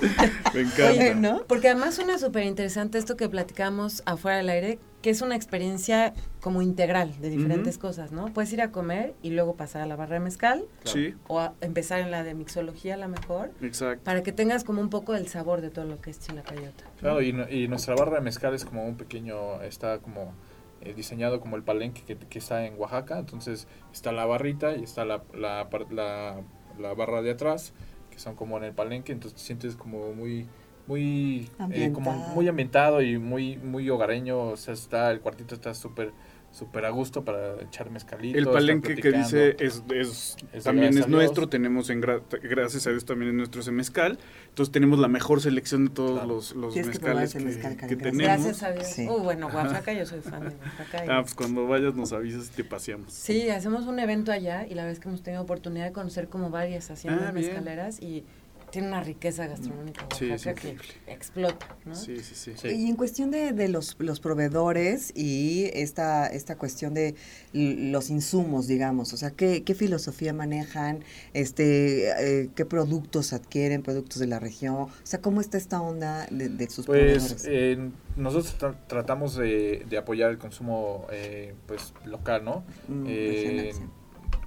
Me 0.54 0.60
encanta. 0.60 0.90
Oye, 0.90 1.14
¿no? 1.14 1.42
Porque 1.46 1.68
además 1.68 1.94
suena 1.94 2.18
súper 2.18 2.44
interesante 2.44 2.98
esto 2.98 3.16
que 3.16 3.28
platicamos 3.28 4.02
afuera 4.06 4.38
del 4.38 4.48
aire, 4.48 4.78
que 5.02 5.10
es 5.10 5.22
una 5.22 5.36
experiencia 5.36 6.12
como 6.40 6.60
integral 6.62 7.14
de 7.20 7.30
diferentes 7.30 7.78
cosas, 7.78 8.10
¿no? 8.12 8.26
Puedes 8.32 8.52
ir 8.52 8.60
a 8.62 8.70
comer 8.72 9.14
y 9.22 9.30
luego 9.30 9.54
pasar 9.56 9.82
a 9.82 9.86
la 9.86 9.94
barra 9.96 10.14
de 10.14 10.20
mezcal 10.20 10.64
Sí, 10.84 11.14
o 11.28 11.38
a 11.40 11.54
empezar 11.60 12.00
en 12.00 12.10
la 12.10 12.24
de 12.24 12.34
mixología 12.34 12.94
a 12.94 12.96
lo 12.96 13.08
mejor, 13.08 13.50
exacto. 13.62 14.02
para 14.04 14.22
que 14.22 14.32
tengas 14.32 14.64
como 14.64 14.80
un 14.80 14.90
poco 14.90 15.12
del 15.12 15.28
sabor 15.28 15.60
de 15.60 15.70
todo 15.70 15.84
lo 15.84 16.00
que 16.00 16.10
es 16.10 16.18
chilacayota. 16.20 16.84
Claro, 17.00 17.22
y, 17.22 17.32
no- 17.32 17.48
y 17.48 17.68
nuestra 17.68 17.94
barra 17.94 18.16
de 18.16 18.22
mezcal 18.22 18.54
es 18.54 18.64
como 18.64 18.84
un 18.86 18.96
pequeño, 18.96 19.62
está 19.62 19.98
como 20.00 20.32
eh, 20.80 20.94
diseñado 20.94 21.40
como 21.40 21.56
el 21.56 21.62
palenque 21.62 22.02
que, 22.04 22.16
que 22.16 22.38
está 22.38 22.66
en 22.66 22.74
Oaxaca. 22.78 23.18
Entonces 23.18 23.68
está 23.92 24.10
la 24.12 24.26
barrita 24.26 24.74
y 24.76 24.82
está 24.82 25.04
la, 25.04 25.22
la, 25.32 25.68
la, 25.90 26.40
la 26.78 26.94
barra 26.94 27.22
de 27.22 27.30
atrás, 27.32 27.72
que 28.18 28.24
son 28.24 28.34
como 28.34 28.58
en 28.58 28.64
el 28.64 28.72
palenque. 28.72 29.12
Entonces 29.12 29.38
te 29.40 29.46
sientes 29.46 29.76
como 29.76 30.12
muy 30.12 30.48
muy 30.88 31.50
eh, 31.70 31.92
como 31.92 32.10
Ambientado. 32.10 32.34
muy 32.34 32.48
ambientado 32.48 33.02
y 33.02 33.18
muy 33.18 33.56
muy 33.58 33.88
hogareño 33.90 34.40
o 34.40 34.56
sea 34.56 34.72
está 34.74 35.10
el 35.10 35.20
cuartito 35.20 35.54
está 35.54 35.74
súper 35.74 36.12
súper 36.50 36.86
a 36.86 36.90
gusto 36.90 37.24
para 37.24 37.60
echar 37.62 37.90
mezcalito 37.90 38.36
El 38.38 38.46
palenque 38.46 38.96
que 38.96 39.12
dice 39.12 39.54
es, 39.60 39.82
es- 39.90 40.36
también 40.64 40.86
gracias 40.92 40.96
es 40.96 41.04
a 41.06 41.08
nuestro, 41.08 41.42
Dios. 41.42 41.50
tenemos 41.50 41.90
en 41.90 42.02
gra- 42.02 42.22
gracias 42.42 42.86
a 42.86 42.90
Dios 42.90 43.04
también 43.04 43.30
es 43.30 43.36
nuestro 43.36 43.60
ese 43.60 43.70
mezcal, 43.70 44.18
entonces 44.48 44.72
tenemos 44.72 44.98
la 44.98 45.08
mejor 45.08 45.40
selección 45.40 45.84
de 45.86 45.90
todos 45.90 46.12
Claro. 46.12 46.26
los, 46.26 46.54
los 46.56 46.74
que 46.74 46.84
mezcales 46.84 47.32
que, 47.34 47.40
mezcal, 47.40 47.72
que 47.76 47.80
Karen, 47.80 47.98
tenemos. 47.98 48.22
Gracias 48.22 48.62
a 48.62 48.72
Dios. 48.72 48.86
Sí. 48.86 49.06
Uh, 49.08 49.18
bueno, 49.22 49.46
Oaxaca, 49.48 49.92
yo 49.92 50.06
soy 50.06 50.20
fan 50.20 50.40
de 50.48 50.56
Oaxaca. 50.56 51.04
y- 51.04 51.08
Ah, 51.10 51.20
pues 51.22 51.34
cuando 51.34 51.66
vayas 51.68 51.94
nos 51.94 52.12
avisas 52.12 52.48
y 52.48 52.56
te 52.56 52.64
paseamos. 52.64 53.12
Sí, 53.12 53.50
hacemos 53.50 53.86
un 53.86 53.98
evento 53.98 54.32
allá 54.32 54.66
y 54.66 54.70
la 54.74 54.82
verdad 54.82 54.92
es 54.92 55.00
que 55.00 55.08
hemos 55.08 55.22
tenido 55.22 55.42
oportunidad 55.42 55.84
de 55.84 55.92
conocer 55.92 56.28
como 56.28 56.50
varias 56.50 56.90
haciendas 56.90 57.26
Ah, 57.28 57.32
mezcaleras 57.32 58.00
y 58.02 58.24
tiene 58.70 58.88
una 58.88 59.02
riqueza 59.02 59.46
gastronómica 59.46 60.06
Sí, 60.16 60.30
es 60.30 60.42
que 60.44 60.76
explota, 61.06 61.76
¿no? 61.84 61.94
Sí, 61.94 62.18
sí, 62.18 62.34
sí. 62.34 62.52
Sí. 62.56 62.68
Y 62.68 62.88
en 62.88 62.96
cuestión 62.96 63.30
de, 63.30 63.52
de 63.52 63.68
los, 63.68 63.96
los 63.98 64.20
proveedores 64.20 65.12
y 65.16 65.70
esta, 65.74 66.26
esta 66.26 66.56
cuestión 66.56 66.94
de 66.94 67.14
los 67.52 68.10
insumos, 68.10 68.66
digamos, 68.66 69.12
o 69.12 69.16
sea, 69.16 69.30
¿qué, 69.30 69.62
qué 69.64 69.74
filosofía 69.74 70.32
manejan? 70.32 71.04
Este, 71.32 72.10
eh, 72.42 72.50
¿Qué 72.54 72.64
productos 72.66 73.32
adquieren, 73.32 73.82
productos 73.82 74.18
de 74.18 74.26
la 74.26 74.38
región? 74.38 74.74
O 74.76 74.90
sea, 75.02 75.20
¿cómo 75.20 75.40
está 75.40 75.56
esta 75.56 75.80
onda 75.80 76.26
de, 76.30 76.48
de 76.48 76.68
sus 76.68 76.86
Pues 76.86 76.98
proveedores? 77.22 77.44
eh, 77.48 77.90
nosotros 78.16 78.56
tra- 78.58 78.76
tratamos 78.86 79.36
de, 79.36 79.86
de 79.88 79.98
apoyar 79.98 80.30
el 80.30 80.38
consumo 80.38 81.06
eh, 81.10 81.54
pues 81.66 81.94
local, 82.04 82.44
¿no? 82.44 82.64
Mm, 82.88 83.04
Eh, 83.06 83.70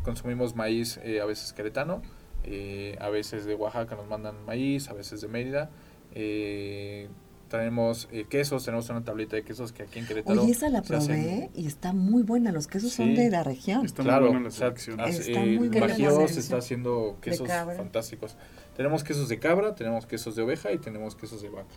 consumimos 0.03 0.55
maíz 0.55 0.99
eh, 1.03 1.21
a 1.21 1.25
veces 1.25 1.53
queretano, 1.53 2.01
eh, 2.43 2.97
a 2.99 3.09
veces 3.09 3.45
de 3.45 3.55
Oaxaca 3.55 3.95
nos 3.95 4.07
mandan 4.07 4.43
maíz, 4.45 4.89
a 4.89 4.93
veces 4.93 5.21
de 5.21 5.27
Mérida. 5.27 5.69
Eh, 6.13 7.07
tenemos 7.49 8.07
eh, 8.13 8.25
quesos, 8.29 8.63
tenemos 8.63 8.89
una 8.89 9.03
tableta 9.03 9.35
de 9.35 9.43
quesos 9.43 9.73
que 9.73 9.83
aquí 9.83 9.99
en 9.99 10.07
Querétaro. 10.07 10.41
Oye, 10.41 10.51
esa 10.53 10.69
la 10.69 10.79
hacen- 10.79 11.05
probé 11.07 11.49
y 11.53 11.67
está 11.67 11.91
muy 11.91 12.23
buena. 12.23 12.51
Los 12.53 12.67
quesos 12.67 12.93
son 12.93 13.13
de 13.13 13.29
la 13.29 13.43
región. 13.43 13.85
Está 13.85 14.03
claro, 14.03 14.21
muy 14.21 14.29
buena 14.31 14.43
la 14.43 14.47
o 14.47 14.51
sea, 14.51 14.67
selección. 14.67 14.99
Está 15.01 15.43
eh, 15.43 15.57
muy 15.57 15.67
Bajío 15.67 16.27
se 16.27 16.39
está 16.39 16.57
haciendo 16.57 17.17
quesos 17.21 17.49
fantásticos. 17.49 18.37
Tenemos 18.75 19.03
quesos 19.03 19.27
de 19.27 19.37
cabra, 19.39 19.75
tenemos 19.75 20.05
quesos 20.05 20.35
de 20.35 20.43
oveja 20.43 20.71
y 20.71 20.77
tenemos 20.77 21.15
quesos 21.15 21.41
de 21.41 21.49
vaca. 21.49 21.75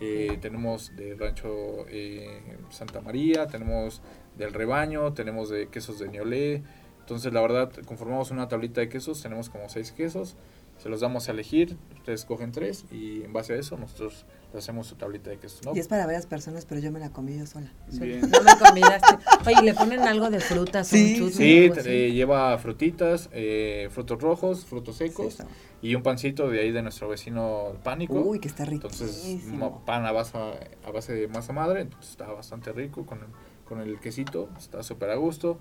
Eh, 0.00 0.36
tenemos 0.40 0.94
de 0.96 1.14
rancho 1.14 1.86
eh, 1.88 2.58
Santa 2.70 3.00
María, 3.00 3.46
tenemos 3.46 4.02
del 4.36 4.52
rebaño, 4.52 5.14
tenemos 5.14 5.48
de 5.48 5.68
quesos 5.68 5.98
de 5.98 6.08
Neolé. 6.08 6.62
Entonces, 7.06 7.32
la 7.32 7.40
verdad, 7.40 7.70
conformamos 7.86 8.32
una 8.32 8.48
tablita 8.48 8.80
de 8.80 8.88
quesos, 8.88 9.22
tenemos 9.22 9.48
como 9.48 9.68
seis 9.68 9.92
quesos, 9.92 10.34
se 10.76 10.88
los 10.88 11.00
damos 11.00 11.28
a 11.28 11.30
elegir, 11.30 11.76
ustedes 11.98 12.24
cogen 12.24 12.50
tres 12.50 12.84
y 12.90 13.22
en 13.22 13.32
base 13.32 13.52
a 13.52 13.56
eso 13.56 13.76
nosotros 13.76 14.26
hacemos 14.58 14.88
su 14.88 14.96
tablita 14.96 15.30
de 15.30 15.38
quesos. 15.38 15.64
¿no? 15.64 15.76
Y 15.76 15.78
es 15.78 15.86
para 15.86 16.04
varias 16.04 16.26
personas, 16.26 16.64
pero 16.66 16.80
yo 16.80 16.90
me 16.90 16.98
la 16.98 17.10
comí 17.10 17.38
yo 17.38 17.46
sola. 17.46 17.72
Bien. 17.92 18.22
No 18.22 18.42
me 18.42 18.58
convidaste. 18.58 19.18
Oye, 19.46 19.62
¿le 19.62 19.74
ponen 19.74 20.00
algo 20.00 20.30
de 20.30 20.40
frutas? 20.40 20.88
Sí, 20.88 21.20
un 21.20 21.32
Sí, 21.32 21.70
eh, 21.84 22.10
lleva 22.12 22.58
frutitas, 22.58 23.28
eh, 23.32 23.88
frutos 23.92 24.20
rojos, 24.20 24.64
frutos 24.66 24.96
Sí, 24.96 25.06
secos 25.06 25.26
está- 25.28 25.46
y 25.82 25.94
un 25.94 26.02
pancito 26.02 26.48
de 26.50 26.58
ahí 26.60 26.72
de 26.72 26.82
nuestro 26.82 27.08
vecino 27.08 27.74
Pánico. 27.84 28.14
Uy, 28.14 28.40
que 28.40 28.48
está 28.48 28.64
Entonces, 28.64 29.22
riquísimo. 29.24 29.56
mo- 29.70 29.84
pan 29.84 30.04
a 30.06 30.10
base, 30.10 30.36
a 30.36 30.90
base 30.90 31.12
de 31.14 31.28
masa 31.28 31.52
madre, 31.52 31.82
entonces 31.82 32.10
está 32.10 32.26
bastante 32.32 32.72
rico 32.72 33.06
con 33.06 33.18
el, 33.20 33.26
con 33.64 33.80
el 33.80 34.00
quesito, 34.00 34.48
está 34.58 34.82
súper 34.82 35.10
a 35.10 35.14
gusto. 35.14 35.60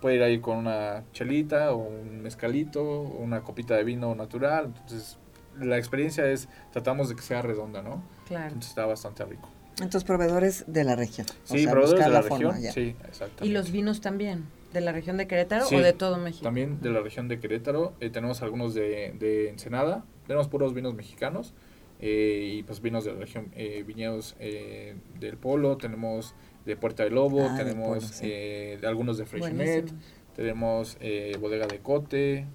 Puede 0.00 0.16
ir 0.16 0.22
ahí 0.22 0.38
con 0.40 0.58
una 0.58 1.04
chelita 1.12 1.72
o 1.72 1.78
un 1.78 2.20
mezcalito, 2.22 2.82
o 2.84 3.18
una 3.22 3.42
copita 3.42 3.74
de 3.76 3.84
vino 3.84 4.14
natural. 4.14 4.66
Entonces, 4.82 5.18
la 5.58 5.78
experiencia 5.78 6.26
es, 6.30 6.48
tratamos 6.72 7.08
de 7.08 7.16
que 7.16 7.22
sea 7.22 7.40
redonda, 7.42 7.82
¿no? 7.82 8.02
Claro. 8.26 8.46
Entonces 8.48 8.70
está 8.70 8.84
bastante 8.86 9.24
rico. 9.24 9.48
Entonces, 9.76 10.04
proveedores 10.04 10.64
de 10.66 10.84
la 10.84 10.94
región. 10.94 11.26
O 11.50 11.52
Sí, 11.54 11.62
sea, 11.64 11.72
proveedores 11.72 12.04
de 12.04 12.10
la, 12.10 12.22
forma, 12.22 12.52
región. 12.52 12.62
ya. 12.62 12.72
Sí, 12.72 12.94
exactamente. 13.08 13.46
¿Y 13.46 13.50
los 13.50 13.70
vinos 13.72 14.00
también? 14.00 14.44
¿De 14.72 14.80
la 14.80 14.92
región 14.92 15.16
de 15.16 15.26
Querétaro 15.28 15.64
Sí, 15.66 15.76
o 15.76 15.80
de 15.80 15.92
todo 15.92 16.18
México? 16.18 16.42
También 16.44 16.80
de 16.80 16.90
la 16.90 17.00
región 17.00 17.28
de 17.28 17.38
Querétaro. 17.40 17.94
eh, 18.00 18.10
tenemos 18.10 18.42
algunos 18.42 18.74
de, 18.74 19.14
de 19.18 19.48
Ensenada. 19.48 20.04
Tenemos 20.26 20.48
puros 20.48 20.74
vinos 20.74 20.94
mexicanos. 20.94 21.54
eh, 22.00 22.56
y 22.58 22.62
pues 22.64 22.82
vinos 22.82 23.04
de 23.04 23.12
la 23.14 23.20
región, 23.20 23.48
eh, 23.54 23.82
viñedos 23.86 24.34
eh, 24.40 24.96
del 25.20 25.36
Polo. 25.38 25.76
Tenemos 25.76 26.34
de 26.64 26.76
Puerta 26.76 27.04
del 27.04 27.14
Lobo. 27.14 27.46
Ah, 27.48 27.56
tenemos 27.56 27.88
Polo, 27.88 28.00
sí. 28.00 28.20
eh, 28.24 28.78
de 28.80 28.86
algunos 28.86 29.18
de. 29.18 29.24
Buenísimos. 29.24 29.92
Tenemos 30.36 30.96
eh, 31.00 31.36
bodega 31.40 31.66
de 31.66 31.78
Cote. 31.80 32.46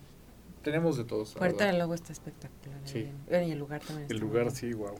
Tenemos 0.64 0.98
de 0.98 1.06
todos. 1.06 1.34
Puerta 1.36 1.66
del 1.68 1.80
Lobo 1.80 1.94
está 1.94 2.12
espectacular. 2.12 2.80
Sí. 2.86 3.08
ahí 3.32 3.44
en- 3.44 3.48
Y 3.50 3.52
el 3.54 3.60
lugar 3.60 3.82
también 3.82 4.08
El 4.10 4.16
está 4.18 4.26
lugar 4.26 4.46
muy 4.46 4.56
sí, 4.56 4.74
wow. 4.74 4.96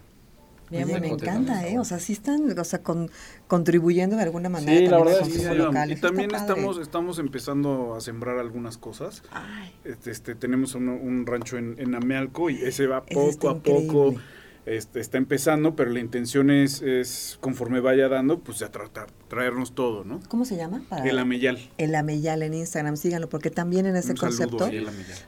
Bien 0.72 0.84
Oye, 0.84 1.00
me 1.00 1.08
encanta, 1.08 1.68
¿eh? 1.68 1.80
O 1.80 1.84
sea, 1.84 1.98
sí 1.98 2.14
están, 2.14 2.58
o 2.58 2.64
sea, 2.64 2.84
con, 2.84 3.10
contribuyendo 3.48 4.16
de 4.18 4.22
alguna 4.22 4.50
manera 4.50 4.78
Sí, 4.78 4.84
la 4.86 4.98
también 4.98 5.16
verdad 5.18 5.28
Sí, 5.52 5.58
local. 5.58 5.90
y 5.90 5.94
está 5.94 6.08
también 6.10 6.30
padre. 6.30 6.44
estamos, 6.46 6.78
estamos 6.78 7.18
empezando 7.20 7.96
a 7.96 8.02
sembrar 8.02 8.38
algunas 8.38 8.78
cosas. 8.78 9.24
Ay, 9.32 9.74
Este, 9.84 10.12
este, 10.12 10.36
tenemos 10.36 10.76
un, 10.76 10.90
un 10.90 11.26
rancho 11.26 11.58
en, 11.58 11.76
en 11.80 11.96
Amealco 11.96 12.52
y 12.52 12.62
ese 12.62 12.86
va 12.86 13.04
poco 13.04 13.50
a 13.50 13.56
poco, 13.56 13.80
increíble. 13.80 14.20
Este, 14.66 15.00
está 15.00 15.18
empezando, 15.18 15.76
pero 15.76 15.90
la 15.92 16.00
intención 16.00 16.50
es, 16.52 16.82
es 16.82 17.38
conforme 17.42 17.80
vaya 17.80 18.08
dando, 18.08 18.40
pues 18.40 18.60
ya 18.60 18.70
tratar, 18.70 19.08
traernos 19.28 19.74
todo, 19.74 20.04
¿no? 20.04 20.20
¿Cómo 20.28 20.46
se 20.46 20.58
llama? 20.58 20.84
Para- 20.90 21.06
El 21.06 21.18
Ameyal. 21.20 21.60
El 21.78 21.96
Ameyal 21.96 22.44
en 22.44 22.54
Instagram, 22.54 22.98
síganlo, 22.98 23.30
porque 23.30 23.50
también 23.50 23.86
en 23.86 23.96
ese 23.96 24.12
Un 24.12 24.18
concepto, 24.18 24.70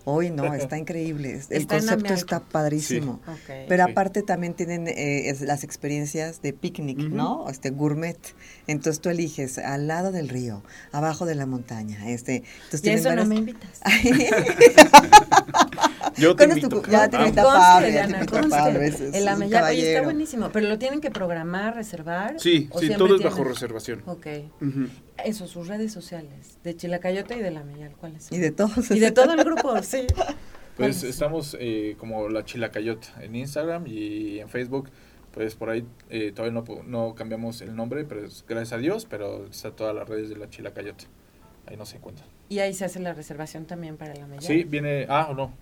hoy 0.05 0.29
no, 0.29 0.43
está 0.53 0.77
increíble. 0.77 1.41
El 1.49 1.61
Está 1.61 1.77
concepto 1.79 2.13
está 2.13 2.39
padrísimo. 2.41 3.19
Pero 3.67 3.85
Sí. 3.85 3.91
aparte 3.91 4.21
también 4.23 4.53
tienen 4.53 4.87
eh, 4.87 5.29
es- 5.29 5.41
las 5.41 5.63
experiencias 5.63 6.41
de 6.41 6.53
picnic. 6.53 6.99
¿no? 6.99 7.49
Este 7.49 7.69
gourmet. 7.71 8.17
Entonces 8.67 9.01
tú 9.01 9.09
eliges 9.09 9.57
al 9.57 9.87
lado 9.87 10.11
del 10.11 10.29
río, 10.29 10.63
abajo 10.91 11.25
de 11.25 11.35
la 11.35 11.45
montaña. 11.45 12.09
Este, 12.09 12.43
entonces 12.65 12.85
y 12.85 12.89
eso 12.91 13.15
no 13.15 13.25
me 13.25 13.35
invitas. 13.35 13.81
Yo 16.17 16.35
te 16.35 16.45
¿Cuál 16.45 16.57
es 16.57 16.61
tu 16.61 16.67
invito. 16.67 16.81
cu- 16.83 16.91
ya 16.91 17.09
te 17.09 17.17
Vamos. 17.17 17.29
invita 17.29 17.43
Pablo, 17.43 17.87
ya 17.87 18.07
te 18.07 18.13
invita 18.13 18.39
es 18.85 19.01
el 19.15 19.27
oye, 19.63 19.93
está 19.93 20.03
buenísimo, 20.03 20.49
pero 20.51 20.67
lo 20.67 20.77
tienen 20.77 21.01
que 21.01 21.11
programar, 21.11 21.75
reservar. 21.75 22.39
Sí, 22.39 22.67
¿O 22.71 22.79
sí, 22.79 22.89
todo 22.97 23.15
es 23.15 23.23
bajo 23.23 23.43
reservación. 23.43 24.03
Ok. 24.05 24.27
Eso, 25.23 25.47
sus 25.47 25.67
redes 25.67 25.91
sociales, 25.91 26.57
de 26.63 26.75
Chilacayote 26.75 27.35
y 27.37 27.41
de 27.41 27.51
la 27.51 27.63
Meyal, 27.63 27.91
¿cuáles 27.97 28.23
son? 28.23 28.37
Y 28.37 28.41
de 28.41 28.51
todos. 28.51 28.89
Y 28.91 28.99
de 28.99 29.11
todo 29.11 29.33
el 29.33 29.43
grupo, 29.43 29.81
sí. 29.83 30.05
Pues 30.77 31.03
estamos 31.03 31.55
eh, 31.59 31.95
como 31.99 32.29
la 32.29 32.43
Chilacayot 32.45 33.19
en 33.19 33.35
Instagram 33.35 33.85
y 33.87 34.39
en 34.39 34.49
Facebook. 34.49 34.89
Pues 35.31 35.53
por 35.55 35.69
ahí 35.69 35.85
eh, 36.09 36.31
todavía 36.33 36.59
no, 36.59 36.81
no 36.85 37.13
cambiamos 37.13 37.61
el 37.61 37.75
nombre, 37.75 38.03
pero 38.05 38.25
es 38.25 38.43
gracias 38.47 38.73
a 38.73 38.77
Dios, 38.77 39.05
pero 39.07 39.45
está 39.47 39.71
todas 39.71 39.93
las 39.93 40.07
redes 40.09 40.29
de 40.29 40.37
la 40.37 40.49
Chilacayot. 40.49 41.07
Ahí 41.67 41.77
no 41.77 41.85
se 41.85 41.97
encuentra. 41.97 42.25
Y 42.51 42.59
ahí 42.59 42.73
se 42.73 42.83
hace 42.83 42.99
la 42.99 43.13
reservación 43.13 43.65
también 43.65 43.95
para 43.95 44.13
la 44.13 44.27
Meyal. 44.27 44.43
Sí, 44.43 44.65
viene. 44.65 45.05
Ah, 45.07 45.27
o 45.31 45.33
no. 45.33 45.53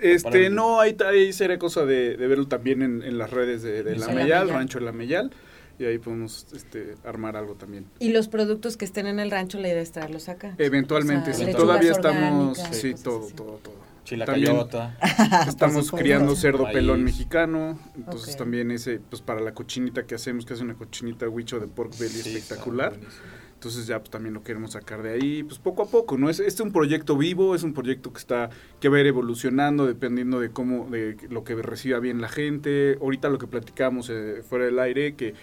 Este, 0.00 0.46
el- 0.46 0.54
no, 0.54 0.80
ahí, 0.80 0.96
ahí 1.06 1.32
sería 1.34 1.58
cosa 1.58 1.84
de, 1.84 2.16
de 2.16 2.26
verlo 2.26 2.48
también 2.48 2.80
en, 2.82 3.02
en 3.02 3.18
las 3.18 3.30
redes 3.30 3.62
de, 3.62 3.82
de. 3.82 3.96
La 3.96 4.08
Meyal. 4.08 4.48
Rancho 4.48 4.80
La 4.80 4.92
Meyal, 4.92 5.30
y 5.78 5.84
ahí 5.84 5.98
podemos 5.98 6.46
este, 6.54 6.94
armar 7.04 7.36
algo 7.36 7.54
también. 7.54 7.84
Y 7.98 8.10
los 8.12 8.28
productos 8.28 8.78
que 8.78 8.86
estén 8.86 9.06
en 9.06 9.18
el 9.20 9.30
rancho, 9.30 9.58
la 9.60 9.68
idea 9.68 9.82
es 9.82 9.92
traerlos 9.92 10.30
acá. 10.30 10.54
Eventualmente, 10.56 11.32
O 11.32 11.34
sea, 11.34 11.46
sí, 11.48 11.52
todavía 11.52 11.92
estamos, 11.92 12.56
sí, 12.72 12.94
todo, 12.94 13.24
así. 13.26 13.34
todo, 13.34 13.56
todo. 13.62 13.88
Chilacayota. 14.04 14.96
Estamos 15.46 15.84
supuesto. 15.84 15.96
criando 15.98 16.34
cerdo 16.34 16.62
Maíz. 16.62 16.74
pelón 16.76 17.04
mexicano, 17.04 17.78
entonces 17.94 18.32
Ok. 18.32 18.38
también 18.38 18.70
ese, 18.70 19.00
pues 19.00 19.20
para 19.20 19.40
la 19.40 19.52
cochinita 19.52 20.04
que 20.06 20.14
hacemos, 20.14 20.46
que 20.46 20.54
es 20.54 20.60
una 20.62 20.72
cochinita 20.72 21.28
huicho 21.28 21.60
de 21.60 21.66
pork 21.66 21.92
belly 21.98 22.08
Sí, 22.14 22.18
está 22.20 22.38
espectacular, 22.38 22.90
buenísimo. 22.92 23.22
Entonces 23.58 23.88
ya 23.88 23.98
pues 23.98 24.10
también 24.10 24.34
lo 24.34 24.44
queremos 24.44 24.70
sacar 24.70 25.02
de 25.02 25.14
ahí, 25.14 25.42
pues 25.42 25.58
poco 25.58 25.82
a 25.82 25.86
poco, 25.86 26.16
¿no? 26.16 26.30
Es, 26.30 26.38
este 26.38 26.48
es 26.48 26.60
un 26.60 26.70
proyecto 26.70 27.16
vivo, 27.16 27.56
es 27.56 27.64
un 27.64 27.74
proyecto 27.74 28.12
que 28.12 28.20
está, 28.20 28.50
que 28.78 28.88
va 28.88 28.98
a 28.98 29.00
ir 29.00 29.08
evolucionando 29.08 29.84
dependiendo 29.84 30.38
de 30.38 30.50
cómo, 30.50 30.88
de 30.88 31.16
lo 31.28 31.42
que 31.42 31.56
reciba 31.56 31.98
bien 31.98 32.20
la 32.20 32.28
gente, 32.28 32.96
ahorita 33.00 33.28
lo 33.28 33.38
que 33.38 33.48
platicamos 33.48 34.10
eh, 34.10 34.44
fuera 34.48 34.64
del 34.64 34.78
aire, 34.78 35.16
que 35.16 35.34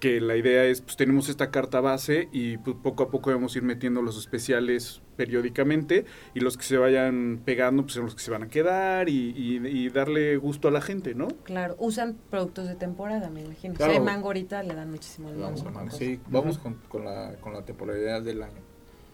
que 0.00 0.20
la 0.20 0.36
idea 0.36 0.64
es, 0.64 0.80
pues 0.82 0.96
tenemos 0.96 1.28
esta 1.28 1.50
carta 1.50 1.80
base 1.80 2.28
y 2.32 2.58
pues, 2.58 2.76
poco 2.82 3.04
a 3.04 3.10
poco 3.10 3.30
vamos 3.30 3.54
a 3.54 3.58
ir 3.58 3.64
metiendo 3.64 4.02
los 4.02 4.18
especiales 4.18 5.00
periódicamente 5.16 6.04
y 6.34 6.40
los 6.40 6.56
que 6.56 6.64
se 6.64 6.76
vayan 6.76 7.40
pegando 7.44 7.82
pues 7.82 7.94
son 7.94 8.04
los 8.04 8.14
que 8.14 8.20
se 8.22 8.30
van 8.30 8.42
a 8.42 8.48
quedar 8.48 9.08
y, 9.08 9.30
y- 9.30 9.66
y 9.66 9.88
darle 9.88 10.36
gusto 10.36 10.68
a 10.68 10.70
la 10.70 10.80
gente, 10.80 11.14
¿no? 11.14 11.28
Claro, 11.44 11.76
usan 11.78 12.16
productos 12.30 12.68
de 12.68 12.74
temporada, 12.74 13.30
me 13.30 13.42
imagino. 13.42 13.74
Claro. 13.74 13.92
Si 13.92 13.98
hay 13.98 14.04
mango 14.04 14.26
ahorita, 14.28 14.62
le 14.62 14.74
dan 14.74 14.90
muchísimo 14.90 15.30
el 15.30 15.36
Vamos, 15.36 15.64
mango. 15.64 15.80
cosas. 15.84 15.98
Sí, 15.98 16.20
vamos 16.28 16.58
con, 16.58 16.74
con 16.88 17.04
la, 17.04 17.34
con 17.40 17.52
la 17.54 17.62
temporalidad 17.64 18.22
del 18.22 18.42
año. 18.42 18.60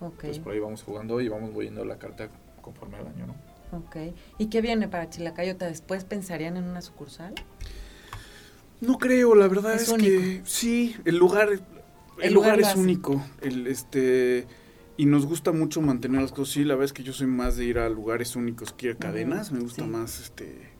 Ok, 0.00 0.14
Entonces 0.24 0.38
por 0.40 0.52
ahí 0.52 0.58
vamos 0.58 0.82
jugando 0.82 1.20
y 1.20 1.28
vamos 1.28 1.52
moviendo 1.52 1.84
la 1.84 1.96
carta 1.98 2.28
conforme 2.60 2.96
al 2.96 3.06
año, 3.06 3.26
¿no? 3.28 3.34
ok. 3.78 3.96
¿Y 4.38 4.46
qué 4.46 4.60
viene 4.60 4.88
para 4.88 5.08
Chilacayota? 5.08 5.66
¿Después 5.66 6.04
pensarían 6.04 6.56
en 6.56 6.64
una 6.64 6.82
sucursal? 6.82 7.34
No 8.82 8.98
creo, 8.98 9.36
la 9.36 9.46
verdad 9.46 9.76
Es 9.76 9.88
es, 9.88 9.94
que 9.94 10.42
sí, 10.44 10.96
el 11.04 11.16
lugar, 11.16 11.50
el, 11.52 11.62
El 12.20 12.34
lugar, 12.34 12.60
es 12.60 12.74
único, 12.74 13.24
el 13.40 13.68
este 13.68 14.46
y 14.96 15.06
nos 15.06 15.24
gusta 15.24 15.52
mucho 15.52 15.80
mantener 15.80 16.20
las 16.20 16.32
cosas. 16.32 16.54
Sí, 16.54 16.64
la 16.64 16.74
verdad 16.74 16.86
es 16.86 16.92
que 16.92 17.04
yo 17.04 17.12
soy 17.12 17.28
más 17.28 17.56
de 17.56 17.64
ir 17.64 17.78
a 17.78 17.88
lugares 17.88 18.34
únicos 18.34 18.72
que 18.72 18.88
ir 18.88 18.92
a 18.92 18.98
cadenas. 18.98 19.52
Me 19.52 19.60
gusta 19.60 19.84
sí. 19.84 19.88
más 19.88 20.20
este 20.20 20.71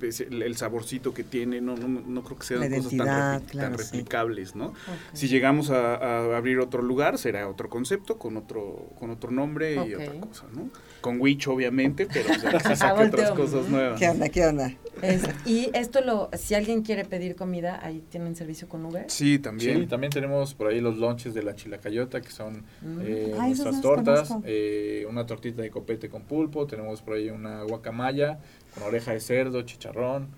el, 0.00 0.56
saborcito 0.56 1.12
que 1.14 1.24
tiene. 1.24 1.60
No, 1.60 1.76
no, 1.76 1.88
no 1.88 2.22
creo 2.22 2.38
que 2.38 2.46
sean 2.46 2.70
cosas 2.70 2.96
tan, 2.96 3.06
repli- 3.06 3.06
tan 3.38 3.40
claro, 3.46 3.78
sí. 3.78 3.84
replicables, 3.84 4.54
¿no? 4.56 4.74
Si 5.12 5.28
llegamos 5.28 5.70
a, 5.70 5.94
a 5.96 6.36
abrir 6.36 6.58
otro 6.58 6.82
lugar, 6.82 7.18
será 7.18 7.48
otro 7.48 7.68
concepto, 7.68 8.18
con 8.18 8.36
otro, 8.36 8.90
con 8.98 9.10
otro 9.10 9.30
nombre 9.30 9.74
y 9.74 9.94
otra 9.94 10.20
cosa, 10.20 10.44
¿no? 10.54 10.68
Con 11.00 11.20
Witch, 11.20 11.46
obviamente, 11.48 12.06
pero 12.12 12.30
o 12.30 12.34
sea, 12.38 12.58
que 12.58 12.76
se 12.76 12.84
otras 12.86 13.30
cosas 13.30 13.68
nuevas. 13.68 13.98
¿Qué 14.00 14.08
onda? 14.08 14.28
¿Qué 14.28 14.44
onda? 14.46 14.72
Es- 15.02 15.22
y 15.46 15.70
esto 15.74 16.00
lo, 16.00 16.28
si 16.36 16.54
alguien 16.54 16.82
quiere 16.82 17.04
pedir 17.04 17.36
comida, 17.36 17.78
ahí 17.84 18.02
tienen 18.10 18.34
servicio 18.34 18.68
con 18.68 18.84
Uber. 18.84 19.04
Sí, 19.08 19.38
también. 19.38 19.80
Sí, 19.82 19.86
también 19.86 20.12
tenemos 20.12 20.54
por 20.54 20.66
ahí 20.68 20.80
los 20.80 20.98
lunches 20.98 21.34
de 21.34 21.42
la 21.44 21.54
Chilacayota, 21.54 22.20
que 22.20 22.30
son 22.30 22.64
Mm. 22.82 23.00
eh, 23.02 23.34
nuestras 23.38 23.80
tortas, 23.80 24.34
eh, 24.44 25.06
una 25.08 25.24
tortita 25.26 25.62
de 25.62 25.70
copete 25.70 26.08
con 26.08 26.22
pulpo, 26.22 26.66
tenemos 26.66 27.00
por 27.02 27.14
ahí 27.14 27.30
una 27.30 27.62
guacamaya 27.62 28.38
con 28.78 28.88
oreja 28.88 29.12
de 29.12 29.20
cerdo, 29.20 29.62
chicharrón, 29.62 30.28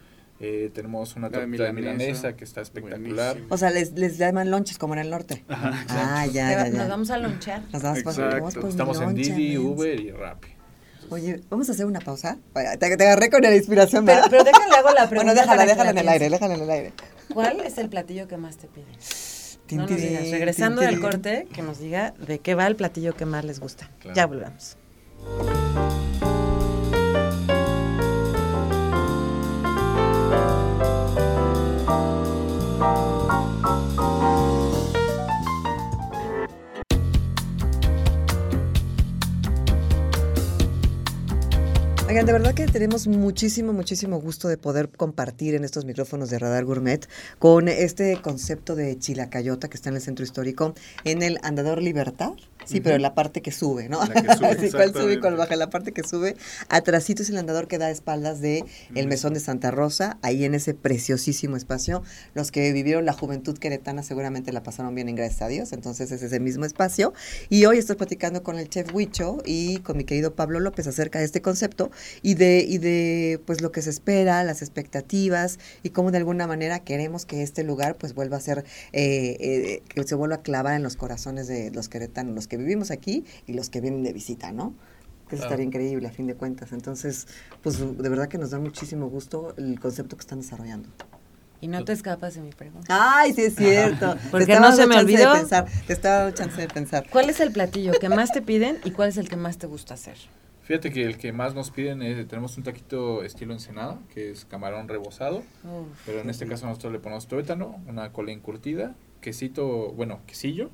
eh, 0.41 0.71
tenemos 0.75 1.17
una 1.17 1.29
de 1.29 1.47
milanesa. 1.47 1.73
milanesa 1.75 2.33
que 2.37 2.45
está 2.45 2.61
espectacular. 2.63 3.33
Buenísimo. 3.35 3.55
O 3.55 3.59
sea, 3.59 3.71
les, 3.71 3.93
les 3.93 4.17
llaman 4.19 4.51
lonches 4.51 4.79
como 4.79 4.95
en 4.95 5.01
el 5.01 5.11
norte. 5.11 5.45
Ajá, 5.49 5.85
Ah, 5.89 6.27
ya, 6.27 6.51
ya, 6.51 6.69
ya. 6.69 6.79
Nos 6.79 6.89
vamos 6.89 7.11
a 7.11 7.19
lonchear. 7.19 7.63
Nos 7.73 7.83
vamos 7.83 8.03
por- 8.03 8.13
Exacto. 8.15 8.37
vamos 8.39 8.55
por 8.55 8.65
mi 8.65 8.71
Estamos 8.71 9.01
en 9.01 9.15
Didi. 9.15 9.59
Uber 9.59 10.01
y 10.01 10.11
Rappi. 10.13 10.49
Oye, 11.11 11.41
¿vamos 11.51 11.69
a 11.69 11.73
hacer 11.73 11.87
una 11.87 11.99
pausa? 12.01 12.39
Te, 12.79 12.97
te 12.97 13.05
agarré 13.05 13.31
con 13.31 13.43
la 13.43 13.55
inspiración, 13.55 14.05
Pero, 14.07 14.17
¿verdad? 14.19 14.31
pero 14.31 14.45
déjale 14.45 14.75
hago 14.77 14.91
la 14.91 14.95
pregunta. 15.11 15.17
Bueno, 15.17 15.35
déjala, 15.35 15.67
déjala 15.67 15.85
la 15.85 15.91
en 15.91 15.99
el 15.99 16.09
aire, 16.09 16.31
déjala 16.31 16.55
en 16.55 16.63
el 16.63 16.71
aire. 16.71 16.93
¿Cuál 17.35 17.61
es 17.61 17.79
el 17.79 17.89
platillo 17.89 18.29
que 18.29 18.37
más 18.37 18.57
te 18.57 18.69
piden? 18.69 18.87
No 19.73 19.83
nos 19.83 19.87
tirín, 19.89 20.09
digas. 20.09 20.31
Regresando 20.31 20.83
del 20.83 21.01
corte, 21.01 21.47
que 21.53 21.63
nos 21.63 21.79
diga 21.81 22.13
de 22.13 22.39
qué 22.39 22.55
va 22.55 22.67
el 22.67 22.77
platillo 22.77 23.15
que 23.15 23.25
más 23.27 23.45
les 23.45 23.61
gusta. 23.61 23.91
Claro. 24.01 24.17
Ya 24.17 24.27
volvemos. 24.27 24.77
Oigan, 42.11 42.27
de 42.27 42.33
verdad 42.33 42.55
que 42.55 42.67
tenemos 42.67 43.07
muchísimo, 43.07 43.73
muchísimo 43.73 44.21
gusto 44.21 44.49
de 44.49 44.57
poder 44.57 44.89
compartir 44.89 45.55
en 45.55 45.63
estos 45.63 45.85
micrófonos 45.85 46.29
de 46.29 46.41
Radar 46.41 46.65
Gourmet 46.65 47.09
con 47.39 47.69
este 47.69 48.21
concepto 48.21 48.75
de 48.75 48.99
chilacayota 48.99 49.69
que 49.71 49.77
está 49.77 49.91
en 49.91 49.95
el 49.95 50.03
centro 50.03 50.25
histórico, 50.25 50.75
en 51.05 51.23
el 51.23 51.39
Andador 51.45 51.81
Libertad. 51.81 52.33
Sí, 52.65 52.81
pero 52.81 52.99
la 52.99 53.15
parte 53.15 53.43
que 53.43 53.53
sube, 53.53 53.89
¿no? 53.89 54.05
La 54.05 54.23
que 54.23 54.37
sube, 54.37 54.57
sí, 54.61 54.71
cuál 54.71 54.93
sube 54.93 55.15
y 55.15 55.21
cuál 55.21 55.37
baja. 55.37 55.57
La 55.57 55.71
parte 55.71 55.93
que 55.93 56.03
sube, 56.03 56.37
atrasito 56.69 57.23
es 57.23 57.31
el 57.31 57.37
andador 57.37 57.69
que 57.69 57.79
da 57.79 57.87
a 57.87 57.91
espaldas 57.91 58.41
de 58.41 58.65
el 58.95 59.07
mesón 59.07 59.35
de 59.35 59.41
Santa 59.41 59.71
Rosa, 59.71 60.19
ahí 60.23 60.45
en 60.45 60.55
ese 60.55 60.75
preciosísimo 60.75 61.57
espacio. 61.57 62.03
Los 62.35 62.51
que 62.51 62.73
vivieron 62.73 63.05
la 63.05 63.13
juventud 63.13 63.59
queretana 63.59 64.03
seguramente 64.03 64.53
la 64.53 64.63
pasaron 64.63 64.95
bien 64.95 65.09
en 65.09 65.17
gracias 65.17 65.43
a 65.43 65.49
Dios, 65.49 65.73
entonces 65.73 66.13
es 66.13 66.23
ese 66.23 66.41
mismo 66.41 66.65
espacio. 66.65 67.13
Y 67.49 67.65
hoy 67.65 67.79
estoy 67.79 67.97
platicando 67.97 68.43
con 68.43 68.59
el 68.59 68.69
chef 68.69 68.95
Huicho 68.95 69.39
y 69.45 69.79
con 69.79 69.97
mi 69.97 70.05
querido 70.05 70.35
Pablo 70.35 70.61
López 70.61 70.87
acerca 70.87 71.19
de 71.19 71.25
este 71.25 71.43
concepto 71.43 71.91
y 72.23 72.35
de, 72.35 72.65
y 72.67 72.79
de 72.79 73.41
pues 73.47 73.61
lo 73.61 73.73
que 73.73 73.83
se 73.83 73.91
espera, 73.91 74.45
las 74.45 74.63
expectativas 74.63 75.59
y 75.83 75.91
cómo 75.91 76.11
de 76.11 76.19
alguna 76.19 76.47
manera 76.47 76.81
queremos 76.81 77.27
que 77.27 77.43
este 77.43 77.65
lugar 77.65 77.97
pues 77.97 78.15
vuelva 78.15 78.37
a 78.37 78.41
ser, 78.41 78.65
eh, 78.93 79.37
eh, 79.41 79.83
que 79.89 80.03
se 80.05 80.15
vuelva 80.15 80.37
a 80.37 80.43
clavar 80.43 80.75
en 80.75 80.83
los 80.83 80.97
corazones 80.97 81.47
de 81.47 81.71
los 81.71 81.89
queretanos, 81.89 82.35
los 82.35 82.47
que 82.51 82.59
vivimos 82.59 82.91
aquí 82.91 83.25
y 83.47 83.55
los 83.55 83.71
que 83.71 83.81
vienen 83.81 84.03
de 84.03 84.13
visita, 84.13 84.53
¿no? 84.53 84.75
Que 85.29 85.37
eso 85.37 85.45
Claro. 85.45 85.45
estaría 85.63 85.65
increíble 85.67 86.09
a 86.09 86.11
fin 86.11 86.27
de 86.27 86.35
cuentas. 86.35 86.73
Entonces, 86.73 87.27
pues 87.63 87.79
de 87.79 88.09
verdad 88.11 88.29
que 88.29 88.37
nos 88.37 88.51
da 88.51 88.59
muchísimo 88.59 89.09
gusto 89.09 89.55
el 89.57 89.81
concepto 89.81 90.17
que 90.17 90.21
están 90.21 90.41
desarrollando. 90.41 90.89
Y 91.63 91.69
no 91.69 91.85
te 91.85 91.93
escapas 91.93 92.35
de 92.35 92.41
mi 92.41 92.51
pregunta. 92.53 92.87
Ay, 92.89 93.33
sí 93.35 93.43
es 93.43 93.55
cierto. 93.55 94.17
Porque 94.31 94.59
no 94.59 94.73
se 94.73 94.87
me 94.87 94.97
olvidó. 94.99 95.33
De 95.33 95.39
pensar, 95.41 95.67
te 95.87 95.93
estaba 95.93 96.17
dando 96.25 96.35
chance 96.35 96.61
de 96.61 96.69
pensar. 96.69 97.07
¿Cuál 97.11 97.31
es 97.31 97.39
el 97.41 97.53
platillo 97.53 97.93
que 98.01 98.09
más 98.09 98.33
te 98.33 98.43
piden 98.43 98.79
y 98.85 98.91
cuál 98.91 99.11
es 99.11 99.19
el 99.19 99.29
que 99.29 99.37
más 99.37 99.59
te 99.59 99.67
gusta 99.67 99.95
hacer? 99.95 100.17
Fíjate 100.63 100.91
que 100.91 101.05
el 101.05 101.19
que 101.19 101.33
más 101.33 101.55
nos 101.55 101.71
piden 101.71 102.01
es, 102.03 102.27
tenemos 102.29 102.57
un 102.57 102.63
taquito 102.63 103.23
estilo 103.25 103.53
ensenada, 103.53 103.99
que 104.15 104.31
es 104.31 104.45
camarón 104.45 104.87
rebozado, 104.89 105.39
Uf, 105.65 105.87
pero 106.07 106.21
en 106.21 106.31
este 106.31 106.47
caso 106.47 106.67
nosotros 106.67 106.93
le 106.93 107.01
ponemos 107.01 107.27
tuétano, 107.27 107.83
una 107.89 108.13
cola 108.13 108.31
encurtida, 108.31 108.95
quesito, 109.21 109.93
bueno, 109.93 110.21
quesillo, 110.27 110.71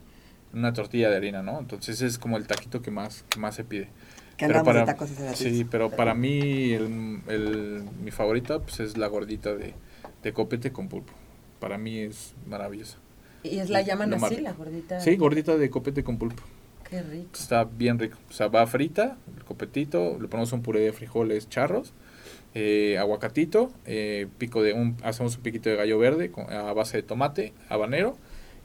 una 0.56 0.72
tortilla 0.72 1.10
de 1.10 1.16
harina, 1.16 1.42
¿no? 1.42 1.58
Entonces 1.58 2.00
es 2.02 2.18
como 2.18 2.36
el 2.36 2.46
taquito 2.46 2.82
que 2.82 2.90
más, 2.90 3.24
que 3.28 3.38
más 3.38 3.54
se 3.54 3.64
pide. 3.64 3.88
Que 4.36 4.46
Pero 4.46 4.58
de 4.60 4.64
para- 4.64 4.84
tacos 4.84 5.10
ratito. 5.18 5.34
Sí, 5.36 5.64
pero 5.70 5.90
para 5.90 6.14
mí 6.14 6.72
el, 6.72 7.20
el- 7.28 7.84
mi 8.02 8.10
favorita 8.10 8.58
pues 8.60 8.80
es 8.80 8.96
la 8.96 9.06
gordita 9.06 9.54
de, 9.54 9.74
de 10.22 10.32
copete 10.32 10.72
con 10.72 10.88
pulpo. 10.88 11.12
para 11.60 11.78
mí 11.78 11.98
es 11.98 12.34
maravillosa. 12.46 12.98
Y 13.42 13.58
es 13.60 13.70
la 13.70 13.80
llaman 13.80 14.10
Lo 14.10 14.16
así, 14.16 14.36
la 14.38 14.52
gordita. 14.52 15.00
Sí, 15.00 15.16
gordita 15.16 15.56
de 15.56 15.70
copete 15.70 16.02
con 16.04 16.18
pulpo. 16.18 16.42
Qué 16.88 17.02
rico. 17.02 17.30
Está 17.34 17.64
bien 17.64 17.98
rico. 17.98 18.18
O 18.28 18.32
sea, 18.32 18.48
va 18.48 18.66
frita, 18.66 19.16
el 19.36 19.44
copetito, 19.44 20.18
le 20.20 20.28
ponemos 20.28 20.52
un 20.52 20.62
puré 20.62 20.80
de 20.80 20.92
frijoles 20.92 21.48
charros, 21.48 21.92
eh, 22.54 22.96
aguacatito, 22.98 23.72
eh, 23.86 24.28
pico 24.38 24.62
de 24.62 24.72
un, 24.72 24.96
hacemos 25.02 25.36
un 25.36 25.42
piquito 25.42 25.68
de 25.70 25.76
gallo 25.76 25.98
verde 25.98 26.30
con- 26.30 26.50
a 26.52 26.72
base 26.72 26.96
de 26.98 27.02
tomate, 27.02 27.52
habanero 27.68 28.16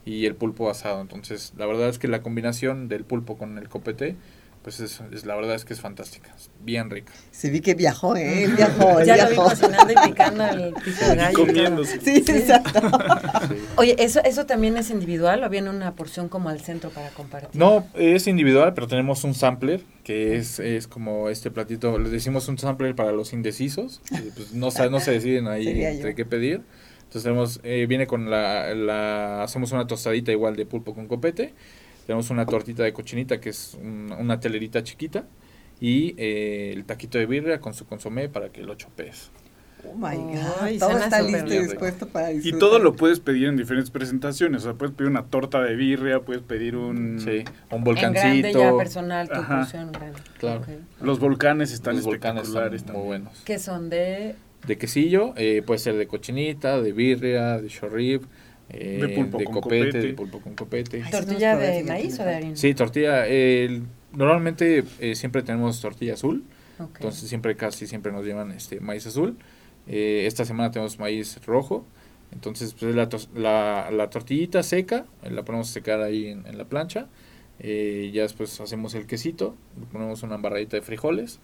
y 0.04 0.26
el 0.26 0.34
pulpo 0.34 0.68
asado. 0.70 1.00
Entonces, 1.00 1.52
la 1.56 1.66
verdad 1.66 1.88
es 1.88 1.98
que 1.98 2.08
la 2.08 2.22
combinación 2.22 2.88
del 2.88 3.04
pulpo 3.04 3.36
con 3.38 3.58
el 3.58 3.68
copete, 3.68 4.16
pues 4.62 4.78
es, 4.78 5.00
es- 5.12 5.26
la 5.26 5.34
verdad 5.34 5.56
es 5.56 5.64
que 5.64 5.74
es 5.74 5.80
fantástica. 5.80 6.32
Es 6.36 6.48
bien 6.64 6.88
rica. 6.88 7.12
Se 7.32 7.50
vi 7.50 7.60
que 7.60 7.74
viajó, 7.74 8.14
¿eh? 8.14 8.44
Él 8.44 8.52
viajó, 8.52 9.00
él 9.00 9.06
Ya 9.06 9.16
lo 9.16 9.22
vi 9.30 9.34
viajó. 9.34 9.48
cocinando 9.50 9.92
y 9.92 10.08
picando 10.08 10.44
el 10.46 10.72
pico 10.84 11.04
de 11.08 11.16
gallo. 11.16 11.30
y 11.30 11.34
todo. 11.34 11.46
comiéndose. 11.46 12.00
Sí, 12.00 12.16
exacto. 12.26 12.80
Sí. 13.48 13.56
Oye, 13.76 13.96
¿eso, 13.98 14.20
¿eso 14.24 14.46
también 14.46 14.76
es 14.76 14.90
individual 14.90 15.42
o 15.42 15.48
viene 15.50 15.68
una 15.68 15.94
porción 15.96 16.28
como 16.28 16.48
al 16.48 16.60
centro 16.60 16.90
para 16.90 17.08
compartir? 17.10 17.50
No, 17.60 17.84
es 17.94 18.28
individual, 18.28 18.72
pero 18.72 18.86
tenemos 18.86 19.24
un 19.24 19.34
sampler 19.34 19.82
que 20.04 20.36
es, 20.36 20.60
es 20.60 20.86
como 20.86 21.28
este 21.28 21.50
platito, 21.50 21.98
le 21.98 22.08
decimos 22.08 22.46
un 22.46 22.56
sampler 22.58 22.94
para 22.94 23.10
los 23.10 23.32
indecisos, 23.32 24.00
que, 24.08 24.30
pues 24.36 24.52
no, 24.52 24.68
no 24.90 25.00
se 25.00 25.10
deciden 25.10 25.48
ahí 25.48 25.64
Sería 25.64 25.90
yo. 25.90 25.96
entre 25.96 26.14
qué 26.14 26.24
pedir. 26.24 26.60
Entonces 27.12 27.24
tenemos, 27.24 27.60
eh, 27.62 27.84
viene 27.86 28.06
con 28.06 28.30
la, 28.30 28.74
la, 28.74 29.42
hacemos 29.42 29.70
una 29.72 29.86
tostadita 29.86 30.32
igual 30.32 30.56
de 30.56 30.64
pulpo 30.64 30.94
con 30.94 31.08
copete, 31.08 31.52
tenemos 32.06 32.30
una 32.30 32.46
tortita 32.46 32.84
de 32.84 32.94
cochinita 32.94 33.38
que 33.38 33.50
es 33.50 33.76
un- 33.78 34.14
una 34.18 34.40
telerita 34.40 34.82
chiquita 34.82 35.26
y 35.78 36.14
eh, 36.16 36.72
el 36.74 36.86
taquito 36.86 37.18
de 37.18 37.26
birria 37.26 37.60
con 37.60 37.74
su 37.74 37.84
consomé 37.84 38.30
para 38.30 38.48
que 38.48 38.62
lo 38.62 38.76
chopees. 38.76 39.30
Oh 39.84 39.94
my 39.94 40.16
God. 40.16 40.78
Todo 40.78 40.96
está 40.96 41.20
listo 41.20 41.52
y 41.52 41.58
dispuesto 41.58 42.06
para 42.08 42.30
Y 42.32 42.36
disfrutar. 42.36 42.60
todo 42.60 42.78
lo 42.78 42.94
puedes 42.94 43.20
pedir 43.20 43.48
en 43.48 43.56
diferentes 43.58 43.90
presentaciones. 43.90 44.62
O 44.62 44.64
sea, 44.64 44.74
puedes 44.74 44.94
pedir 44.94 45.10
una 45.10 45.24
torta 45.24 45.60
de 45.60 45.74
birria, 45.76 46.20
puedes 46.20 46.42
pedir 46.42 46.76
un... 46.76 47.18
Sí, 47.20 47.44
un 47.70 47.78
En 47.78 47.84
volcancito. 47.84 48.22
grande 48.24 48.52
ya 48.54 48.74
personal, 48.78 49.28
tu 49.28 49.34
Ajá. 49.34 49.58
porción 49.58 49.92
grande. 49.92 50.18
Claro. 50.38 50.62
Los 51.02 51.18
volcanes 51.18 51.72
están 51.72 51.96
Los 51.96 52.04
volcanes 52.06 52.44
espectaculares 52.44 52.80
están 52.80 52.96
muy 52.96 53.04
buenos. 53.04 53.38
Que 53.44 53.58
son 53.58 53.90
de... 53.90 54.36
de 54.66 54.78
quesillo, 54.78 55.34
eh, 55.36 55.62
puede 55.66 55.78
ser 55.78 55.96
de 55.96 56.06
cochinita, 56.06 56.80
de 56.80 56.92
birria, 56.92 57.60
de 57.60 57.68
shorrib, 57.68 58.22
eh, 58.70 58.98
De 59.00 59.08
pulpo 59.08 59.42
con 59.42 59.54
copete, 59.60 59.86
copete. 59.86 60.06
de 60.06 60.14
pulpo 60.14 60.40
con 60.40 60.54
copete. 60.54 61.02
¿Tortilla 61.10 61.56
de 61.56 61.82
maíz 61.84 62.18
o 62.20 62.24
de 62.24 62.34
harina? 62.34 62.56
Sí, 62.56 62.74
tortilla. 62.74 63.26
el- 63.26 63.82
normalmente 64.12 64.84
eh, 65.00 65.14
siempre 65.14 65.42
tenemos 65.42 65.80
tortilla 65.80 66.14
azul, 66.14 66.44
entonces 66.78 67.28
siempre 67.28 67.56
casi 67.56 67.86
siempre 67.86 68.12
nos 68.12 68.24
llevan 68.24 68.50
este 68.52 68.80
maíz 68.80 69.06
azul. 69.06 69.36
Eh, 69.88 70.24
esta 70.26 70.44
semana 70.44 70.70
tenemos 70.70 70.98
maíz 70.98 71.44
rojo, 71.44 71.84
entonces 72.32 72.74
pues, 72.78 72.94
la, 72.94 73.08
la, 73.34 73.90
la 73.90 74.10
tortillita 74.10 74.62
seca, 74.62 75.06
eh, 75.24 75.30
la 75.30 75.44
ponemos 75.44 75.68
a 75.70 75.72
secar 75.72 76.00
ahí 76.00 76.28
en, 76.28 76.46
en 76.46 76.56
la 76.56 76.64
plancha. 76.66 77.08
eh, 77.58 78.10
ya 78.14 78.22
después 78.22 78.60
hacemos 78.60 78.94
el 78.94 79.06
quesito, 79.06 79.54
le 79.78 79.86
ponemos 79.86 80.22
una 80.22 80.36
embarradita 80.36 80.76
de 80.76 80.82
frijoles 80.82 81.38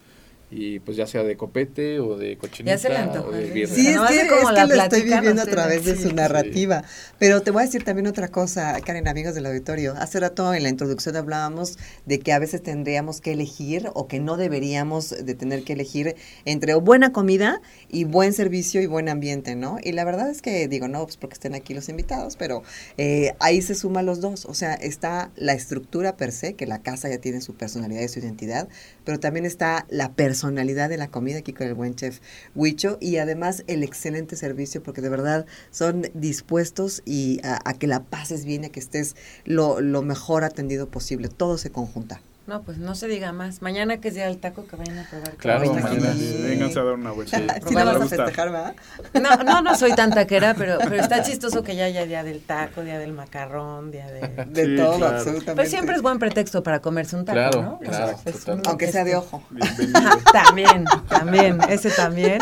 y 0.51 0.79
pues 0.79 0.97
ya 0.97 1.05
sea 1.05 1.23
de 1.23 1.37
copete 1.37 1.99
o 1.99 2.17
de 2.17 2.37
cochinita 2.37 2.77
se 2.77 2.89
le 2.89 2.97
o 3.19 3.31
de 3.31 3.45
birria. 3.45 3.67
Sí, 3.67 3.87
es 3.87 3.99
que, 4.01 4.23
de 4.23 4.27
cómo 4.27 4.49
es 4.49 4.55
la 4.55 4.67
que 4.67 4.75
lo 4.75 4.83
estoy 4.83 5.01
viviendo 5.03 5.41
a 5.41 5.45
través 5.45 5.85
de 5.85 5.95
sí. 5.95 6.03
su 6.03 6.15
narrativa. 6.15 6.83
Pero 7.19 7.41
te 7.41 7.51
voy 7.51 7.61
a 7.61 7.65
decir 7.65 7.83
también 7.83 8.07
otra 8.07 8.29
cosa, 8.29 8.79
Karen, 8.81 9.07
amigos 9.07 9.35
del 9.35 9.45
auditorio. 9.45 9.93
Hace 9.97 10.19
rato 10.19 10.53
en 10.53 10.63
la 10.63 10.69
introducción 10.69 11.15
hablábamos 11.15 11.77
de 12.05 12.19
que 12.19 12.33
a 12.33 12.39
veces 12.39 12.63
tendríamos 12.63 13.21
que 13.21 13.33
elegir 13.33 13.89
o 13.93 14.07
que 14.07 14.19
no 14.19 14.37
deberíamos 14.37 15.09
de 15.09 15.35
tener 15.35 15.63
que 15.63 15.73
elegir 15.73 16.15
entre 16.45 16.73
buena 16.73 17.11
comida 17.11 17.61
y 17.87 18.05
buen 18.05 18.33
servicio 18.33 18.81
y 18.81 18.87
buen 18.87 19.07
ambiente, 19.07 19.55
¿no? 19.55 19.77
Y 19.83 19.91
la 19.91 20.03
verdad 20.03 20.29
es 20.31 20.41
que 20.41 20.67
digo, 20.67 20.87
no, 20.87 21.03
pues 21.03 21.17
porque 21.17 21.35
estén 21.35 21.53
aquí 21.53 21.75
los 21.75 21.89
invitados, 21.89 22.37
pero 22.37 22.63
eh, 22.97 23.35
ahí 23.39 23.61
se 23.61 23.75
suman 23.75 24.07
los 24.07 24.19
dos. 24.19 24.45
O 24.45 24.55
sea, 24.55 24.73
está 24.73 25.31
la 25.35 25.53
estructura 25.53 26.17
per 26.17 26.31
se, 26.31 26.55
que 26.55 26.65
la 26.65 26.81
casa 26.81 27.07
ya 27.07 27.19
tiene 27.19 27.41
su 27.41 27.53
personalidad 27.53 28.01
y 28.01 28.07
su 28.07 28.19
identidad, 28.19 28.67
pero 29.03 29.19
también 29.19 29.45
está 29.45 29.85
la 29.89 30.13
personalidad 30.39 30.87
de 30.87 30.95
la 30.95 31.09
comida 31.09 31.39
aquí 31.39 31.51
con 31.51 31.67
el 31.67 31.73
buen 31.73 31.95
chef 31.95 32.21
Huicho 32.55 32.97
y 33.01 33.17
además 33.17 33.65
el 33.67 33.83
excelente 33.83 34.37
servicio 34.37 34.81
porque 34.81 35.01
de 35.01 35.09
verdad 35.09 35.45
son 35.69 36.03
dispuestos 36.13 37.01
y 37.05 37.41
a, 37.43 37.73
que 37.73 37.87
la 37.87 38.05
pases 38.05 38.45
bien, 38.45 38.63
a 38.63 38.69
que 38.69 38.79
estés 38.79 39.17
lo, 39.43 39.81
lo 39.81 40.01
mejor 40.01 40.45
atendido 40.45 40.89
posible. 40.89 41.27
Todo 41.27 41.57
se 41.57 41.71
conjunta. 41.71 42.21
No, 42.49 42.63
pues 42.63 42.79
no 42.79 42.95
se 42.95 43.07
diga 43.07 43.31
más. 43.31 43.61
Mañana 43.61 43.97
que 44.01 44.07
es 44.07 44.15
día 44.15 44.25
del 44.25 44.39
taco, 44.39 44.65
que 44.65 44.75
vayan 44.75 44.97
a 44.97 45.07
probar. 45.07 45.35
Claro, 45.35 45.71
mañana. 45.71 46.13
Vénganse 46.41 46.79
a 46.79 46.83
dar 46.83 46.93
una 46.95 47.11
vuelta. 47.11 47.37
Sí, 47.39 47.45
Probarlo. 47.61 47.99
vas 47.99 48.11
a 48.11 48.15
festejar, 48.15 48.51
¿verdad? 48.51 48.75
No, 49.13 49.43
no, 49.43 49.61
no 49.61 49.75
soy 49.75 49.93
tan 49.93 50.09
taquera, 50.15 50.55
pero, 50.55 50.79
pero 50.79 50.95
está 50.95 51.21
chistoso 51.21 51.61
que 51.63 51.75
ya 51.75 51.85
haya 51.85 52.05
día 52.05 52.23
del 52.23 52.41
taco, 52.41 52.81
día 52.83 52.97
del 52.97 53.13
macarrón, 53.13 53.91
día 53.91 54.07
de... 54.07 54.21
De 54.47 54.65
Sí, 54.65 54.75
todo, 54.77 54.97
claro. 54.97 55.17
absolutamente. 55.17 55.55
Pero 55.55 55.69
siempre 55.69 55.95
es 55.95 56.01
buen 56.01 56.17
pretexto 56.17 56.63
para 56.63 56.79
comerse 56.81 57.15
un 57.15 57.25
taco, 57.25 57.35
Claro, 57.37 57.61
¿no? 57.61 57.79
claro, 57.79 58.17
es 58.25 58.47
un-. 58.47 58.63
Aunque 58.65 58.91
sea 58.91 59.03
de 59.03 59.15
ojo. 59.15 59.43
También, 60.33 60.85
también, 61.07 61.59
ese 61.69 61.91
también. 61.91 62.39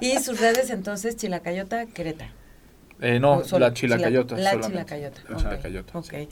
y 0.00 0.18
sus 0.20 0.38
redes 0.40 0.70
entonces, 0.70 1.16
Chilacayota, 1.16 1.86
Querétaro. 1.86 2.30
Eh, 3.00 3.20
no, 3.20 3.38
O 3.38 3.44
solo- 3.44 3.66
la 3.66 3.74
chilacayota. 3.74 4.36
La 4.36 4.50
solamente. 4.52 4.68
chilacayota. 4.68 5.20
La 5.28 5.36
ok, 5.36 5.42
chilacayota, 5.42 5.98
ok. 5.98 6.04
sí. 6.10 6.28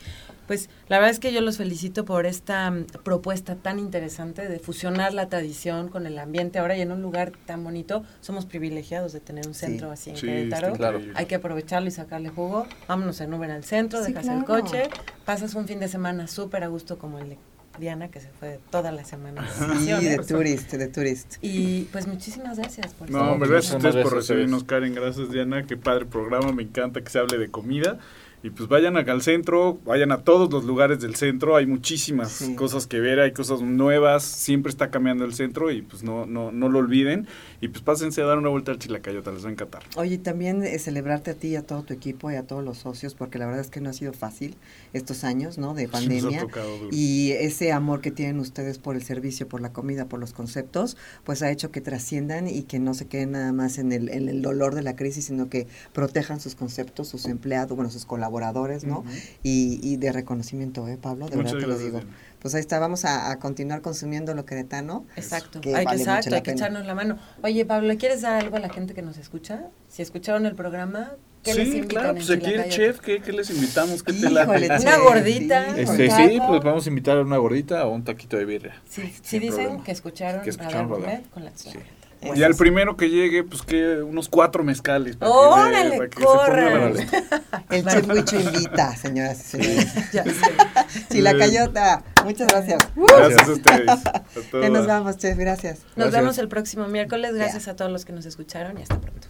Pues 0.47 0.69
la 0.89 0.99
verdad 0.99 1.11
es 1.11 1.19
que 1.19 1.33
yo 1.33 1.41
los 1.41 1.57
felicito 1.57 2.05
por 2.05 2.25
esta 2.27 2.71
mm, 2.71 2.87
propuesta 3.03 3.57
tan 3.57 3.79
interesante 3.81 4.49
de 4.49 4.59
fusionar 4.61 5.13
la 5.13 5.29
tradición 5.29 5.89
con 5.89 6.07
el 6.07 6.19
ambiente. 6.19 6.59
Ahora 6.61 6.77
y 6.77 6.81
en 6.83 6.93
un 6.93 7.03
lugar 7.03 7.33
tan 7.47 7.65
bonito, 7.65 8.05
somos 8.21 8.47
privilegiados 8.47 9.13
de 9.13 9.21
tener 9.21 9.47
un 9.47 9.55
Sí. 9.55 9.67
centro 9.67 9.91
así 9.91 10.11
en 10.11 10.17
Sí, 10.17 10.27
Querétaro. 10.27 10.73
Claro. 10.75 11.01
Hay 11.15 11.27
que 11.27 11.35
aprovecharlo 11.37 11.89
y 11.89 11.91
sacarle 11.93 12.29
jugo. 12.29 12.67
Vámonos 12.87 13.21
en 13.21 13.35
Uber 13.35 13.51
al 13.51 13.65
centro, 13.65 14.05
Sí, 14.05 14.13
dejas 14.13 14.29
el 14.29 14.45
coche, 14.45 14.85
pasas 15.25 15.55
un 15.55 15.67
fin 15.67 15.81
de 15.81 15.89
semana 15.89 16.27
súper 16.29 16.63
a 16.65 16.69
gusto 16.69 16.97
como 16.99 17.19
el 17.19 17.31
de 17.31 17.39
Diana, 17.79 18.09
que 18.09 18.21
se 18.21 18.29
fue 18.39 18.59
toda 18.71 18.93
la 18.93 19.05
semana. 19.05 19.47
Sí, 19.79 19.87
de 19.87 20.19
tourist, 20.19 20.73
de 20.73 20.89
tourist. 20.89 21.35
Y 21.43 21.83
pues 21.93 22.07
muchísimas 22.07 22.59
gracias 22.59 22.95
por 22.95 23.11
No, 23.11 23.19
estar 23.19 23.33
hombre, 23.33 23.47
aquí. 23.47 23.53
gracias 23.53 23.75
a 23.75 23.77
ustedes 23.79 24.03
por 24.05 24.15
recibirnos. 24.15 24.65
Karen. 24.65 24.95
Gracias, 24.95 25.31
Diana. 25.31 25.67
Qué 25.67 25.77
padre 25.77 26.07
programa. 26.07 26.53
Me 26.53 26.63
encanta 26.63 27.01
que 27.01 27.11
se 27.11 27.19
hable 27.19 27.39
de 27.39 27.49
comida. 27.49 27.99
Y 28.43 28.51
pues 28.51 28.69
vayan 28.69 28.97
acá 28.97 29.11
al 29.13 29.23
centro, 29.23 29.81
vayan 29.85 30.13
a 30.13 30.19
todos 30.19 30.53
los 30.53 30.65
lugares 30.65 31.01
del 31.01 31.17
centro. 31.17 31.57
Hay 31.57 31.67
muchísimas 31.67 32.31
Sí. 32.31 32.55
cosas 32.55 32.87
que 32.87 33.01
ver, 33.01 33.19
hay 33.19 33.33
cosas 33.33 33.61
nuevas. 33.61 34.23
Siempre 34.23 34.71
está 34.71 34.91
cambiando 34.91 35.25
el 35.25 35.35
centro 35.35 35.71
y 35.73 35.83
pues 35.83 36.03
no, 36.05 36.27
no, 36.27 36.53
no 36.53 36.69
lo 36.69 36.79
olviden. 36.79 37.27
Y 37.61 37.69
pues 37.69 37.83
pásense 37.83 38.23
a 38.23 38.27
dar 38.27 38.39
una 38.39 38.49
vuelta 38.49 38.73
al 38.73 38.79
Chilacayota, 38.79 39.33
les 39.33 39.45
va 39.45 39.49
a 39.49 39.53
encantar. 39.53 39.83
Oye, 39.97 40.15
y 40.15 40.19
también 40.19 40.63
eh, 40.63 40.79
celebrarte 40.79 41.31
a 41.31 41.35
ti 41.35 41.49
y 41.49 41.57
a 41.57 41.63
todo 41.63 41.83
tu 41.83 41.95
equipo 41.95 42.31
y 42.31 42.35
a 42.35 42.43
todos 42.43 42.65
los 42.65 42.79
socios, 42.79 43.15
porque 43.15 43.39
la 43.39 43.47
verdad 43.47 43.61
es 43.61 43.71
que 43.71 43.81
no 43.81 43.91
ha 43.91 43.93
sido 43.93 44.13
fácil 44.13 44.57
estos 44.93 45.25
años, 45.25 45.59
¿no? 45.59 45.75
De 45.75 45.89
pandemia. 45.89 46.41
tocado 46.41 46.77
duro. 46.79 46.91
Y 46.93 47.33
ese 47.33 47.73
amor 47.73 48.01
que 48.01 48.11
tienen 48.11 48.39
ustedes 48.41 48.79
por 48.79 48.97
el 48.97 49.03
servicio, 49.03 49.49
por 49.49 49.61
la 49.61 49.73
comida, 49.73 50.07
por 50.07 50.21
los 50.21 50.33
conceptos, 50.33 50.97
pues 51.25 51.43
ha 51.43 51.51
hecho 51.51 51.71
que 51.71 51.81
trasciendan 51.81 52.49
y 52.49 52.63
que 52.63 52.79
no 52.79 52.95
se 52.95 53.07
queden 53.07 53.33
nada 53.33 53.53
más 53.53 53.79
en 53.79 53.93
el, 53.93 54.09
en 54.11 54.29
el 54.29 54.43
dolor 54.43 54.75
de 54.75 54.83
la 54.83 54.97
crisis, 54.97 55.27
sino 55.27 55.49
que 55.49 55.67
protejan 55.93 56.41
sus 56.41 56.55
conceptos, 56.55 57.09
sus 57.09 57.27
empleados, 57.27 57.75
bueno, 57.77 57.91
sus 57.91 58.05
colaboradores, 58.05 58.85
¿no? 58.85 59.05
Y, 59.43 59.81
y 59.83 59.97
de 59.97 60.13
reconocimiento, 60.13 60.87
¿eh, 60.89 60.99
Pablo? 61.01 61.29
De 61.29 61.37
Muchas 61.37 61.55
verdad 61.55 61.67
te 61.67 61.73
lo 61.73 61.79
digo. 61.79 62.01
Pues 62.41 62.55
ahí 62.55 62.61
está, 62.61 62.79
vamos 62.79 63.05
a, 63.05 63.31
a 63.31 63.39
continuar 63.39 63.81
consumiendo 63.83 64.35
lo 64.35 64.45
queretano. 64.45 65.05
Exacto, 65.17 65.61
que 65.61 65.71
hay 65.75 65.81
que, 65.81 65.85
vale 65.85 65.99
mucho 65.99 66.11
exacto, 66.11 66.31
la 66.31 66.37
hay 66.37 66.43
que 66.43 66.51
echarnos 66.53 66.87
la 66.87 66.95
mano. 66.95 67.19
Oye, 67.43 67.65
Pablo, 67.65 67.89
¿le 67.89 67.97
¿quieres 67.97 68.21
dar 68.23 68.43
algo 68.43 68.57
a 68.57 68.61
la 68.61 68.69
gente 68.69 68.95
que 68.95 69.03
nos 69.03 69.17
escucha? 69.19 69.65
Si 69.89 70.03
escucharon 70.03 70.47
el 70.47 70.55
programa, 70.55 71.13
¿qué 71.43 71.55
les 71.55 71.71
Sí, 71.71 71.81
claro, 71.83 72.15
pues 72.15 72.31
aquí 72.31 72.53
el 72.53 72.69
chef, 72.69 73.01
¿qué, 73.01 73.21
qué 73.21 73.33
les 73.33 73.51
invitamos? 73.51 74.03
¿Qué 74.03 74.13
te 74.13 74.19
Híjole, 74.31 74.69
late? 74.69 74.83
Una 74.83 74.99
gordita. 74.99 75.75
sí. 75.75 75.81
Este, 75.81 76.09
¿Un 76.09 76.31
sí, 76.31 76.41
pues 76.47 76.63
vamos 76.63 76.87
a 76.87 76.89
invitar 76.89 77.19
a 77.19 77.23
una 77.23 77.39
gordita 77.39 77.87
o 77.87 77.91
un 77.95 78.05
taquito 78.05 78.37
de 78.37 78.45
birria. 78.45 78.83
Sí, 78.89 79.13
sí 79.23 79.39
dicen 79.39 79.57
problema. 79.57 79.85
que 79.85 79.93
escucharon, 79.93 80.43
Que 80.43 80.51
escucharon 80.51 80.91
Radar 80.91 81.23
con 81.33 81.45
la 81.45 81.53
Chilacayota. 81.55 81.96
Y 82.35 82.43
al 82.43 82.55
primero 82.55 82.97
que 82.97 83.11
llegue, 83.11 83.45
pues 83.45 83.63
que 83.63 84.03
unos 84.03 84.29
cuatro 84.29 84.65
mezcales. 84.65 85.17
para 85.17 85.31
¡Órale, 85.31 86.09
que 86.11 86.21
la- 86.23 87.93
El 88.17 88.25
chef 88.25 88.45
invita, 88.47 88.97
señoras 88.97 89.41
y 89.41 89.43
señores. 89.45 89.87
Ya 90.13 90.25
sé. 90.25 90.33
Chilacayota, 91.11 92.03
muchas 92.25 92.49
gracias. 92.49 92.89
Gracias 92.97 93.49
a 93.49 93.53
ustedes. 93.53 93.89
A 94.07 94.23
Que 94.51 94.71
nos 94.71 94.87
vamos, 94.87 95.17
chef, 95.19 95.37
gracias. 95.39 95.79
Nos 95.81 95.95
Gracias. 95.97 96.13
vemos 96.15 96.39
el 96.39 96.49
próximo 96.49 96.87
miércoles. 96.89 97.35
Gracias 97.35 97.69
a 97.69 97.77
todos 97.77 97.91
los 97.91 98.05
que 98.05 98.13
nos 98.13 98.27
escucharon 98.27 98.79
y 98.79 98.83
hasta 98.83 98.99
pronto. 99.01 99.29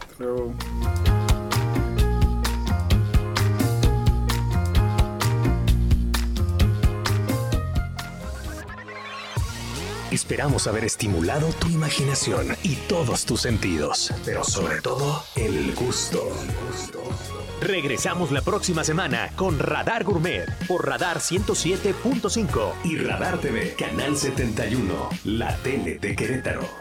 Hasta 0.00 0.24
luego. 0.24 0.54
Esperamos 10.18 10.66
haber 10.66 10.84
estimulado 10.84 11.52
tu 11.60 11.68
imaginación 11.68 12.56
y 12.64 12.74
todos 12.74 13.24
tus 13.24 13.42
sentidos, 13.42 14.12
pero 14.24 14.42
sobre 14.42 14.80
todo 14.80 15.22
el 15.36 15.72
gusto. 15.76 16.28
Regresamos 17.60 18.32
la 18.32 18.40
próxima 18.40 18.82
semana 18.82 19.30
con 19.36 19.60
Radar 19.60 20.02
Gourmet 20.02 20.44
por 20.66 20.84
Radar 20.84 21.18
107.5 21.18 22.72
y 22.82 22.96
Radar 22.96 23.38
TV, 23.38 23.76
Canal 23.78 24.16
71, 24.16 25.08
la 25.22 25.56
tele 25.58 26.00
de 26.00 26.16
Querétaro. 26.16 26.78